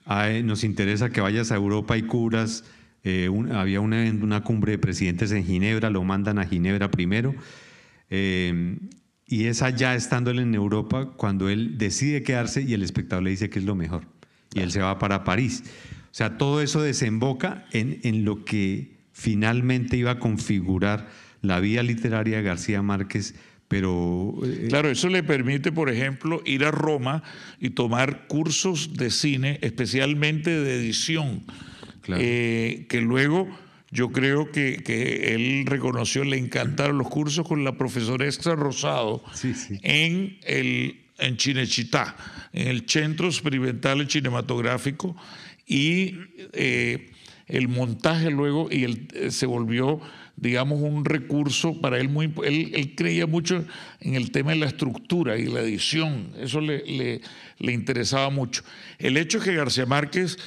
nos 0.07 0.65
interesa 0.65 1.11
que 1.11 1.21
vayas 1.21 1.53
a 1.53 1.57
Europa 1.57 1.97
y 1.97 2.03
cubras. 2.03 2.65
Eh, 3.03 3.31
había 3.53 3.81
una, 3.81 4.03
una, 4.11 4.43
cumbre 4.43 4.73
de 4.73 4.79
presidentes 4.79 5.33
en 5.33 5.45
Ginebra, 5.45 5.89
lo 5.91 6.05
mandan 6.05 6.39
a 6.39 6.47
Ginebra 6.47 6.91
primero. 6.91 7.35
Eh, 8.11 8.79
y 9.27 9.45
es 9.47 9.63
allá, 9.63 9.95
estando 9.95 10.33
él 10.33 10.41
en 10.41 10.55
Europa, 10.55 11.13
cuando 11.17 11.49
él 11.49 11.79
decide 11.79 12.23
quedarse 12.23 12.63
y 12.63 12.75
el 12.75 12.83
espectador 12.83 13.23
le 13.23 13.31
dice 13.31 13.49
que 13.49 13.61
es 13.61 13.65
lo 13.65 13.77
mejor. 13.77 14.03
Y 14.53 14.61
él 14.61 14.73
se 14.73 14.81
va 14.81 14.99
para 14.99 15.23
París. 15.23 15.63
O 16.07 16.15
sea, 16.15 16.37
todo 16.37 16.61
eso 16.61 16.83
desemboca 16.83 17.67
en, 17.71 18.01
en 18.03 18.25
lo 18.25 18.45
que 18.45 18.99
finalmente 19.13 19.97
iba 19.97 20.11
a 20.11 20.19
configurar 20.19 21.09
la 21.43 21.61
vida 21.61 21.83
literaria 21.83 22.39
de 22.39 22.43
García 22.43 22.83
Márquez 22.83 23.35
pero, 23.71 24.35
eh, 24.43 24.67
claro, 24.69 24.91
eso 24.91 25.09
le 25.09 25.23
permite, 25.23 25.71
por 25.71 25.91
ejemplo, 25.91 26.43
ir 26.45 26.65
a 26.65 26.73
Roma 26.73 27.23
y 27.61 27.71
tomar 27.71 28.27
cursos 28.27 28.95
de 28.95 29.13
cine, 29.13 29.61
especialmente 29.63 30.51
de 30.51 30.75
edición, 30.75 31.45
eh, 32.09 32.87
que 32.89 33.01
luego 33.01 33.49
yo 33.93 34.11
creo 34.11 34.51
que, 34.51 35.35
él 35.37 35.67
reconoció, 35.67 36.25
le 36.25 36.37
encantaron 36.37 36.99
los 36.99 37.09
cursos 37.09 37.47
con 37.47 37.63
la 37.63 37.79
profesora 37.79 38.25
Extra 38.25 38.57
Rosado 38.57 39.23
en 39.83 40.37
el 40.43 40.97
en 41.19 41.37
Chinechita, 41.37 42.17
en 42.53 42.67
el 42.67 42.89
Centro 42.89 43.29
Experimental 43.29 44.11
Cinematográfico, 44.11 45.15
y 45.65 46.17
eh, 46.55 47.13
el 47.47 47.69
montaje 47.69 48.31
luego, 48.31 48.67
y 48.69 48.83
él 48.83 49.31
se 49.31 49.47
volvió 49.47 50.01
digamos, 50.41 50.81
un 50.81 51.05
recurso 51.05 51.81
para 51.81 51.99
él 51.99 52.09
muy... 52.09 52.33
Él, 52.45 52.95
creía 52.97 53.27
mucho 53.27 53.65
en 54.01 54.15
el 54.15 54.31
tema 54.31 54.53
de 54.53 54.57
la 54.57 54.67
estructura 54.67 55.37
y 55.37 55.45
la 55.45 55.61
edición, 55.61 56.33
eso 56.39 56.61
le, 56.61 57.21
le, 57.59 57.73
interesaba 57.73 58.31
mucho. 58.31 58.63
El 58.99 59.17
hecho 59.19 59.39
es 59.39 59.45
que 59.45 59.55
García 59.55 59.85
Márquez, 59.85 60.39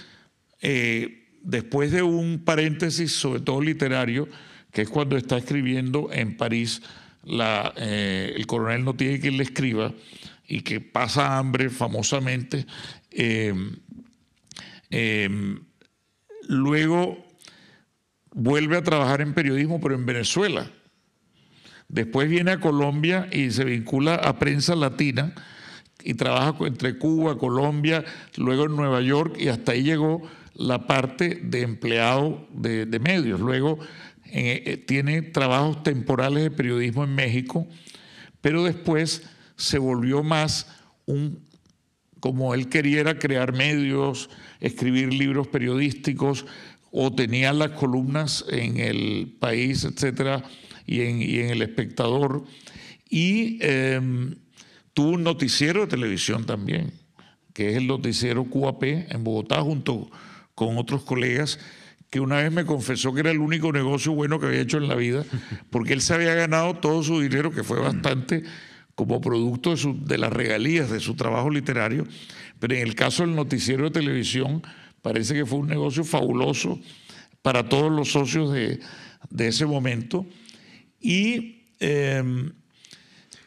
eh, 0.61 1.27
después 1.43 1.91
de 1.91 2.01
un 2.01 2.41
paréntesis, 2.43 3.11
sobre 3.11 3.41
todo 3.41 3.61
literario, 3.61 4.27
que 4.71 4.81
es 4.81 4.89
cuando 4.89 5.15
está 5.15 5.37
escribiendo 5.37 6.09
en 6.11 6.37
París, 6.37 6.81
eh, 7.27 8.33
el 8.35 8.47
coronel 8.47 8.83
no 8.83 8.95
tiene 8.95 9.19
quien 9.19 9.37
le 9.37 9.43
escriba, 9.43 9.93
y 10.47 10.61
que 10.61 10.81
pasa 10.81 11.37
hambre 11.37 11.69
famosamente, 11.69 12.65
eh, 13.11 13.53
luego 16.47 17.32
vuelve 18.33 18.77
a 18.77 18.83
trabajar 18.83 19.21
en 19.21 19.33
periodismo, 19.33 19.79
pero 19.79 19.95
en 19.95 20.05
Venezuela. 20.05 20.69
Después 21.87 22.29
viene 22.29 22.51
a 22.51 22.59
Colombia 22.59 23.29
y 23.31 23.51
se 23.51 23.63
vincula 23.63 24.15
a 24.15 24.39
prensa 24.39 24.75
latina 24.75 25.33
y 26.03 26.15
trabaja 26.15 26.55
entre 26.65 26.97
Cuba, 26.97 27.37
Colombia, 27.37 28.03
luego 28.37 28.65
en 28.65 28.75
Nueva 28.75 29.01
York 29.01 29.35
y 29.39 29.47
hasta 29.47 29.73
ahí 29.73 29.83
llegó 29.83 30.27
la 30.53 30.87
parte 30.87 31.39
de 31.43 31.61
empleado 31.61 32.47
de, 32.51 32.85
medios. 32.99 33.39
Luego 33.39 33.79
eh, 34.25 34.63
eh, 34.65 34.77
tiene 34.77 35.21
trabajos 35.21 35.83
temporales 35.83 36.43
de 36.43 36.51
periodismo 36.51 37.03
en 37.03 37.15
México, 37.15 37.67
pero 38.41 38.63
después 38.63 39.23
se 39.55 39.77
volvió 39.77 40.23
más 40.23 40.67
un, 41.05 41.45
como 42.19 42.53
él 42.53 42.69
quería 42.69 43.19
crear 43.19 43.53
medios, 43.53 44.29
escribir 44.59 45.13
libros 45.13 45.47
periodísticos, 45.47 46.45
o 46.95 47.11
tenía 47.11 47.51
las 47.53 47.71
columnas 47.71 48.45
en 48.49 48.77
el 48.77 49.35
país, 49.39 49.83
etcétera, 49.83 50.43
y 50.85 51.01
en, 51.01 51.49
el 51.49 51.63
espectador. 51.63 52.43
Y 53.09 53.57
em, 53.61 54.35
tuvo 54.93 55.09
un 55.09 55.23
noticiero 55.23 55.81
de 55.81 55.87
televisión 55.87 56.45
también, 56.45 56.93
que 57.51 57.71
es 57.71 57.77
el 57.77 57.87
noticiero 57.87 58.45
QAP 58.45 58.83
en 58.83 59.23
Bogotá, 59.23 59.59
junto 59.61 60.11
con 60.53 60.77
otros 60.77 61.01
colegas, 61.01 61.59
que 62.11 62.19
una 62.19 62.37
vez 62.37 62.51
me 62.51 62.63
confesó 62.63 63.11
que 63.11 63.21
era 63.21 63.31
el 63.31 63.39
único 63.39 63.71
negocio 63.71 64.11
bueno 64.11 64.39
que 64.39 64.45
había 64.45 64.61
hecho 64.61 64.77
en 64.77 64.87
la 64.87 64.93
vida, 64.93 65.25
porque 65.71 65.93
él 65.93 66.01
se 66.01 66.13
había 66.13 66.35
ganado 66.35 66.75
todo 66.75 67.01
su 67.01 67.19
dinero, 67.19 67.49
que 67.49 67.63
fue 67.63 67.79
bastante 67.79 68.43
como 68.93 69.19
producto 69.19 69.75
de, 69.75 69.95
de 70.01 70.17
las 70.19 70.31
regalías 70.31 70.91
de 70.91 70.99
su 70.99 71.15
trabajo 71.15 71.49
literario, 71.49 72.05
pero 72.59 72.75
en 72.75 72.83
el 72.83 72.93
caso 72.93 73.23
del 73.23 73.33
noticiero 73.33 73.85
de 73.85 73.89
televisión, 73.99 74.61
Parece 75.03 75.33
que 75.33 75.45
fue 75.45 75.59
un 75.59 75.67
negocio 75.67 76.05
fabuloso 76.05 76.79
para 77.41 77.67
todos 77.67 77.91
los 77.91 78.13
socios 78.13 78.53
de, 78.53 78.79
ese 79.37 79.65
momento. 79.65 80.25
Y 81.01 81.65
em, 81.81 82.53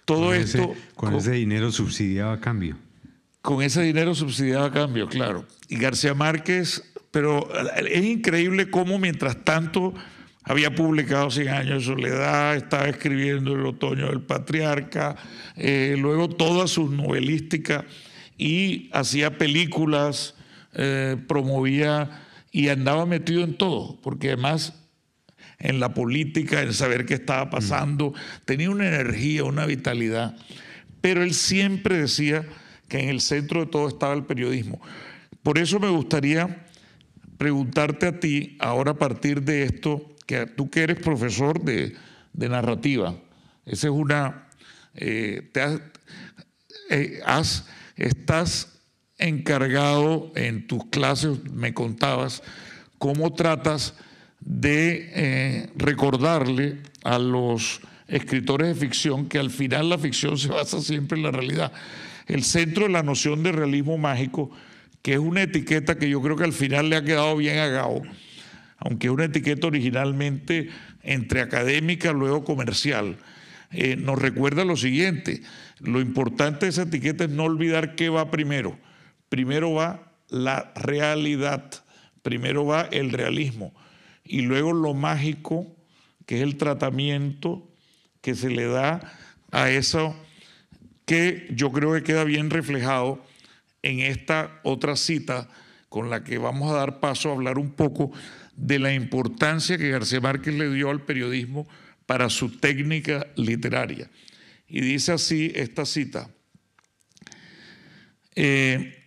todo 0.04 0.34
esto... 0.34 0.74
con, 0.94 1.14
ese 1.14 1.32
dinero 1.32 1.72
subsidiado 1.72 2.30
a 2.30 2.40
cambio. 2.40 2.76
Con 3.40 3.62
ese 3.62 3.82
dinero 3.82 4.14
subsidiado 4.14 4.66
a 4.66 4.70
cambio, 4.70 5.08
claro. 5.08 5.46
Y 5.68 5.78
García 5.78 6.12
Márquez, 6.12 6.92
pero 7.10 7.48
es 7.78 8.04
increíble 8.04 8.70
cómo 8.70 8.98
mientras 8.98 9.42
tanto 9.42 9.94
había 10.42 10.74
publicado 10.74 11.30
Cien 11.30 11.48
años 11.48 11.86
de 11.86 11.94
soledad, 11.94 12.54
estaba 12.54 12.86
escribiendo 12.86 13.54
El 13.54 13.64
otoño 13.64 14.08
del 14.08 14.20
patriarca, 14.20 15.16
eh, 15.56 15.96
luego 15.98 16.28
toda 16.28 16.66
su 16.66 16.90
novelística 16.90 17.86
y 18.36 18.90
hacía 18.92 19.38
películas 19.38 20.35
eh, 20.78 21.16
promovía 21.26 22.22
y 22.52 22.68
andaba 22.68 23.06
metido 23.06 23.42
en 23.42 23.56
todo, 23.56 23.98
porque 24.02 24.28
además 24.28 24.74
en 25.58 25.80
la 25.80 25.94
política, 25.94 26.60
en 26.60 26.74
saber 26.74 27.06
qué 27.06 27.14
estaba 27.14 27.48
pasando, 27.48 28.12
tenía 28.44 28.68
una 28.68 28.86
energía, 28.86 29.44
una 29.44 29.64
vitalidad, 29.64 30.36
pero 31.00 31.22
él 31.22 31.32
siempre 31.32 31.98
decía 31.98 32.46
que 32.88 33.00
en 33.00 33.08
el 33.08 33.22
centro 33.22 33.60
de 33.60 33.70
todo 33.70 33.88
estaba 33.88 34.12
el 34.12 34.24
periodismo. 34.24 34.80
Por 35.42 35.58
eso 35.58 35.80
me 35.80 35.88
gustaría 35.88 36.66
preguntarte 37.38 38.06
a 38.06 38.20
ti, 38.20 38.56
ahora 38.60 38.92
a 38.92 38.98
partir 38.98 39.42
de 39.42 39.62
esto, 39.62 40.14
que 40.26 40.46
tú 40.46 40.68
que 40.68 40.82
eres 40.82 40.98
profesor 40.98 41.62
de, 41.62 41.96
narrativa, 42.34 43.16
esa 43.64 43.86
es 43.86 43.92
una, 43.92 44.48
eh, 44.94 45.48
te 45.52 45.80
eh, 46.90 47.20
has, 47.24 47.66
estás 47.96 48.75
encargado 49.18 50.32
en 50.34 50.66
tus 50.66 50.84
clases, 50.86 51.44
me 51.52 51.74
contabas, 51.74 52.42
cómo 52.98 53.32
tratas 53.34 53.94
de 54.40 55.10
eh, 55.14 55.70
recordarle 55.76 56.78
a 57.02 57.18
los 57.18 57.80
escritores 58.08 58.68
de 58.68 58.74
ficción 58.74 59.28
que 59.28 59.38
al 59.38 59.50
final 59.50 59.88
la 59.88 59.98
ficción 59.98 60.38
se 60.38 60.48
basa 60.48 60.80
siempre 60.80 61.18
en 61.18 61.24
la 61.24 61.30
realidad. 61.30 61.72
El 62.26 62.44
centro 62.44 62.84
de 62.84 62.92
la 62.92 63.02
noción 63.02 63.42
de 63.42 63.52
realismo 63.52 63.98
mágico, 63.98 64.50
que 65.02 65.14
es 65.14 65.18
una 65.18 65.42
etiqueta 65.42 65.98
que 65.98 66.08
yo 66.08 66.20
creo 66.20 66.36
que 66.36 66.44
al 66.44 66.52
final 66.52 66.90
le 66.90 66.96
ha 66.96 67.04
quedado 67.04 67.36
bien 67.36 67.58
a 67.58 67.68
Gao, 67.68 68.02
aunque 68.78 69.06
es 69.06 69.12
una 69.12 69.24
etiqueta 69.24 69.66
originalmente 69.66 70.68
entre 71.02 71.40
académica, 71.40 72.12
luego 72.12 72.44
comercial, 72.44 73.16
eh, 73.72 73.96
nos 73.96 74.18
recuerda 74.18 74.64
lo 74.64 74.76
siguiente, 74.76 75.42
lo 75.80 76.00
importante 76.00 76.66
de 76.66 76.70
esa 76.70 76.82
etiqueta 76.82 77.24
es 77.24 77.30
no 77.30 77.44
olvidar 77.44 77.94
qué 77.94 78.08
va 78.08 78.30
primero. 78.30 78.78
Primero 79.28 79.72
va 79.72 80.12
la 80.28 80.72
realidad, 80.74 81.70
primero 82.22 82.64
va 82.64 82.82
el 82.82 83.10
realismo 83.10 83.74
y 84.24 84.42
luego 84.42 84.72
lo 84.72 84.94
mágico, 84.94 85.66
que 86.26 86.36
es 86.36 86.42
el 86.42 86.56
tratamiento 86.56 87.68
que 88.20 88.34
se 88.34 88.50
le 88.50 88.66
da 88.66 89.00
a 89.52 89.70
eso 89.70 90.16
que 91.04 91.46
yo 91.50 91.70
creo 91.70 91.92
que 91.94 92.02
queda 92.02 92.24
bien 92.24 92.50
reflejado 92.50 93.24
en 93.82 94.00
esta 94.00 94.60
otra 94.64 94.96
cita 94.96 95.48
con 95.88 96.10
la 96.10 96.24
que 96.24 96.38
vamos 96.38 96.72
a 96.72 96.76
dar 96.76 96.98
paso 96.98 97.30
a 97.30 97.34
hablar 97.34 97.58
un 97.58 97.70
poco 97.70 98.10
de 98.56 98.78
la 98.78 98.92
importancia 98.92 99.78
que 99.78 99.90
García 99.90 100.20
Márquez 100.20 100.54
le 100.54 100.70
dio 100.70 100.90
al 100.90 101.04
periodismo 101.04 101.68
para 102.06 102.28
su 102.28 102.58
técnica 102.58 103.28
literaria. 103.36 104.10
Y 104.66 104.80
dice 104.80 105.12
así 105.12 105.52
esta 105.54 105.86
cita. 105.86 106.28
Eh, 108.34 109.05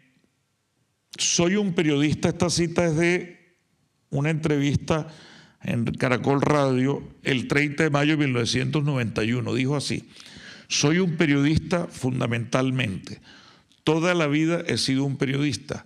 soy 1.20 1.56
un 1.56 1.74
periodista, 1.74 2.30
esta 2.30 2.50
cita 2.50 2.86
es 2.86 2.96
de 2.96 3.56
una 4.10 4.30
entrevista 4.30 5.08
en 5.62 5.86
Caracol 5.86 6.42
Radio 6.42 7.04
el 7.24 7.48
30 7.48 7.84
de 7.84 7.90
mayo 7.90 8.12
de 8.18 8.26
1991. 8.26 9.54
Dijo 9.54 9.76
así, 9.76 10.10
soy 10.68 11.00
un 11.00 11.18
periodista 11.18 11.88
fundamentalmente. 11.88 13.22
Toda 13.84 14.14
la 14.14 14.28
vida 14.28 14.64
he 14.68 14.78
sido 14.78 15.04
un 15.04 15.18
periodista. 15.18 15.86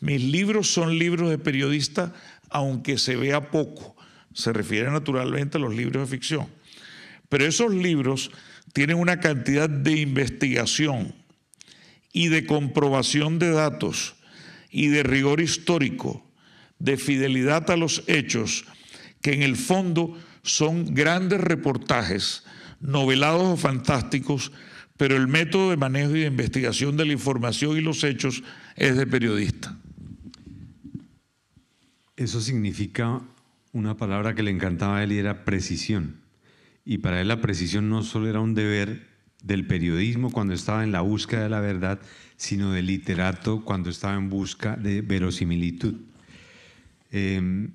Mis 0.00 0.22
libros 0.22 0.72
son 0.72 0.98
libros 0.98 1.30
de 1.30 1.38
periodista, 1.38 2.12
aunque 2.50 2.98
se 2.98 3.16
vea 3.16 3.50
poco. 3.50 3.96
Se 4.34 4.52
refiere 4.52 4.90
naturalmente 4.90 5.58
a 5.58 5.60
los 5.60 5.74
libros 5.74 6.08
de 6.08 6.16
ficción. 6.16 6.48
Pero 7.28 7.46
esos 7.46 7.72
libros 7.72 8.30
tienen 8.72 8.96
una 8.96 9.20
cantidad 9.20 9.68
de 9.68 10.00
investigación 10.00 11.14
y 12.12 12.28
de 12.28 12.46
comprobación 12.46 13.38
de 13.38 13.50
datos 13.50 14.16
y 14.72 14.88
de 14.88 15.02
rigor 15.02 15.40
histórico, 15.40 16.26
de 16.78 16.96
fidelidad 16.96 17.70
a 17.70 17.76
los 17.76 18.02
hechos, 18.08 18.64
que 19.20 19.34
en 19.34 19.42
el 19.42 19.56
fondo 19.56 20.18
son 20.42 20.94
grandes 20.94 21.40
reportajes, 21.40 22.42
novelados 22.80 23.44
o 23.44 23.56
fantásticos, 23.56 24.50
pero 24.96 25.16
el 25.16 25.28
método 25.28 25.70
de 25.70 25.76
manejo 25.76 26.16
y 26.16 26.20
de 26.20 26.26
investigación 26.26 26.96
de 26.96 27.04
la 27.04 27.12
información 27.12 27.76
y 27.76 27.80
los 27.80 28.02
hechos 28.02 28.42
es 28.74 28.96
de 28.96 29.06
periodista. 29.06 29.76
Eso 32.16 32.40
significa 32.40 33.20
una 33.72 33.96
palabra 33.96 34.34
que 34.34 34.42
le 34.42 34.50
encantaba 34.50 34.98
a 34.98 35.04
él 35.04 35.12
y 35.12 35.18
era 35.18 35.44
precisión. 35.44 36.20
Y 36.84 36.98
para 36.98 37.20
él 37.20 37.28
la 37.28 37.40
precisión 37.40 37.88
no 37.88 38.02
solo 38.02 38.28
era 38.28 38.40
un 38.40 38.54
deber 38.54 39.06
del 39.42 39.66
periodismo 39.66 40.30
cuando 40.30 40.54
estaba 40.54 40.84
en 40.84 40.92
la 40.92 41.00
búsqueda 41.00 41.44
de 41.44 41.48
la 41.48 41.60
verdad, 41.60 42.00
sino 42.42 42.72
del 42.72 42.86
literato 42.86 43.64
cuando 43.64 43.88
estaba 43.88 44.14
en 44.14 44.28
busca 44.28 44.74
de 44.74 45.00
verosimilitud. 45.00 45.94
Em, 47.12 47.70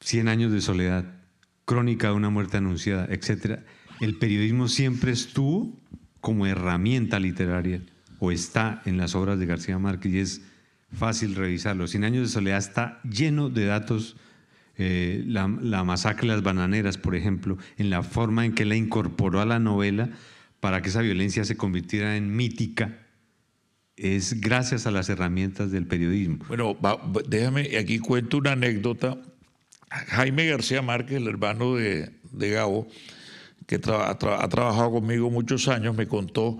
Cien 0.00 0.26
años 0.26 0.50
de 0.50 0.60
soledad, 0.60 1.04
Crónica 1.64 2.08
de 2.08 2.14
una 2.14 2.28
muerte 2.28 2.56
anunciada, 2.56 3.06
etc. 3.10 3.60
El 4.00 4.18
periodismo 4.18 4.66
siempre 4.66 5.12
estuvo 5.12 5.78
como 6.20 6.48
herramienta 6.48 7.20
literaria 7.20 7.80
o 8.18 8.32
está 8.32 8.82
en 8.86 8.96
las 8.96 9.14
obras 9.14 9.38
de 9.38 9.46
García 9.46 9.78
Márquez 9.78 10.12
y 10.12 10.18
es 10.18 10.42
fácil 10.92 11.36
revisarlo. 11.36 11.86
Cien 11.86 12.02
años 12.02 12.26
de 12.26 12.32
soledad 12.32 12.58
está 12.58 13.00
lleno 13.04 13.50
de 13.50 13.66
datos 13.66 14.16
eh, 14.76 15.22
la, 15.28 15.46
masacre 15.46 16.26
de 16.26 16.34
las 16.34 16.42
bananeras, 16.42 16.98
por 16.98 17.14
ejemplo, 17.14 17.56
en 17.76 17.88
la 17.88 18.02
forma 18.02 18.44
en 18.44 18.52
que 18.52 18.64
la 18.64 18.74
incorporó 18.74 19.40
a 19.40 19.46
la 19.46 19.60
novela 19.60 20.10
para 20.58 20.82
que 20.82 20.88
esa 20.88 21.02
violencia 21.02 21.44
se 21.44 21.56
convirtiera 21.56 22.16
en 22.16 22.34
mítica, 22.34 22.98
es 23.96 24.40
gracias 24.40 24.86
a 24.86 24.90
las 24.90 25.08
herramientas 25.08 25.70
del 25.70 25.86
periodismo. 25.86 26.44
Bueno, 26.48 26.76
déjame, 27.28 27.76
aquí 27.76 27.98
cuento 27.98 28.38
una 28.38 28.52
anécdota 28.52 29.18
Jaime 30.08 30.46
García 30.46 30.82
Márquez, 30.82 31.18
el 31.18 31.28
hermano 31.28 31.76
de, 31.76 32.10
Gabo, 32.32 32.88
que 33.66 33.76
ha 33.76 34.18
trabajado 34.18 34.90
conmigo 34.92 35.30
muchos 35.30 35.68
años, 35.68 35.94
me 35.96 36.08
contó 36.08 36.58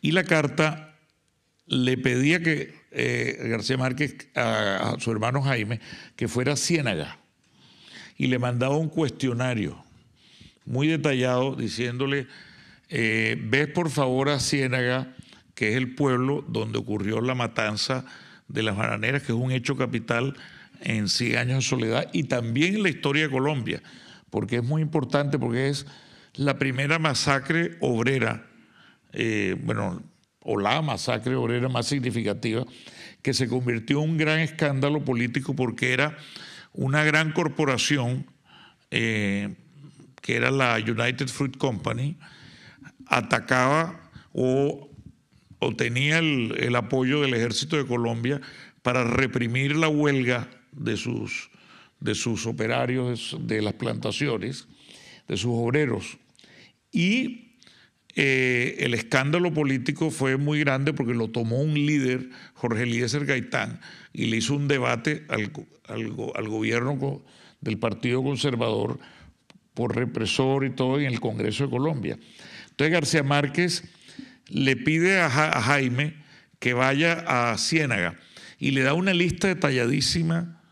Y 0.00 0.10
la 0.12 0.24
carta 0.24 0.98
le 1.66 1.96
pedía 1.96 2.42
que 2.42 2.74
eh, 2.90 3.38
García 3.48 3.78
Márquez, 3.78 4.16
a, 4.34 4.90
a, 4.90 5.00
su 5.00 5.10
hermano 5.10 5.40
Jaime, 5.42 5.80
que 6.16 6.28
fuera 6.28 6.52
a 6.52 6.56
Ciénaga. 6.56 7.18
Y 8.16 8.28
le 8.28 8.38
mandaba 8.38 8.76
un 8.76 8.88
cuestionario 8.88 9.82
muy 10.64 10.88
detallado 10.88 11.56
diciéndole 11.56 12.26
eh, 12.88 13.36
ves 13.42 13.68
por 13.68 13.90
favor 13.90 14.28
a 14.28 14.38
Ciénaga, 14.38 15.14
que 15.54 15.70
es 15.70 15.76
el 15.76 15.94
pueblo 15.94 16.44
donde 16.48 16.78
ocurrió 16.78 17.20
la 17.20 17.34
matanza 17.34 18.04
de 18.48 18.62
las 18.62 18.76
bananeras, 18.76 19.22
que 19.22 19.32
es 19.32 19.38
un 19.38 19.50
hecho 19.50 19.76
capital 19.76 20.34
en 20.80 21.08
100 21.08 21.38
años 21.38 21.56
de 21.56 21.62
soledad 21.62 22.08
y 22.12 22.24
también 22.24 22.76
en 22.76 22.82
la 22.82 22.90
historia 22.90 23.24
de 23.24 23.30
Colombia, 23.30 23.82
porque 24.30 24.56
es 24.56 24.64
muy 24.64 24.82
importante, 24.82 25.38
porque 25.38 25.68
es 25.68 25.86
la 26.34 26.58
primera 26.58 26.98
masacre 26.98 27.76
obrera, 27.80 28.46
eh, 29.12 29.56
bueno, 29.62 30.02
o 30.40 30.58
la 30.58 30.82
masacre 30.82 31.34
obrera 31.36 31.68
más 31.68 31.86
significativa, 31.86 32.64
que 33.22 33.32
se 33.32 33.48
convirtió 33.48 34.02
en 34.02 34.10
un 34.10 34.18
gran 34.18 34.40
escándalo 34.40 35.04
político 35.04 35.56
porque 35.56 35.94
era 35.94 36.18
una 36.74 37.04
gran 37.04 37.32
corporación, 37.32 38.26
eh, 38.90 39.54
que 40.20 40.36
era 40.36 40.50
la 40.50 40.76
United 40.76 41.28
Fruit 41.28 41.56
Company, 41.56 42.16
atacaba 43.06 44.10
o, 44.32 44.90
tenía 45.78 46.18
el, 46.18 46.74
apoyo 46.76 47.22
del 47.22 47.32
ejército 47.32 47.76
de 47.76 47.86
Colombia 47.86 48.40
para 48.82 49.02
reprimir 49.04 49.76
la 49.76 49.88
huelga 49.88 50.50
de 50.72 50.96
sus, 50.98 51.50
de 52.00 52.14
sus 52.14 52.44
operarios 52.44 53.36
de 53.40 53.62
las 53.62 53.72
plantaciones, 53.74 54.66
de 55.26 55.36
sus 55.38 55.52
obreros. 55.54 56.18
Y 56.92 57.56
eh, 58.14 58.76
el 58.80 58.92
escándalo 58.94 59.54
político 59.54 60.10
fue 60.10 60.36
muy 60.36 60.60
grande 60.60 60.92
porque 60.92 61.14
lo 61.14 61.28
tomó 61.28 61.62
un 61.62 61.74
líder, 61.74 62.28
Jorge 62.52 62.82
Eliezer 62.82 63.24
Gaitán, 63.24 63.80
y 64.14 64.26
le 64.26 64.38
hizo 64.38 64.54
un 64.54 64.68
debate 64.68 65.24
al, 65.28 65.52
al 65.88 66.48
gobierno 66.48 67.22
del 67.60 67.78
Partido 67.78 68.22
Conservador 68.22 68.98
por 69.74 69.94
represor 69.94 70.64
y 70.64 70.70
todo 70.70 70.98
en 71.00 71.06
el 71.06 71.20
Congreso 71.20 71.64
de 71.64 71.70
Colombia. 71.70 72.18
Entonces 72.70 72.92
García 72.92 73.22
Márquez 73.22 73.84
le 74.48 74.76
pide 74.76 75.20
a, 75.20 75.28
Jaime 75.30 76.14
que 76.58 76.74
vaya 76.74 77.24
a 77.26 77.58
Ciénaga 77.58 78.16
y 78.58 78.70
le 78.70 78.82
da 78.82 78.94
una 78.94 79.12
lista 79.12 79.48
detalladísima 79.48 80.62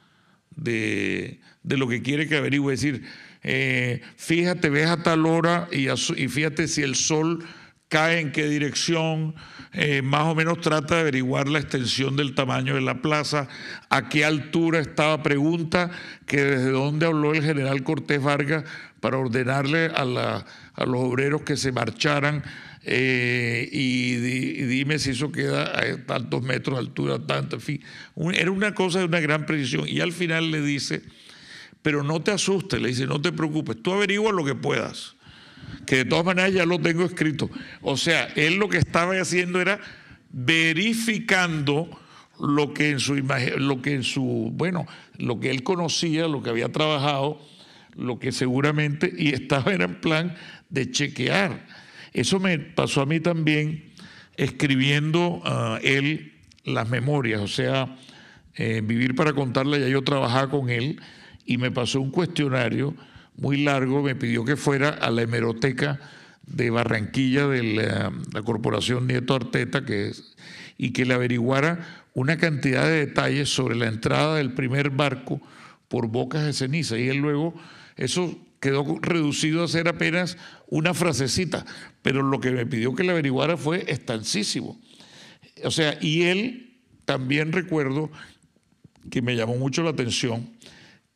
de, 0.55 1.40
lo 1.64 1.88
que 1.88 2.03
quiere 2.03 2.28
que 2.28 2.36
averigüe. 2.36 2.74
Es 2.74 2.80
decir, 2.80 3.03
eh, 3.43 4.01
fíjate, 4.16 4.70
ves 4.70 4.88
a 4.88 5.03
tal 5.03 5.26
hora 5.26 5.68
y, 5.72 5.88
fíjate 6.28 6.68
si 6.68 6.82
el 6.82 6.95
sol 6.95 7.45
cae 7.93 8.20
en 8.20 8.32
qué 8.32 8.49
dirección, 8.49 9.34
eh, 9.74 10.01
más 10.01 10.22
o 10.22 10.34
menos 10.34 10.62
trata 10.62 10.95
de 10.95 11.01
averiguar 11.03 11.47
la 11.47 11.59
extensión 11.59 12.16
del 12.16 12.34
tamaño 12.34 12.74
de 12.74 12.80
la 12.80 13.03
plaza, 13.03 13.49
a 13.90 14.09
qué 14.09 14.24
altura 14.24 14.80
estaba, 14.80 15.22
pregunta 15.22 15.90
que 16.24 16.43
desde 16.43 16.70
dónde 16.70 17.05
habló 17.05 17.34
el 17.34 17.43
general 17.43 17.82
Cortés 17.82 18.22
Vargas 18.22 18.64
para 19.01 19.18
ordenarle 19.18 19.90
a, 19.95 20.07
los 20.86 21.01
obreros 21.01 21.43
que 21.43 21.59
se 21.59 21.70
marcharan 21.70 22.43
eh, 22.82 23.68
y, 23.70 24.14
dime 24.14 24.99
si 24.99 25.11
eso 25.11 25.30
queda 25.30 25.78
a 25.78 26.07
tantos 26.07 26.43
metros 26.43 26.78
de 26.78 26.80
altura, 26.86 27.18
tanto, 27.18 27.57
en 27.57 27.62
fin. 27.62 27.82
era 28.32 28.51
una 28.51 28.72
cosa 28.72 29.01
de 29.01 29.05
una 29.05 29.20
gran 29.20 29.45
precisión. 29.45 29.86
Y 29.86 30.01
al 30.01 30.12
final 30.12 30.51
le 30.51 30.62
dice, 30.62 31.03
pero 31.82 32.03
no 32.03 32.22
te 32.22 32.30
asustes, 32.30 32.80
le 32.80 32.88
dice, 32.88 33.07
no 33.07 33.20
te 33.20 33.32
preocupes, 33.32 33.82
tú 33.82 33.93
averigua 33.93 34.32
lo 34.32 34.47
que 34.47 34.55
puedas, 34.55 35.14
que 35.87 35.97
de 35.97 36.05
todas 36.05 36.25
maneras 36.25 36.53
ya 36.53 36.66
lo 36.66 36.79
tengo 36.79 37.05
escrito. 37.05 37.51
O 37.81 37.97
sea, 37.97 38.27
él 38.37 38.57
lo 38.57 38.68
que 38.68 38.79
estaba 38.79 39.14
haciendo 39.20 39.61
era 39.61 39.81
verificando 40.31 41.89
lo 42.41 42.75
que 42.75 42.91
en 42.91 43.01
su 43.01 43.14
lo 43.14 43.83
que 43.83 43.95
en 43.95 44.03
su, 44.03 44.51
bueno, 44.55 44.87
lo 45.18 45.41
que 45.41 45.51
él 45.51 45.62
conocía, 45.62 46.29
lo 46.29 46.43
que 46.43 46.51
había 46.51 46.70
trabajado 46.70 47.41
lo 47.97 48.18
que 48.18 48.33
seguramente, 48.33 49.12
y 49.16 49.29
estaba 49.29 49.73
en 49.73 50.01
plan 50.01 50.35
de 50.70 50.91
chequear. 50.91 51.66
Eso 52.12 52.41
me 52.41 52.59
pasó 52.59 53.03
a 53.03 53.07
mí 53.07 53.20
también 53.20 53.93
escribiendo 54.37 55.43
uh, 55.45 55.79
él 55.83 56.33
las 56.64 56.89
memorias, 56.89 57.41
o 57.41 57.49
sea, 57.49 57.97
eh, 58.55 58.83
Vivir 58.85 59.14
para 59.14 59.33
contarla, 59.33 59.79
ya 59.79 59.89
yo 59.89 60.03
trabajaba 60.03 60.51
con 60.51 60.68
él 60.68 61.01
y 61.47 61.57
me 61.57 61.70
pasó 61.70 62.03
un 62.03 62.11
cuestionario 62.11 62.95
muy 63.37 63.62
largo, 63.62 64.03
me 64.03 64.14
pidió 64.14 64.45
que 64.45 64.57
fuera 64.57 64.91
a 64.91 65.11
la 65.11 65.22
hemeroteca 65.22 66.01
de 66.47 66.70
Barranquilla 66.70 67.47
de 67.47 67.62
la, 67.62 68.43
Corporación 68.43 69.07
Nieto 69.07 69.35
Arteta 69.35 69.85
que 69.85 70.12
y 70.78 70.91
que 70.91 71.05
le 71.05 71.14
averiguara 71.14 72.05
una 72.14 72.37
cantidad 72.37 72.85
de 72.85 73.07
detalles 73.07 73.49
sobre 73.49 73.76
la 73.76 73.87
entrada 73.87 74.37
del 74.37 74.53
primer 74.53 74.91
barco 74.91 75.41
por 75.89 76.09
bocas 76.09 76.45
de 76.45 76.53
ceniza. 76.53 76.99
Y 76.99 77.09
él 77.09 77.18
luego, 77.18 77.55
eso 77.97 78.37
quedó 78.61 78.99
reducido 79.01 79.64
a 79.64 79.68
ser 79.68 79.89
apenas 79.89 80.37
una 80.68 80.95
frasecita, 80.95 81.64
pero 82.03 82.22
lo 82.22 82.41
que 82.41 82.51
me 82.51 82.66
pidió 82.66 82.95
que 82.95 83.05
le 83.05 83.12
averiguara 83.12 83.57
fue 83.57 83.85
estancísimo. 83.89 84.80
O 85.64 85.70
sea, 85.70 85.99
y 86.01 86.22
él 86.22 86.78
también 87.05 87.53
recuerdo 87.53 88.11
que 89.11 89.22
me 89.22 89.37
llamó 89.37 89.57
mucho 89.57 89.83
la 89.83 89.91
atención, 89.91 90.49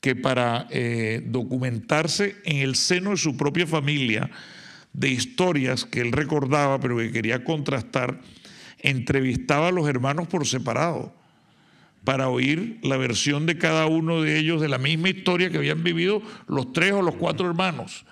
que 0.01 0.15
para 0.15 0.67
eh, 0.71 1.23
documentarse 1.27 2.37
en 2.45 2.59
el 2.59 2.77
seno 2.77 3.11
de 3.11 3.17
su 3.17 3.37
propia 3.37 3.67
familia 3.67 4.31
de 4.93 5.11
historias 5.11 5.85
que 5.85 6.01
él 6.01 6.13
recordaba, 6.13 6.81
pero 6.81 6.97
que 6.97 7.13
quería 7.13 7.45
contrastar, 7.45 8.21
entrevistaba 8.79 9.69
a 9.69 9.73
los 9.73 9.89
hermanos 9.89 10.29
por 10.29 10.47
separado 10.47 11.13
para 12.05 12.29
oír 12.29 12.79
la 12.83 12.97
versión 12.97 13.47
de 13.47 13.59
cada 13.59 13.87
uno 13.87 14.23
de 14.23 14.39
ellos 14.39 14.61
de 14.61 14.69
la 14.69 14.79
misma 14.79 15.09
historia 15.09 15.51
que 15.51 15.59
habían 15.59 15.83
vivido 15.83 16.23
los 16.47 16.73
tres 16.73 16.93
o 16.93 17.03
los 17.03 17.17
cuatro 17.17 17.49
hermanos. 17.49 18.07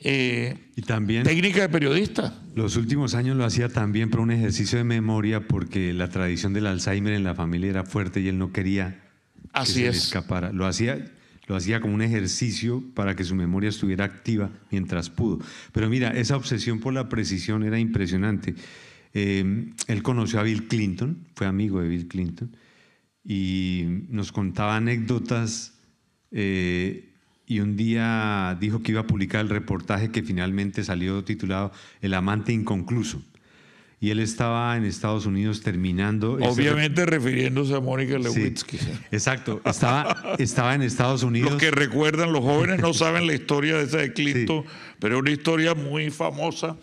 Eh, 0.00 0.56
y 0.76 0.82
también 0.82 1.24
técnica 1.24 1.62
de 1.62 1.68
periodista. 1.68 2.32
Los 2.54 2.76
últimos 2.76 3.14
años 3.14 3.36
lo 3.36 3.44
hacía 3.44 3.68
también 3.68 4.10
por 4.10 4.20
un 4.20 4.30
ejercicio 4.30 4.78
de 4.78 4.84
memoria 4.84 5.48
porque 5.48 5.92
la 5.92 6.10
tradición 6.10 6.52
del 6.52 6.66
Alzheimer 6.66 7.12
en 7.14 7.24
la 7.24 7.34
familia 7.34 7.70
era 7.70 7.84
fuerte 7.84 8.20
y 8.20 8.28
él 8.28 8.38
no 8.38 8.52
quería 8.52 9.03
Así 9.54 9.82
que 9.82 9.88
es. 9.88 9.96
se 9.96 10.04
escapara. 10.04 10.52
Lo 10.52 10.66
hacía, 10.66 11.12
lo 11.46 11.56
hacía 11.56 11.80
como 11.80 11.94
un 11.94 12.02
ejercicio 12.02 12.82
para 12.94 13.16
que 13.16 13.24
su 13.24 13.34
memoria 13.34 13.70
estuviera 13.70 14.04
activa 14.04 14.50
mientras 14.70 15.08
pudo. 15.08 15.38
Pero 15.72 15.88
mira, 15.88 16.10
esa 16.10 16.36
obsesión 16.36 16.80
por 16.80 16.92
la 16.92 17.08
precisión 17.08 17.62
era 17.62 17.78
impresionante. 17.78 18.54
Eh, 19.14 19.72
él 19.86 20.02
conoció 20.02 20.40
a 20.40 20.42
Bill 20.42 20.66
Clinton, 20.66 21.26
fue 21.34 21.46
amigo 21.46 21.80
de 21.80 21.88
Bill 21.88 22.08
Clinton, 22.08 22.56
y 23.24 23.84
nos 24.08 24.32
contaba 24.32 24.76
anécdotas. 24.76 25.78
Eh, 26.32 27.10
y 27.46 27.60
un 27.60 27.76
día 27.76 28.56
dijo 28.60 28.82
que 28.82 28.92
iba 28.92 29.02
a 29.02 29.06
publicar 29.06 29.42
el 29.42 29.50
reportaje 29.50 30.10
que 30.10 30.22
finalmente 30.22 30.82
salió 30.82 31.22
titulado 31.24 31.72
El 32.00 32.14
amante 32.14 32.52
inconcluso 32.52 33.22
y 34.00 34.10
él 34.10 34.20
estaba 34.20 34.76
en 34.76 34.84
Estados 34.84 35.26
Unidos 35.26 35.62
terminando. 35.62 36.34
Obviamente 36.42 37.06
refiriéndose 37.06 37.74
a 37.74 37.80
Mónica 37.80 38.18
Lewinsky. 38.18 38.78
exacto, 39.10 39.60
estaba, 39.64 40.36
estaba 40.38 40.74
en 40.74 40.82
Estados 40.82 41.22
Unidos. 41.22 41.52
Los 41.52 41.60
que 41.60 41.70
recuerdan, 41.70 42.32
los 42.32 42.42
jóvenes 42.42 42.80
no 42.80 42.92
saben 42.92 43.26
la 43.26 43.34
historia 43.34 43.76
de 43.76 43.84
ese 43.84 43.98
de 43.98 44.12
Clinton, 44.12 44.64
pero 44.98 45.16
es 45.16 45.22
una 45.22 45.30
historia 45.30 45.74
muy 45.74 46.10
famosa 46.10 46.76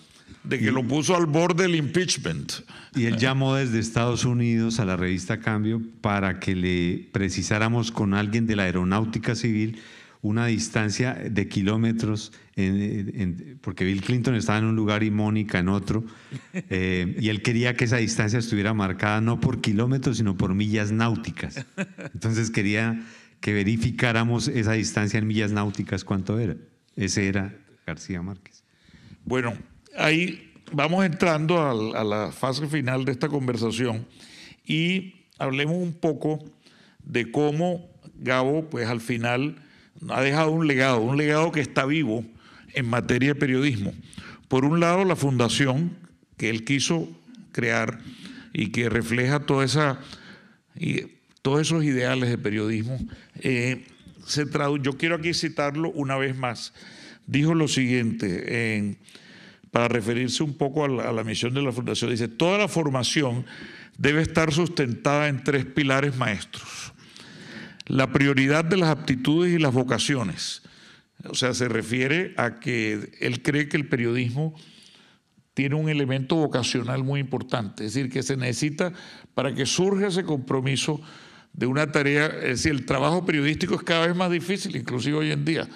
de 0.43 0.59
que 0.59 0.71
lo 0.71 0.83
puso 0.83 1.15
al 1.15 1.27
borde 1.27 1.63
del 1.63 1.75
impeachment. 1.75 2.53
Y 2.95 3.05
él 3.05 3.17
llamó 3.17 3.55
desde 3.55 3.79
Estados 3.79 4.25
Unidos 4.25 4.79
a 4.79 4.85
la 4.85 4.97
revista 4.97 5.39
Cambio 5.39 5.81
para 6.01 6.39
que 6.39 6.55
le 6.55 7.07
precisáramos 7.11 7.91
con 7.91 8.13
alguien 8.13 8.47
de 8.47 8.55
la 8.55 8.63
aeronáutica 8.63 9.35
civil 9.35 9.79
una 10.21 10.45
distancia 10.45 11.13
de 11.13 11.47
kilómetros, 11.47 12.31
porque 13.61 13.85
Bill 13.85 14.01
Clinton 14.01 14.35
estaba 14.35 14.59
en 14.59 14.65
un 14.65 14.75
lugar 14.75 15.03
y 15.03 15.11
Mónica 15.11 15.59
en 15.59 15.69
otro, 15.69 16.03
eh, 16.53 17.15
y 17.19 17.29
él 17.29 17.41
quería 17.41 17.75
que 17.75 17.85
esa 17.85 17.97
distancia 17.97 18.39
estuviera 18.39 18.73
marcada 18.73 19.21
no 19.21 19.39
por 19.39 19.61
kilómetros, 19.61 20.17
sino 20.17 20.37
por 20.37 20.53
millas 20.53 20.91
náuticas. 20.91 21.65
Entonces 22.13 22.49
quería 22.51 23.01
que 23.39 23.53
verificáramos 23.53 24.47
esa 24.47 24.73
distancia 24.73 25.17
en 25.17 25.27
millas 25.27 25.51
náuticas 25.51 26.03
cuánto 26.03 26.39
era. 26.39 26.55
Ese 26.95 27.27
era 27.27 27.55
García 27.85 28.21
Márquez. 28.21 28.63
Bueno, 29.25 29.53
ahí 29.97 30.53
vamos 30.71 31.05
entrando 31.05 31.59
a, 31.59 31.71
a 31.71 32.03
la 32.03 32.31
fase 32.31 32.67
final 32.67 33.05
de 33.05 33.11
esta 33.11 33.29
conversación 33.29 34.05
y 34.65 35.25
hablemos 35.37 35.77
un 35.77 35.93
poco 35.93 36.39
de 37.03 37.31
cómo 37.31 37.89
Gabo, 38.15 38.69
pues 38.69 38.87
al 38.87 39.01
final 39.01 39.55
ha 40.09 40.21
dejado 40.21 40.51
un 40.51 40.67
legado, 40.67 41.01
un 41.01 41.17
legado 41.17 41.51
que 41.51 41.61
está 41.61 41.85
vivo 41.85 42.23
en 42.73 42.87
materia 42.87 43.29
de 43.29 43.39
periodismo. 43.39 43.93
Por 44.47 44.65
un 44.65 44.79
lado, 44.79 45.05
la 45.05 45.15
fundación 45.15 45.95
que 46.37 46.49
él 46.49 46.63
quiso 46.63 47.09
crear 47.51 47.99
y 48.53 48.71
que 48.71 48.89
refleja 48.89 49.39
todos 49.45 49.65
esos 51.61 51.83
ideales 51.83 52.29
de 52.29 52.37
periodismo. 52.37 52.99
Eh, 53.39 53.85
se 54.25 54.45
yo 54.81 54.97
quiero 54.97 55.15
aquí 55.15 55.33
citarlo 55.33 55.91
una 55.91 56.17
vez 56.17 56.35
más. 56.35 56.73
Dijo 57.27 57.53
lo 57.53 57.67
siguiente, 57.67 58.97
para 59.71 59.87
referirse 59.87 60.43
un 60.43 60.55
poco 60.55 60.83
a 60.83 60.87
la, 60.87 61.03
a 61.09 61.11
la 61.13 61.23
misión 61.23 61.53
de 61.53 61.61
la 61.61 61.71
fundación, 61.71 62.11
dice, 62.11 62.27
toda 62.27 62.57
la 62.57 62.67
formación 62.67 63.45
debe 63.97 64.21
estar 64.21 64.51
sustentada 64.51 65.27
en 65.27 65.43
tres 65.43 65.65
pilares 65.65 66.17
maestros 66.17 66.91
la 67.91 68.11
prioridad 68.11 68.63
de 68.63 68.77
las 68.77 68.89
aptitudes 68.89 69.53
y 69.53 69.59
las 69.59 69.73
vocaciones. 69.73 70.61
O 71.29 71.35
sea, 71.35 71.53
se 71.53 71.67
refiere 71.67 72.33
a 72.37 72.59
que 72.59 73.11
él 73.19 73.41
cree 73.41 73.67
que 73.67 73.77
el 73.77 73.87
periodismo 73.87 74.55
tiene 75.53 75.75
un 75.75 75.89
elemento 75.89 76.35
vocacional 76.35 77.03
muy 77.03 77.19
importante, 77.19 77.85
es 77.85 77.93
decir, 77.93 78.09
que 78.09 78.23
se 78.23 78.37
necesita 78.37 78.93
para 79.33 79.53
que 79.53 79.65
surja 79.65 80.07
ese 80.07 80.23
compromiso 80.23 81.01
de 81.53 81.65
una 81.65 81.91
tarea, 81.91 82.27
es 82.27 82.63
decir, 82.63 82.71
el 82.71 82.85
trabajo 82.85 83.25
periodístico 83.25 83.75
es 83.75 83.83
cada 83.83 84.07
vez 84.07 84.15
más 84.15 84.31
difícil, 84.31 84.75
inclusive 84.75 85.17
hoy 85.17 85.31
en 85.31 85.43
día. 85.43 85.67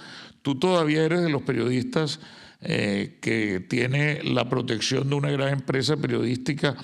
Tú 0.41 0.55
todavía 0.55 1.03
eres 1.03 1.21
de 1.21 1.29
los 1.29 1.41
periodistas 1.41 2.19
eh, 2.61 3.17
que 3.21 3.59
tiene 3.59 4.23
la 4.23 4.47
protección 4.47 5.09
de 5.09 5.15
una 5.15 5.29
gran 5.31 5.49
empresa 5.49 5.97
periodística, 5.97 6.75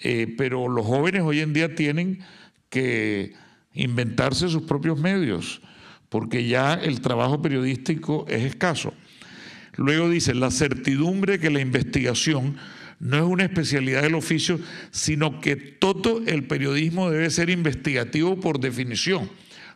eh, 0.00 0.34
pero 0.36 0.68
los 0.68 0.84
jóvenes 0.84 1.22
hoy 1.22 1.40
en 1.40 1.52
día 1.52 1.74
tienen 1.74 2.20
que 2.68 3.34
inventarse 3.72 4.48
sus 4.48 4.62
propios 4.62 4.98
medios, 4.98 5.62
porque 6.14 6.46
ya 6.46 6.74
el 6.74 7.00
trabajo 7.00 7.42
periodístico 7.42 8.24
es 8.28 8.44
escaso. 8.44 8.94
Luego 9.74 10.08
dice, 10.08 10.32
la 10.32 10.52
certidumbre 10.52 11.40
que 11.40 11.50
la 11.50 11.58
investigación 11.58 12.56
no 13.00 13.16
es 13.16 13.24
una 13.24 13.42
especialidad 13.42 14.02
del 14.02 14.14
oficio, 14.14 14.60
sino 14.92 15.40
que 15.40 15.56
todo 15.56 16.22
el 16.24 16.44
periodismo 16.44 17.10
debe 17.10 17.30
ser 17.30 17.50
investigativo 17.50 18.38
por 18.38 18.60
definición. 18.60 19.28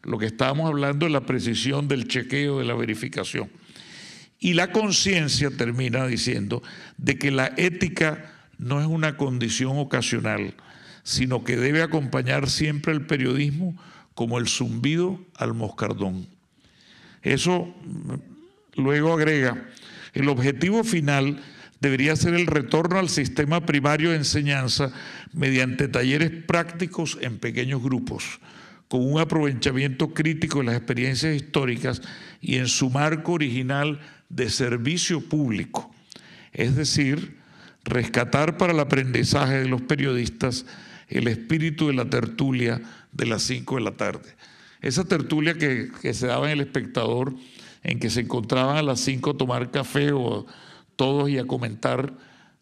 Lo 0.04 0.16
que 0.16 0.26
estábamos 0.26 0.68
hablando 0.68 1.06
es 1.06 1.12
la 1.12 1.26
precisión 1.26 1.88
del 1.88 2.06
chequeo, 2.06 2.60
de 2.60 2.66
la 2.66 2.74
verificación. 2.74 3.50
Y 4.38 4.52
la 4.52 4.70
conciencia 4.70 5.50
termina 5.50 6.06
diciendo 6.06 6.62
de 6.98 7.18
que 7.18 7.32
la 7.32 7.52
ética 7.56 8.32
no 8.58 8.80
es 8.80 8.86
una 8.86 9.16
condición 9.16 9.72
ocasional, 9.76 10.54
sino 11.02 11.42
que 11.42 11.56
debe 11.56 11.82
acompañar 11.82 12.48
siempre 12.48 12.92
el 12.92 13.06
periodismo 13.06 13.76
como 14.18 14.40
el 14.40 14.48
zumbido 14.48 15.20
al 15.36 15.54
moscardón. 15.54 16.26
Eso 17.22 17.72
luego 18.74 19.12
agrega, 19.12 19.68
el 20.12 20.28
objetivo 20.28 20.82
final 20.82 21.40
debería 21.80 22.16
ser 22.16 22.34
el 22.34 22.48
retorno 22.48 22.98
al 22.98 23.10
sistema 23.10 23.64
primario 23.64 24.10
de 24.10 24.16
enseñanza 24.16 24.90
mediante 25.32 25.86
talleres 25.86 26.32
prácticos 26.32 27.16
en 27.20 27.38
pequeños 27.38 27.80
grupos, 27.80 28.40
con 28.88 29.08
un 29.08 29.20
aprovechamiento 29.20 30.12
crítico 30.12 30.58
de 30.58 30.64
las 30.64 30.74
experiencias 30.74 31.36
históricas 31.36 32.02
y 32.40 32.56
en 32.56 32.66
su 32.66 32.90
marco 32.90 33.34
original 33.34 34.00
de 34.30 34.50
servicio 34.50 35.20
público, 35.20 35.94
es 36.52 36.74
decir, 36.74 37.36
rescatar 37.84 38.56
para 38.56 38.72
el 38.72 38.80
aprendizaje 38.80 39.60
de 39.60 39.68
los 39.68 39.82
periodistas 39.82 40.66
el 41.08 41.28
espíritu 41.28 41.86
de 41.86 41.94
la 41.94 42.10
tertulia 42.10 42.82
de 43.12 43.26
las 43.26 43.42
5 43.42 43.76
de 43.76 43.80
la 43.80 43.96
tarde. 43.96 44.34
Esa 44.80 45.04
tertulia 45.04 45.54
que, 45.54 45.90
se 46.14 46.26
daba 46.26 46.46
en 46.46 46.52
el 46.52 46.60
espectador, 46.60 47.34
en 47.82 47.98
que 47.98 48.10
se 48.10 48.20
encontraban 48.20 48.76
a 48.76 48.82
las 48.82 49.00
5 49.00 49.30
a 49.30 49.36
tomar 49.36 49.70
café 49.70 50.12
o 50.12 50.46
todos 50.96 51.28
y 51.28 51.38
a 51.38 51.46
comentar 51.46 52.14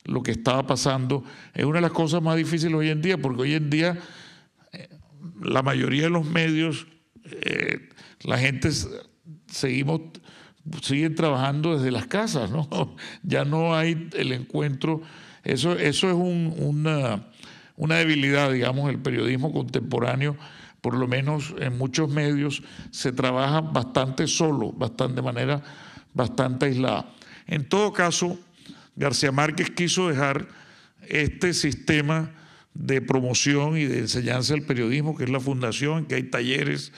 lo 0.05 0.23
que 0.23 0.31
estaba 0.31 0.67
pasando, 0.67 1.25
es 1.55 1.65
una 1.65 1.77
de 1.77 1.83
las 1.83 1.93
cosas 1.93 2.23
más 2.23 2.37
difíciles 2.37 2.75
hoy 2.75 2.91
en 2.91 3.03
día, 3.03 3.19
porque 3.19 3.43
hoy 3.43 3.55
en 3.55 3.71
día 3.71 3.99
eh, 4.73 4.89
la 5.43 5.63
mayoría 5.63 6.05
de 6.05 6.11
los 6.11 6.25
medios, 6.25 6.87
eh, 7.25 7.89
la 8.23 8.39
gente 8.39 8.71
seguimos 9.49 10.01
siguen 10.83 11.15
trabajando 11.15 11.77
desde 11.77 11.91
las 11.91 12.07
casas, 12.07 12.51
¿no? 12.51 12.69
Ya 13.23 13.45
no 13.45 13.75
hay 13.75 14.09
el 14.15 14.33
encuentro. 14.33 15.03
Eso, 15.45 15.73
eso 15.73 16.09
es 16.09 16.15
un, 16.15 16.55
una, 16.59 17.29
una 17.77 17.97
debilidad, 17.97 18.53
digamos, 18.53 18.87
del 18.87 18.99
periodismo 18.99 19.53
contemporáneo 19.53 20.37
por 20.87 20.95
lo 20.95 21.09
menos 21.09 21.53
en 21.59 21.77
muchos 21.77 22.09
medios, 22.09 22.63
se 22.93 23.11
trabaja 23.11 23.61
bastante 23.61 24.29
solo, 24.29 24.71
bastante, 24.71 25.17
de 25.17 25.23
manera 25.23 25.61
bastante 26.15 26.67
aislada. 26.67 27.13
En 27.49 27.69
todo 27.69 27.93
caso, 27.93 28.39
García 28.95 29.33
Márquez 29.33 29.71
quiso 29.71 30.09
dejar 30.09 30.47
este 31.09 31.55
sistema 31.55 32.31
de 32.73 33.01
promoción 33.01 33.77
y 33.77 33.87
de 33.87 33.99
enseñanza 33.99 34.55
del 34.55 34.65
periodismo, 34.65 35.17
que 35.17 35.25
es 35.25 35.31
la 35.31 35.41
fundación, 35.41 36.07
que 36.07 36.15
hay 36.15 36.23
talleres, 36.23 36.93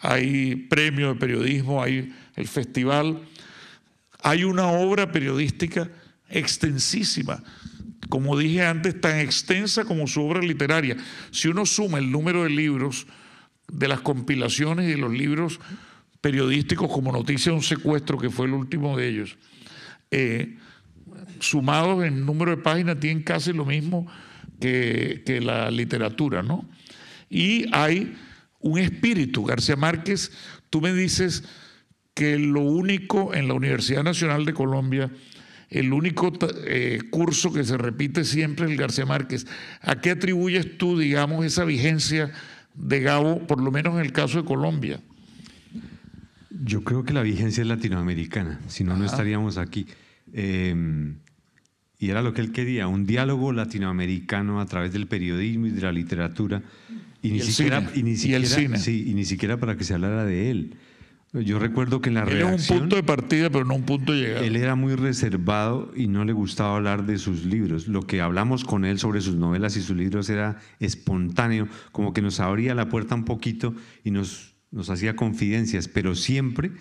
hay 0.00 0.56
premios 0.56 1.14
de 1.14 1.20
periodismo, 1.20 1.80
hay 1.80 2.12
el 2.34 2.48
festival, 2.48 3.22
hay 4.20 4.42
una 4.42 4.66
obra 4.66 5.12
periodística 5.12 5.88
extensísima, 6.28 7.42
como 8.08 8.38
dije 8.38 8.64
antes, 8.64 9.00
tan 9.00 9.18
extensa 9.18 9.84
como 9.84 10.06
su 10.06 10.22
obra 10.22 10.40
literaria. 10.40 10.96
Si 11.30 11.48
uno 11.48 11.66
suma 11.66 11.98
el 11.98 12.10
número 12.10 12.44
de 12.44 12.50
libros, 12.50 13.06
de 13.70 13.88
las 13.88 14.00
compilaciones 14.00 14.86
y 14.86 14.92
de 14.92 14.98
los 14.98 15.12
libros 15.12 15.60
periodísticos 16.20 16.90
como 16.90 17.12
Noticia 17.12 17.52
de 17.52 17.58
un 17.58 17.62
secuestro, 17.62 18.18
que 18.18 18.30
fue 18.30 18.46
el 18.46 18.54
último 18.54 18.96
de 18.96 19.08
ellos, 19.08 19.36
eh, 20.10 20.56
sumados 21.38 22.04
en 22.04 22.24
número 22.24 22.52
de 22.52 22.62
páginas, 22.62 22.98
tienen 22.98 23.22
casi 23.22 23.52
lo 23.52 23.64
mismo 23.64 24.06
que, 24.60 25.22
que 25.24 25.40
la 25.40 25.70
literatura, 25.70 26.42
¿no? 26.42 26.68
Y 27.30 27.66
hay 27.72 28.16
un 28.60 28.78
espíritu. 28.78 29.44
García 29.44 29.76
Márquez, 29.76 30.32
tú 30.70 30.80
me 30.80 30.92
dices 30.92 31.44
que 32.14 32.38
lo 32.38 32.62
único 32.62 33.34
en 33.34 33.46
la 33.46 33.54
Universidad 33.54 34.02
Nacional 34.02 34.44
de 34.44 34.54
Colombia, 34.54 35.10
el 35.70 35.92
único 35.92 36.32
eh, 36.64 37.00
curso 37.10 37.52
que 37.52 37.64
se 37.64 37.76
repite 37.76 38.24
siempre 38.24 38.66
es 38.66 38.72
el 38.72 38.78
García 38.78 39.04
Márquez. 39.04 39.46
¿A 39.82 40.00
qué 40.00 40.12
atribuyes 40.12 40.78
tú, 40.78 40.98
digamos, 40.98 41.44
esa 41.44 41.64
vigencia 41.64 42.32
de 42.74 43.00
Gabo, 43.00 43.46
por 43.46 43.60
lo 43.60 43.70
menos 43.70 43.94
en 43.94 44.00
el 44.00 44.12
caso 44.12 44.38
de 44.38 44.44
Colombia? 44.44 45.00
Yo 46.50 46.82
creo 46.82 47.04
que 47.04 47.12
la 47.12 47.22
vigencia 47.22 47.60
es 47.60 47.66
latinoamericana, 47.66 48.60
si 48.68 48.82
no, 48.82 48.96
no 48.96 49.04
estaríamos 49.04 49.58
aquí. 49.58 49.86
Em, 50.32 51.16
y 51.98 52.10
era 52.10 52.22
lo 52.22 52.32
que 52.32 52.40
él 52.40 52.52
quería, 52.52 52.88
un 52.88 53.06
diálogo 53.06 53.52
latinoamericano 53.52 54.60
a 54.60 54.66
través 54.66 54.92
del 54.92 55.06
periodismo 55.06 55.66
y 55.66 55.70
de 55.70 55.82
la 55.82 55.92
literatura. 55.92 56.62
Y, 57.22 57.30
ni 57.32 57.40
siquiera, 57.40 57.90
y 57.94 58.02
ni 58.02 58.16
siquiera, 58.16 58.78
Sí, 58.78 59.04
y 59.08 59.14
ni 59.14 59.24
siquiera 59.24 59.56
para 59.56 59.76
que 59.76 59.84
se 59.84 59.94
hablara 59.94 60.24
de 60.24 60.50
él. 60.50 60.74
Yo 61.32 61.58
recuerdo 61.58 62.00
que 62.00 62.08
en 62.08 62.14
la 62.14 62.22
él 62.22 62.42
un 62.42 62.56
punto 62.66 62.96
de 62.96 63.02
partida, 63.02 63.50
pero 63.50 63.64
no 63.66 63.74
un 63.74 63.82
punto 63.82 64.12
de 64.12 64.20
llegada. 64.20 64.46
Él 64.46 64.56
era 64.56 64.74
muy 64.76 64.94
reservado 64.94 65.92
y 65.94 66.06
no 66.06 66.24
le 66.24 66.32
gustaba 66.32 66.76
hablar 66.76 67.04
de 67.04 67.18
sus 67.18 67.44
libros. 67.44 67.86
Lo 67.86 68.02
que 68.02 68.22
hablamos 68.22 68.64
con 68.64 68.86
él 68.86 68.98
sobre 68.98 69.20
sus 69.20 69.34
novelas 69.34 69.76
y 69.76 69.82
sus 69.82 69.94
libros 69.94 70.30
era 70.30 70.56
espontáneo, 70.80 71.68
como 71.92 72.14
que 72.14 72.22
nos 72.22 72.40
abría 72.40 72.74
la 72.74 72.88
puerta 72.88 73.14
un 73.14 73.26
poquito 73.26 73.74
y 74.04 74.10
nos, 74.10 74.54
nos 74.70 74.88
hacía 74.88 75.16
confidencias, 75.16 75.86
pero 75.86 76.14
siempre 76.14 76.72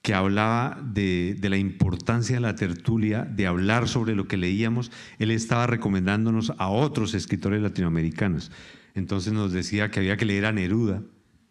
que 0.00 0.14
hablaba 0.14 0.80
de, 0.80 1.36
de, 1.36 1.50
la 1.50 1.56
importancia 1.56 2.36
de 2.36 2.40
la 2.40 2.54
tertulia, 2.54 3.24
de 3.24 3.48
hablar 3.48 3.88
sobre 3.88 4.14
lo 4.14 4.28
que 4.28 4.36
leíamos, 4.36 4.92
él 5.18 5.32
estaba 5.32 5.66
recomendándonos 5.66 6.52
a 6.58 6.68
otros 6.68 7.14
escritores 7.14 7.60
latinoamericanos. 7.60 8.52
Entonces 8.94 9.32
nos 9.32 9.52
decía 9.52 9.90
que 9.90 9.98
había 9.98 10.16
que 10.16 10.24
leer 10.24 10.46
a 10.46 10.52
Neruda, 10.52 11.02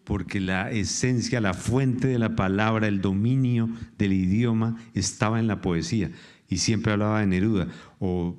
porque 0.08 0.40
la 0.40 0.72
esencia, 0.72 1.42
la 1.42 1.54
fuente 1.54 2.08
de 2.08 2.18
la 2.18 2.34
palabra, 2.34 2.88
el 2.88 3.02
dominio 3.02 3.70
del 3.98 4.14
idioma 4.14 4.78
estaba 4.94 5.38
en 5.38 5.48
la 5.48 5.60
poesía. 5.60 6.12
Y 6.48 6.60
siempre 6.60 6.94
hablaba 6.94 7.20
de 7.20 7.28
Neruda. 7.28 7.68
O, 8.00 8.38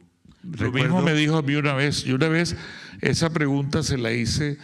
Lo 0.59 0.73
mismo 0.73 1.03
me 1.03 1.13
dijo 1.13 1.37
a 1.37 1.43
mí 1.43 1.57
una 1.57 1.75
vez. 1.75 2.07
Y 2.07 2.13
una 2.13 2.29
vez 2.29 2.57
esa 3.03 3.29
pregunta 3.29 3.83
se 3.83 3.99
la 3.99 4.13
hice 4.13 4.57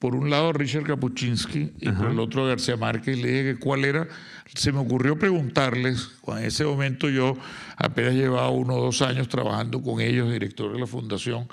por 0.00 0.16
un 0.16 0.28
lado 0.28 0.48
a 0.48 0.52
Richard 0.54 0.82
Kapuczynski 0.82 1.74
y 1.78 1.90
por 1.92 2.10
el 2.10 2.18
otro 2.18 2.44
a 2.44 2.48
García 2.48 2.76
Márquez. 2.76 3.16
Y 3.16 3.22
le 3.22 3.28
dije 3.28 3.44
que 3.54 3.60
cuál 3.60 3.84
era. 3.84 4.08
Se 4.56 4.72
me 4.72 4.80
ocurrió 4.80 5.20
preguntarles, 5.20 6.16
en 6.26 6.38
ese 6.38 6.64
momento 6.64 7.08
yo 7.08 7.38
apenas 7.76 8.14
llevaba 8.14 8.50
uno 8.50 8.74
o 8.74 8.82
dos 8.86 9.02
años 9.02 9.28
trabajando 9.28 9.80
con 9.82 10.00
ellos, 10.00 10.32
director 10.32 10.72
de 10.72 10.80
la 10.80 10.86
fundación, 10.88 11.46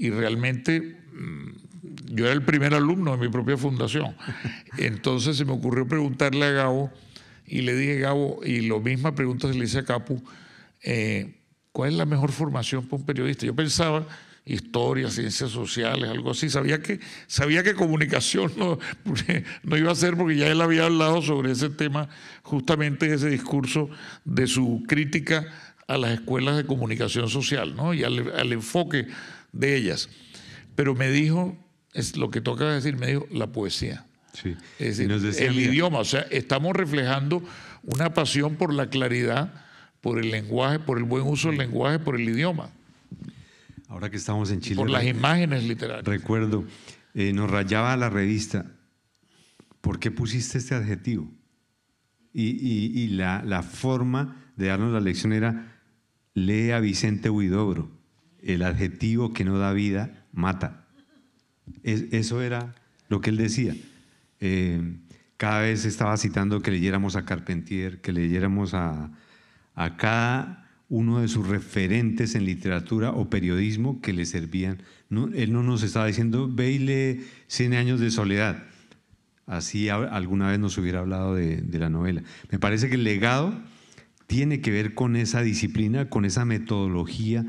y 0.00 0.08
realmente 0.08 0.80
mm, 1.12 2.14
yo 2.14 2.24
era 2.24 2.32
el 2.32 2.42
primer 2.42 2.72
alumno 2.72 3.12
de 3.12 3.18
mi 3.18 3.28
propia 3.28 3.58
fundación. 3.58 4.16
Entonces 4.78 5.36
se 5.36 5.44
me 5.44 5.52
ocurrió 5.52 5.86
preguntarle 5.86 6.46
a 6.46 6.50
Gabo 6.52 6.90
y 7.46 7.60
le 7.60 7.74
dije, 7.74 7.98
Gabo, 7.98 8.40
y 8.42 8.62
lo 8.62 8.80
misma 8.80 9.14
pregunta 9.14 9.46
se 9.46 9.58
le 9.58 9.66
hice 9.66 9.80
a 9.80 9.84
Capu, 9.84 10.22
eh, 10.82 11.34
¿cuál 11.72 11.90
es 11.90 11.96
la 11.96 12.06
mejor 12.06 12.32
formación 12.32 12.86
para 12.86 12.96
un 12.96 13.06
periodista? 13.06 13.44
Yo 13.44 13.54
pensaba 13.54 14.06
historia, 14.46 15.10
ciencias 15.10 15.50
sociales, 15.50 16.08
algo 16.08 16.30
así. 16.30 16.48
Sabía 16.48 16.80
que, 16.80 16.98
sabía 17.26 17.62
que 17.62 17.74
comunicación 17.74 18.52
no, 18.56 18.78
no 19.64 19.76
iba 19.76 19.92
a 19.92 19.94
ser 19.94 20.16
porque 20.16 20.36
ya 20.36 20.48
él 20.48 20.62
había 20.62 20.86
hablado 20.86 21.20
sobre 21.20 21.52
ese 21.52 21.68
tema, 21.68 22.08
justamente 22.42 23.12
ese 23.12 23.28
discurso 23.28 23.90
de 24.24 24.46
su 24.46 24.82
crítica 24.88 25.46
a 25.86 25.98
las 25.98 26.12
escuelas 26.12 26.56
de 26.56 26.64
comunicación 26.64 27.28
social 27.28 27.76
¿no? 27.76 27.92
y 27.92 28.02
al, 28.02 28.32
al 28.32 28.52
enfoque 28.52 29.08
de 29.52 29.76
ellas. 29.76 30.08
Pero 30.74 30.94
me 30.94 31.10
dijo, 31.10 31.56
es 31.92 32.16
lo 32.16 32.30
que 32.30 32.40
toca 32.40 32.70
decir, 32.70 32.96
me 32.96 33.08
dijo, 33.08 33.26
la 33.30 33.52
poesía. 33.52 34.06
Sí. 34.32 34.56
Es 34.78 34.98
decir, 34.98 35.10
el 35.42 35.58
idioma, 35.58 35.98
o 35.98 36.04
sea, 36.04 36.20
estamos 36.30 36.74
reflejando 36.74 37.42
una 37.82 38.14
pasión 38.14 38.56
por 38.56 38.72
la 38.72 38.88
claridad, 38.88 39.64
por 40.00 40.18
el 40.18 40.30
lenguaje, 40.30 40.78
por 40.78 40.98
el 40.98 41.04
buen 41.04 41.26
uso 41.26 41.48
del 41.48 41.58
lenguaje, 41.58 41.98
por 41.98 42.14
el 42.14 42.28
idioma. 42.28 42.70
Ahora 43.88 44.08
que 44.08 44.16
estamos 44.16 44.50
en 44.50 44.60
Chile. 44.60 44.76
Por 44.76 44.90
las 44.90 45.04
imágenes 45.04 45.64
literarias. 45.64 46.04
Recuerdo, 46.04 46.64
eh, 47.14 47.32
nos 47.32 47.50
rayaba 47.50 47.96
la 47.96 48.08
revista, 48.08 48.66
¿por 49.80 49.98
qué 49.98 50.10
pusiste 50.10 50.58
este 50.58 50.74
adjetivo? 50.74 51.30
Y, 52.32 53.08
la, 53.08 53.42
la, 53.44 53.64
forma 53.64 54.52
de 54.56 54.68
darnos 54.68 54.92
la 54.92 55.00
lección 55.00 55.32
era, 55.32 55.82
lee 56.34 56.70
a 56.70 56.78
Vicente 56.78 57.28
Huidobro, 57.28 57.90
el 58.42 58.62
adjetivo 58.62 59.32
que 59.32 59.44
no 59.44 59.58
da 59.58 59.72
vida, 59.72 60.24
mata 60.32 60.80
eso 61.82 62.42
era 62.42 62.74
lo 63.08 63.20
que 63.20 63.30
él 63.30 63.36
decía. 63.36 63.74
Eh, 64.40 64.96
cada 65.36 65.62
vez 65.62 65.84
estaba 65.84 66.16
citando 66.16 66.60
que 66.60 66.70
leyéramos 66.70 67.16
a 67.16 67.24
Carpentier, 67.24 68.00
que 68.00 68.12
leyéramos 68.12 68.74
a, 68.74 69.10
cada 69.96 70.68
uno 70.90 71.20
de 71.20 71.28
sus 71.28 71.48
referentes 71.48 72.34
en 72.34 72.44
literatura 72.44 73.12
o 73.12 73.30
periodismo 73.30 74.02
que 74.02 74.12
le 74.12 74.26
servían. 74.26 74.82
él 75.10 75.52
no 75.52 75.62
nos 75.62 75.82
estaba 75.82 76.06
diciendo, 76.06 76.50
ve 76.52 76.72
y 76.72 77.74
años 77.74 78.00
de 78.00 78.10
soledad. 78.10 78.64
Así 79.46 79.88
alguna 79.88 80.50
vez 80.50 80.60
nos 80.60 80.76
hubiera 80.78 81.00
hablado 81.00 81.34
de, 81.34 81.64
la 81.72 81.88
novela. 81.88 82.22
Me 82.50 82.58
parece 82.58 82.88
que 82.88 82.96
el 82.96 83.04
legado 83.04 83.58
tiene 84.26 84.60
que 84.60 84.70
ver 84.70 84.94
con 84.94 85.16
esa 85.16 85.40
disciplina, 85.40 86.10
con 86.10 86.24
esa 86.24 86.44
metodología, 86.44 87.46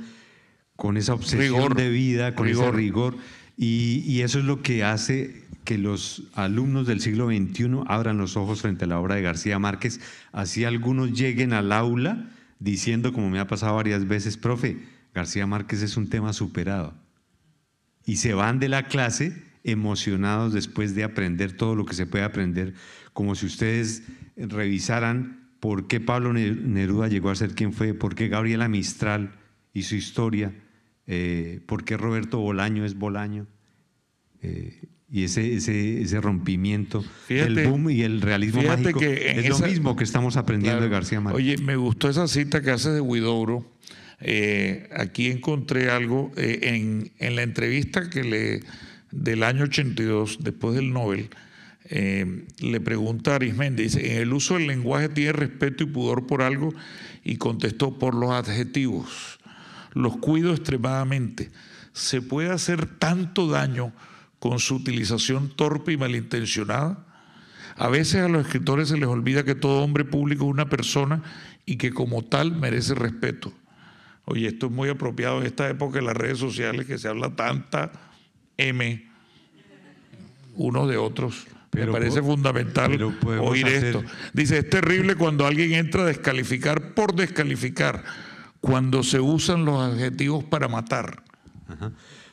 con 0.81 0.97
esa 0.97 1.13
obsesión 1.13 1.75
de 1.75 1.91
vida, 1.91 2.33
con 2.33 2.47
ese 2.47 2.71
rigor. 2.71 3.15
y, 3.55 4.21
eso 4.21 4.39
es 4.39 4.45
lo 4.45 4.63
que 4.63 4.83
hace 4.83 5.43
que 5.63 5.77
los 5.77 6.23
alumnos 6.33 6.87
del 6.87 7.01
siglo 7.01 7.27
XXI 7.27 7.83
abran 7.85 8.17
los 8.17 8.35
ojos 8.35 8.63
frente 8.63 8.85
a 8.85 8.87
la 8.87 8.97
obra 8.97 9.13
de 9.13 9.21
García 9.21 9.59
Márquez, 9.59 9.99
así 10.31 10.63
algunos 10.65 11.13
lleguen 11.13 11.53
al 11.53 11.71
aula 11.71 12.31
diciendo, 12.57 13.13
como 13.13 13.29
me 13.29 13.37
ha 13.37 13.45
pasado 13.45 13.75
varias 13.75 14.07
veces, 14.07 14.37
profe, 14.37 14.79
García 15.13 15.45
Márquez 15.45 15.83
es 15.83 15.97
un 15.97 16.09
tema 16.09 16.33
superado. 16.33 16.95
Y 18.03 18.15
se 18.15 18.33
van 18.33 18.57
de 18.57 18.67
la 18.67 18.87
clase 18.87 19.39
emocionados 19.63 20.51
después 20.51 20.95
de 20.95 21.03
aprender 21.03 21.51
todo 21.51 21.75
lo 21.75 21.85
que 21.85 21.93
se 21.93 22.07
puede 22.07 22.23
aprender, 22.23 22.73
como 23.13 23.35
si 23.35 23.45
ustedes 23.45 24.01
revisaran 24.35 25.51
por 25.59 25.85
qué 25.85 25.99
Pablo 25.99 26.33
Neruda 26.33 27.07
llegó 27.07 27.29
a 27.29 27.35
ser 27.35 27.53
quien 27.53 27.71
fue, 27.71 27.93
por 27.93 28.15
qué 28.15 28.29
Gabriela 28.29 28.67
Mistral 28.67 29.35
y 29.75 29.83
su 29.83 29.95
historia 29.95 30.51
eh, 31.13 31.59
por 31.65 31.83
qué 31.83 31.97
Roberto 31.97 32.39
Bolaño 32.39 32.85
es 32.85 32.95
Bolaño. 32.95 33.45
Eh, 34.41 34.79
y 35.11 35.25
ese, 35.25 35.55
ese, 35.55 36.21
rompimiento 36.21 37.03
el 37.27 37.67
boom 37.67 37.89
y 37.89 38.03
el 38.03 38.21
realismo 38.21 38.61
mágico 38.61 38.97
que 38.97 39.37
es 39.37 39.49
lo 39.49 39.59
mismo 39.59 39.97
que 39.97 40.05
estamos 40.05 40.37
aprendiendo 40.37 40.81
de 40.81 40.87
García 40.87 41.19
Márquez. 41.19 41.37
Oye, 41.37 41.57
me 41.57 41.75
gustó 41.75 42.07
esa 42.07 42.29
cita 42.29 42.61
que 42.61 42.71
hace 42.71 42.91
de 42.91 43.01
Huidobro. 43.01 43.69
Eh, 44.21 44.87
aquí 44.95 45.27
encontré 45.27 45.89
algo 45.91 46.31
en, 46.37 47.11
la 47.19 47.41
entrevista 47.41 48.09
que 48.09 48.23
le 48.23 48.63
del 49.11 49.43
año 49.43 49.65
82, 49.65 50.37
después 50.39 50.75
del 50.75 50.93
Nobel, 50.93 51.29
le 51.89 52.79
pregunta 52.79 53.33
a 53.33 53.35
Arismendi, 53.35 53.83
dice, 53.83 54.13
en 54.13 54.21
el 54.21 54.31
uso 54.31 54.53
del 54.53 54.67
lenguaje 54.67 55.09
tiene 55.09 55.33
respeto 55.33 55.83
y 55.83 55.87
pudor 55.87 56.25
por 56.25 56.41
algo, 56.41 56.73
y 57.21 57.35
contestó 57.35 57.99
por 57.99 58.15
los 58.15 58.31
adjetivos 58.31 59.40
los 59.91 60.17
cuido 60.17 60.51
extremadamente. 60.51 61.51
¿Se 61.93 62.21
puede 62.21 62.51
hacer 62.51 62.85
tanto 62.85 63.47
daño 63.47 63.93
con 64.39 64.59
su 64.59 64.75
utilización 64.75 65.49
torpe 65.49 65.91
y 65.91 65.97
malintencionada? 65.97 67.05
A 67.75 67.89
veces 67.89 68.21
a 68.21 68.27
los 68.27 68.45
escritores 68.45 68.89
se 68.89 68.97
les 68.97 69.07
olvida 69.07 69.43
que 69.43 69.55
todo 69.55 69.81
hombre 69.81 70.05
público 70.05 70.45
es 70.45 70.51
una 70.51 70.69
persona 70.69 71.23
y 71.65 71.77
que 71.77 71.91
como 71.91 72.23
tal 72.23 72.51
merece 72.53 72.95
respeto. 72.95 73.53
Oye, 74.25 74.47
esto 74.47 74.67
es 74.67 74.71
muy 74.71 74.89
apropiado 74.89 75.39
en 75.39 75.47
esta 75.47 75.69
época 75.69 75.99
de 75.99 76.05
las 76.05 76.15
redes 76.15 76.37
sociales 76.37 76.85
que 76.85 76.97
se 76.97 77.07
habla 77.07 77.35
tanta 77.35 77.91
M. 78.57 79.09
unos 80.55 80.89
de 80.89 80.97
otros. 80.97 81.47
Me 81.73 81.87
parece 81.87 82.21
fundamental 82.21 83.01
oír 83.39 83.67
esto. 83.67 84.03
Dice, 84.33 84.57
es 84.59 84.69
terrible 84.69 85.15
cuando 85.15 85.45
alguien 85.45 85.73
entra 85.73 86.03
a 86.03 86.05
descalificar 86.05 86.93
por 86.93 87.15
descalificar, 87.15 88.03
cuando 88.61 89.03
se 89.03 89.19
usan 89.19 89.65
los 89.65 89.81
adjetivos 89.81 90.43
para 90.43 90.67
matar. 90.67 91.23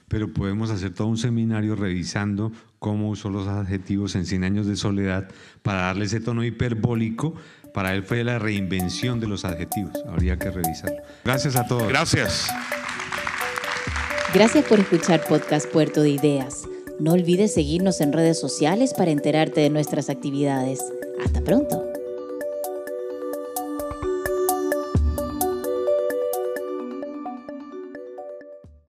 Pero 0.09 0.33
podemos 0.33 0.71
hacer 0.71 0.95
todo 0.95 1.09
un 1.09 1.19
seminario 1.19 1.75
revisando 1.75 2.53
cómo 2.79 3.11
usó 3.11 3.31
los 3.31 3.49
adjetivos 3.49 4.15
en 4.15 4.25
100 4.25 4.45
años 4.45 4.67
de 4.67 4.77
soledad 4.77 5.29
para 5.63 5.83
darle 5.83 6.05
ese 6.05 6.21
tono 6.21 6.45
hiperbólico. 6.45 7.35
Para 7.75 7.95
él 7.95 8.03
fue 8.03 8.25
la 8.25 8.39
reinvención 8.39 9.21
de 9.21 9.27
los 9.27 9.45
adjetivos. 9.45 9.93
Habría 10.07 10.39
que 10.39 10.51
revisarlo. 10.51 10.99
Gracias 11.25 11.57
a 11.57 11.67
todos. 11.67 11.89
Gracias. 11.89 12.49
Gracias 14.33 14.65
por 14.67 14.81
escuchar 14.81 15.25
Podcast 15.27 15.71
Puerto 15.71 16.03
de 16.03 16.11
Ideas. 16.11 16.65
No 17.01 17.13
olvides 17.13 17.55
seguirnos 17.55 18.01
en 18.01 18.13
redes 18.13 18.41
sociales 18.41 18.93
para 18.95 19.11
enterarte 19.11 19.61
de 19.61 19.71
nuestras 19.71 20.11
actividades. 20.11 20.81
Hasta 21.25 21.41
pronto. 21.43 21.98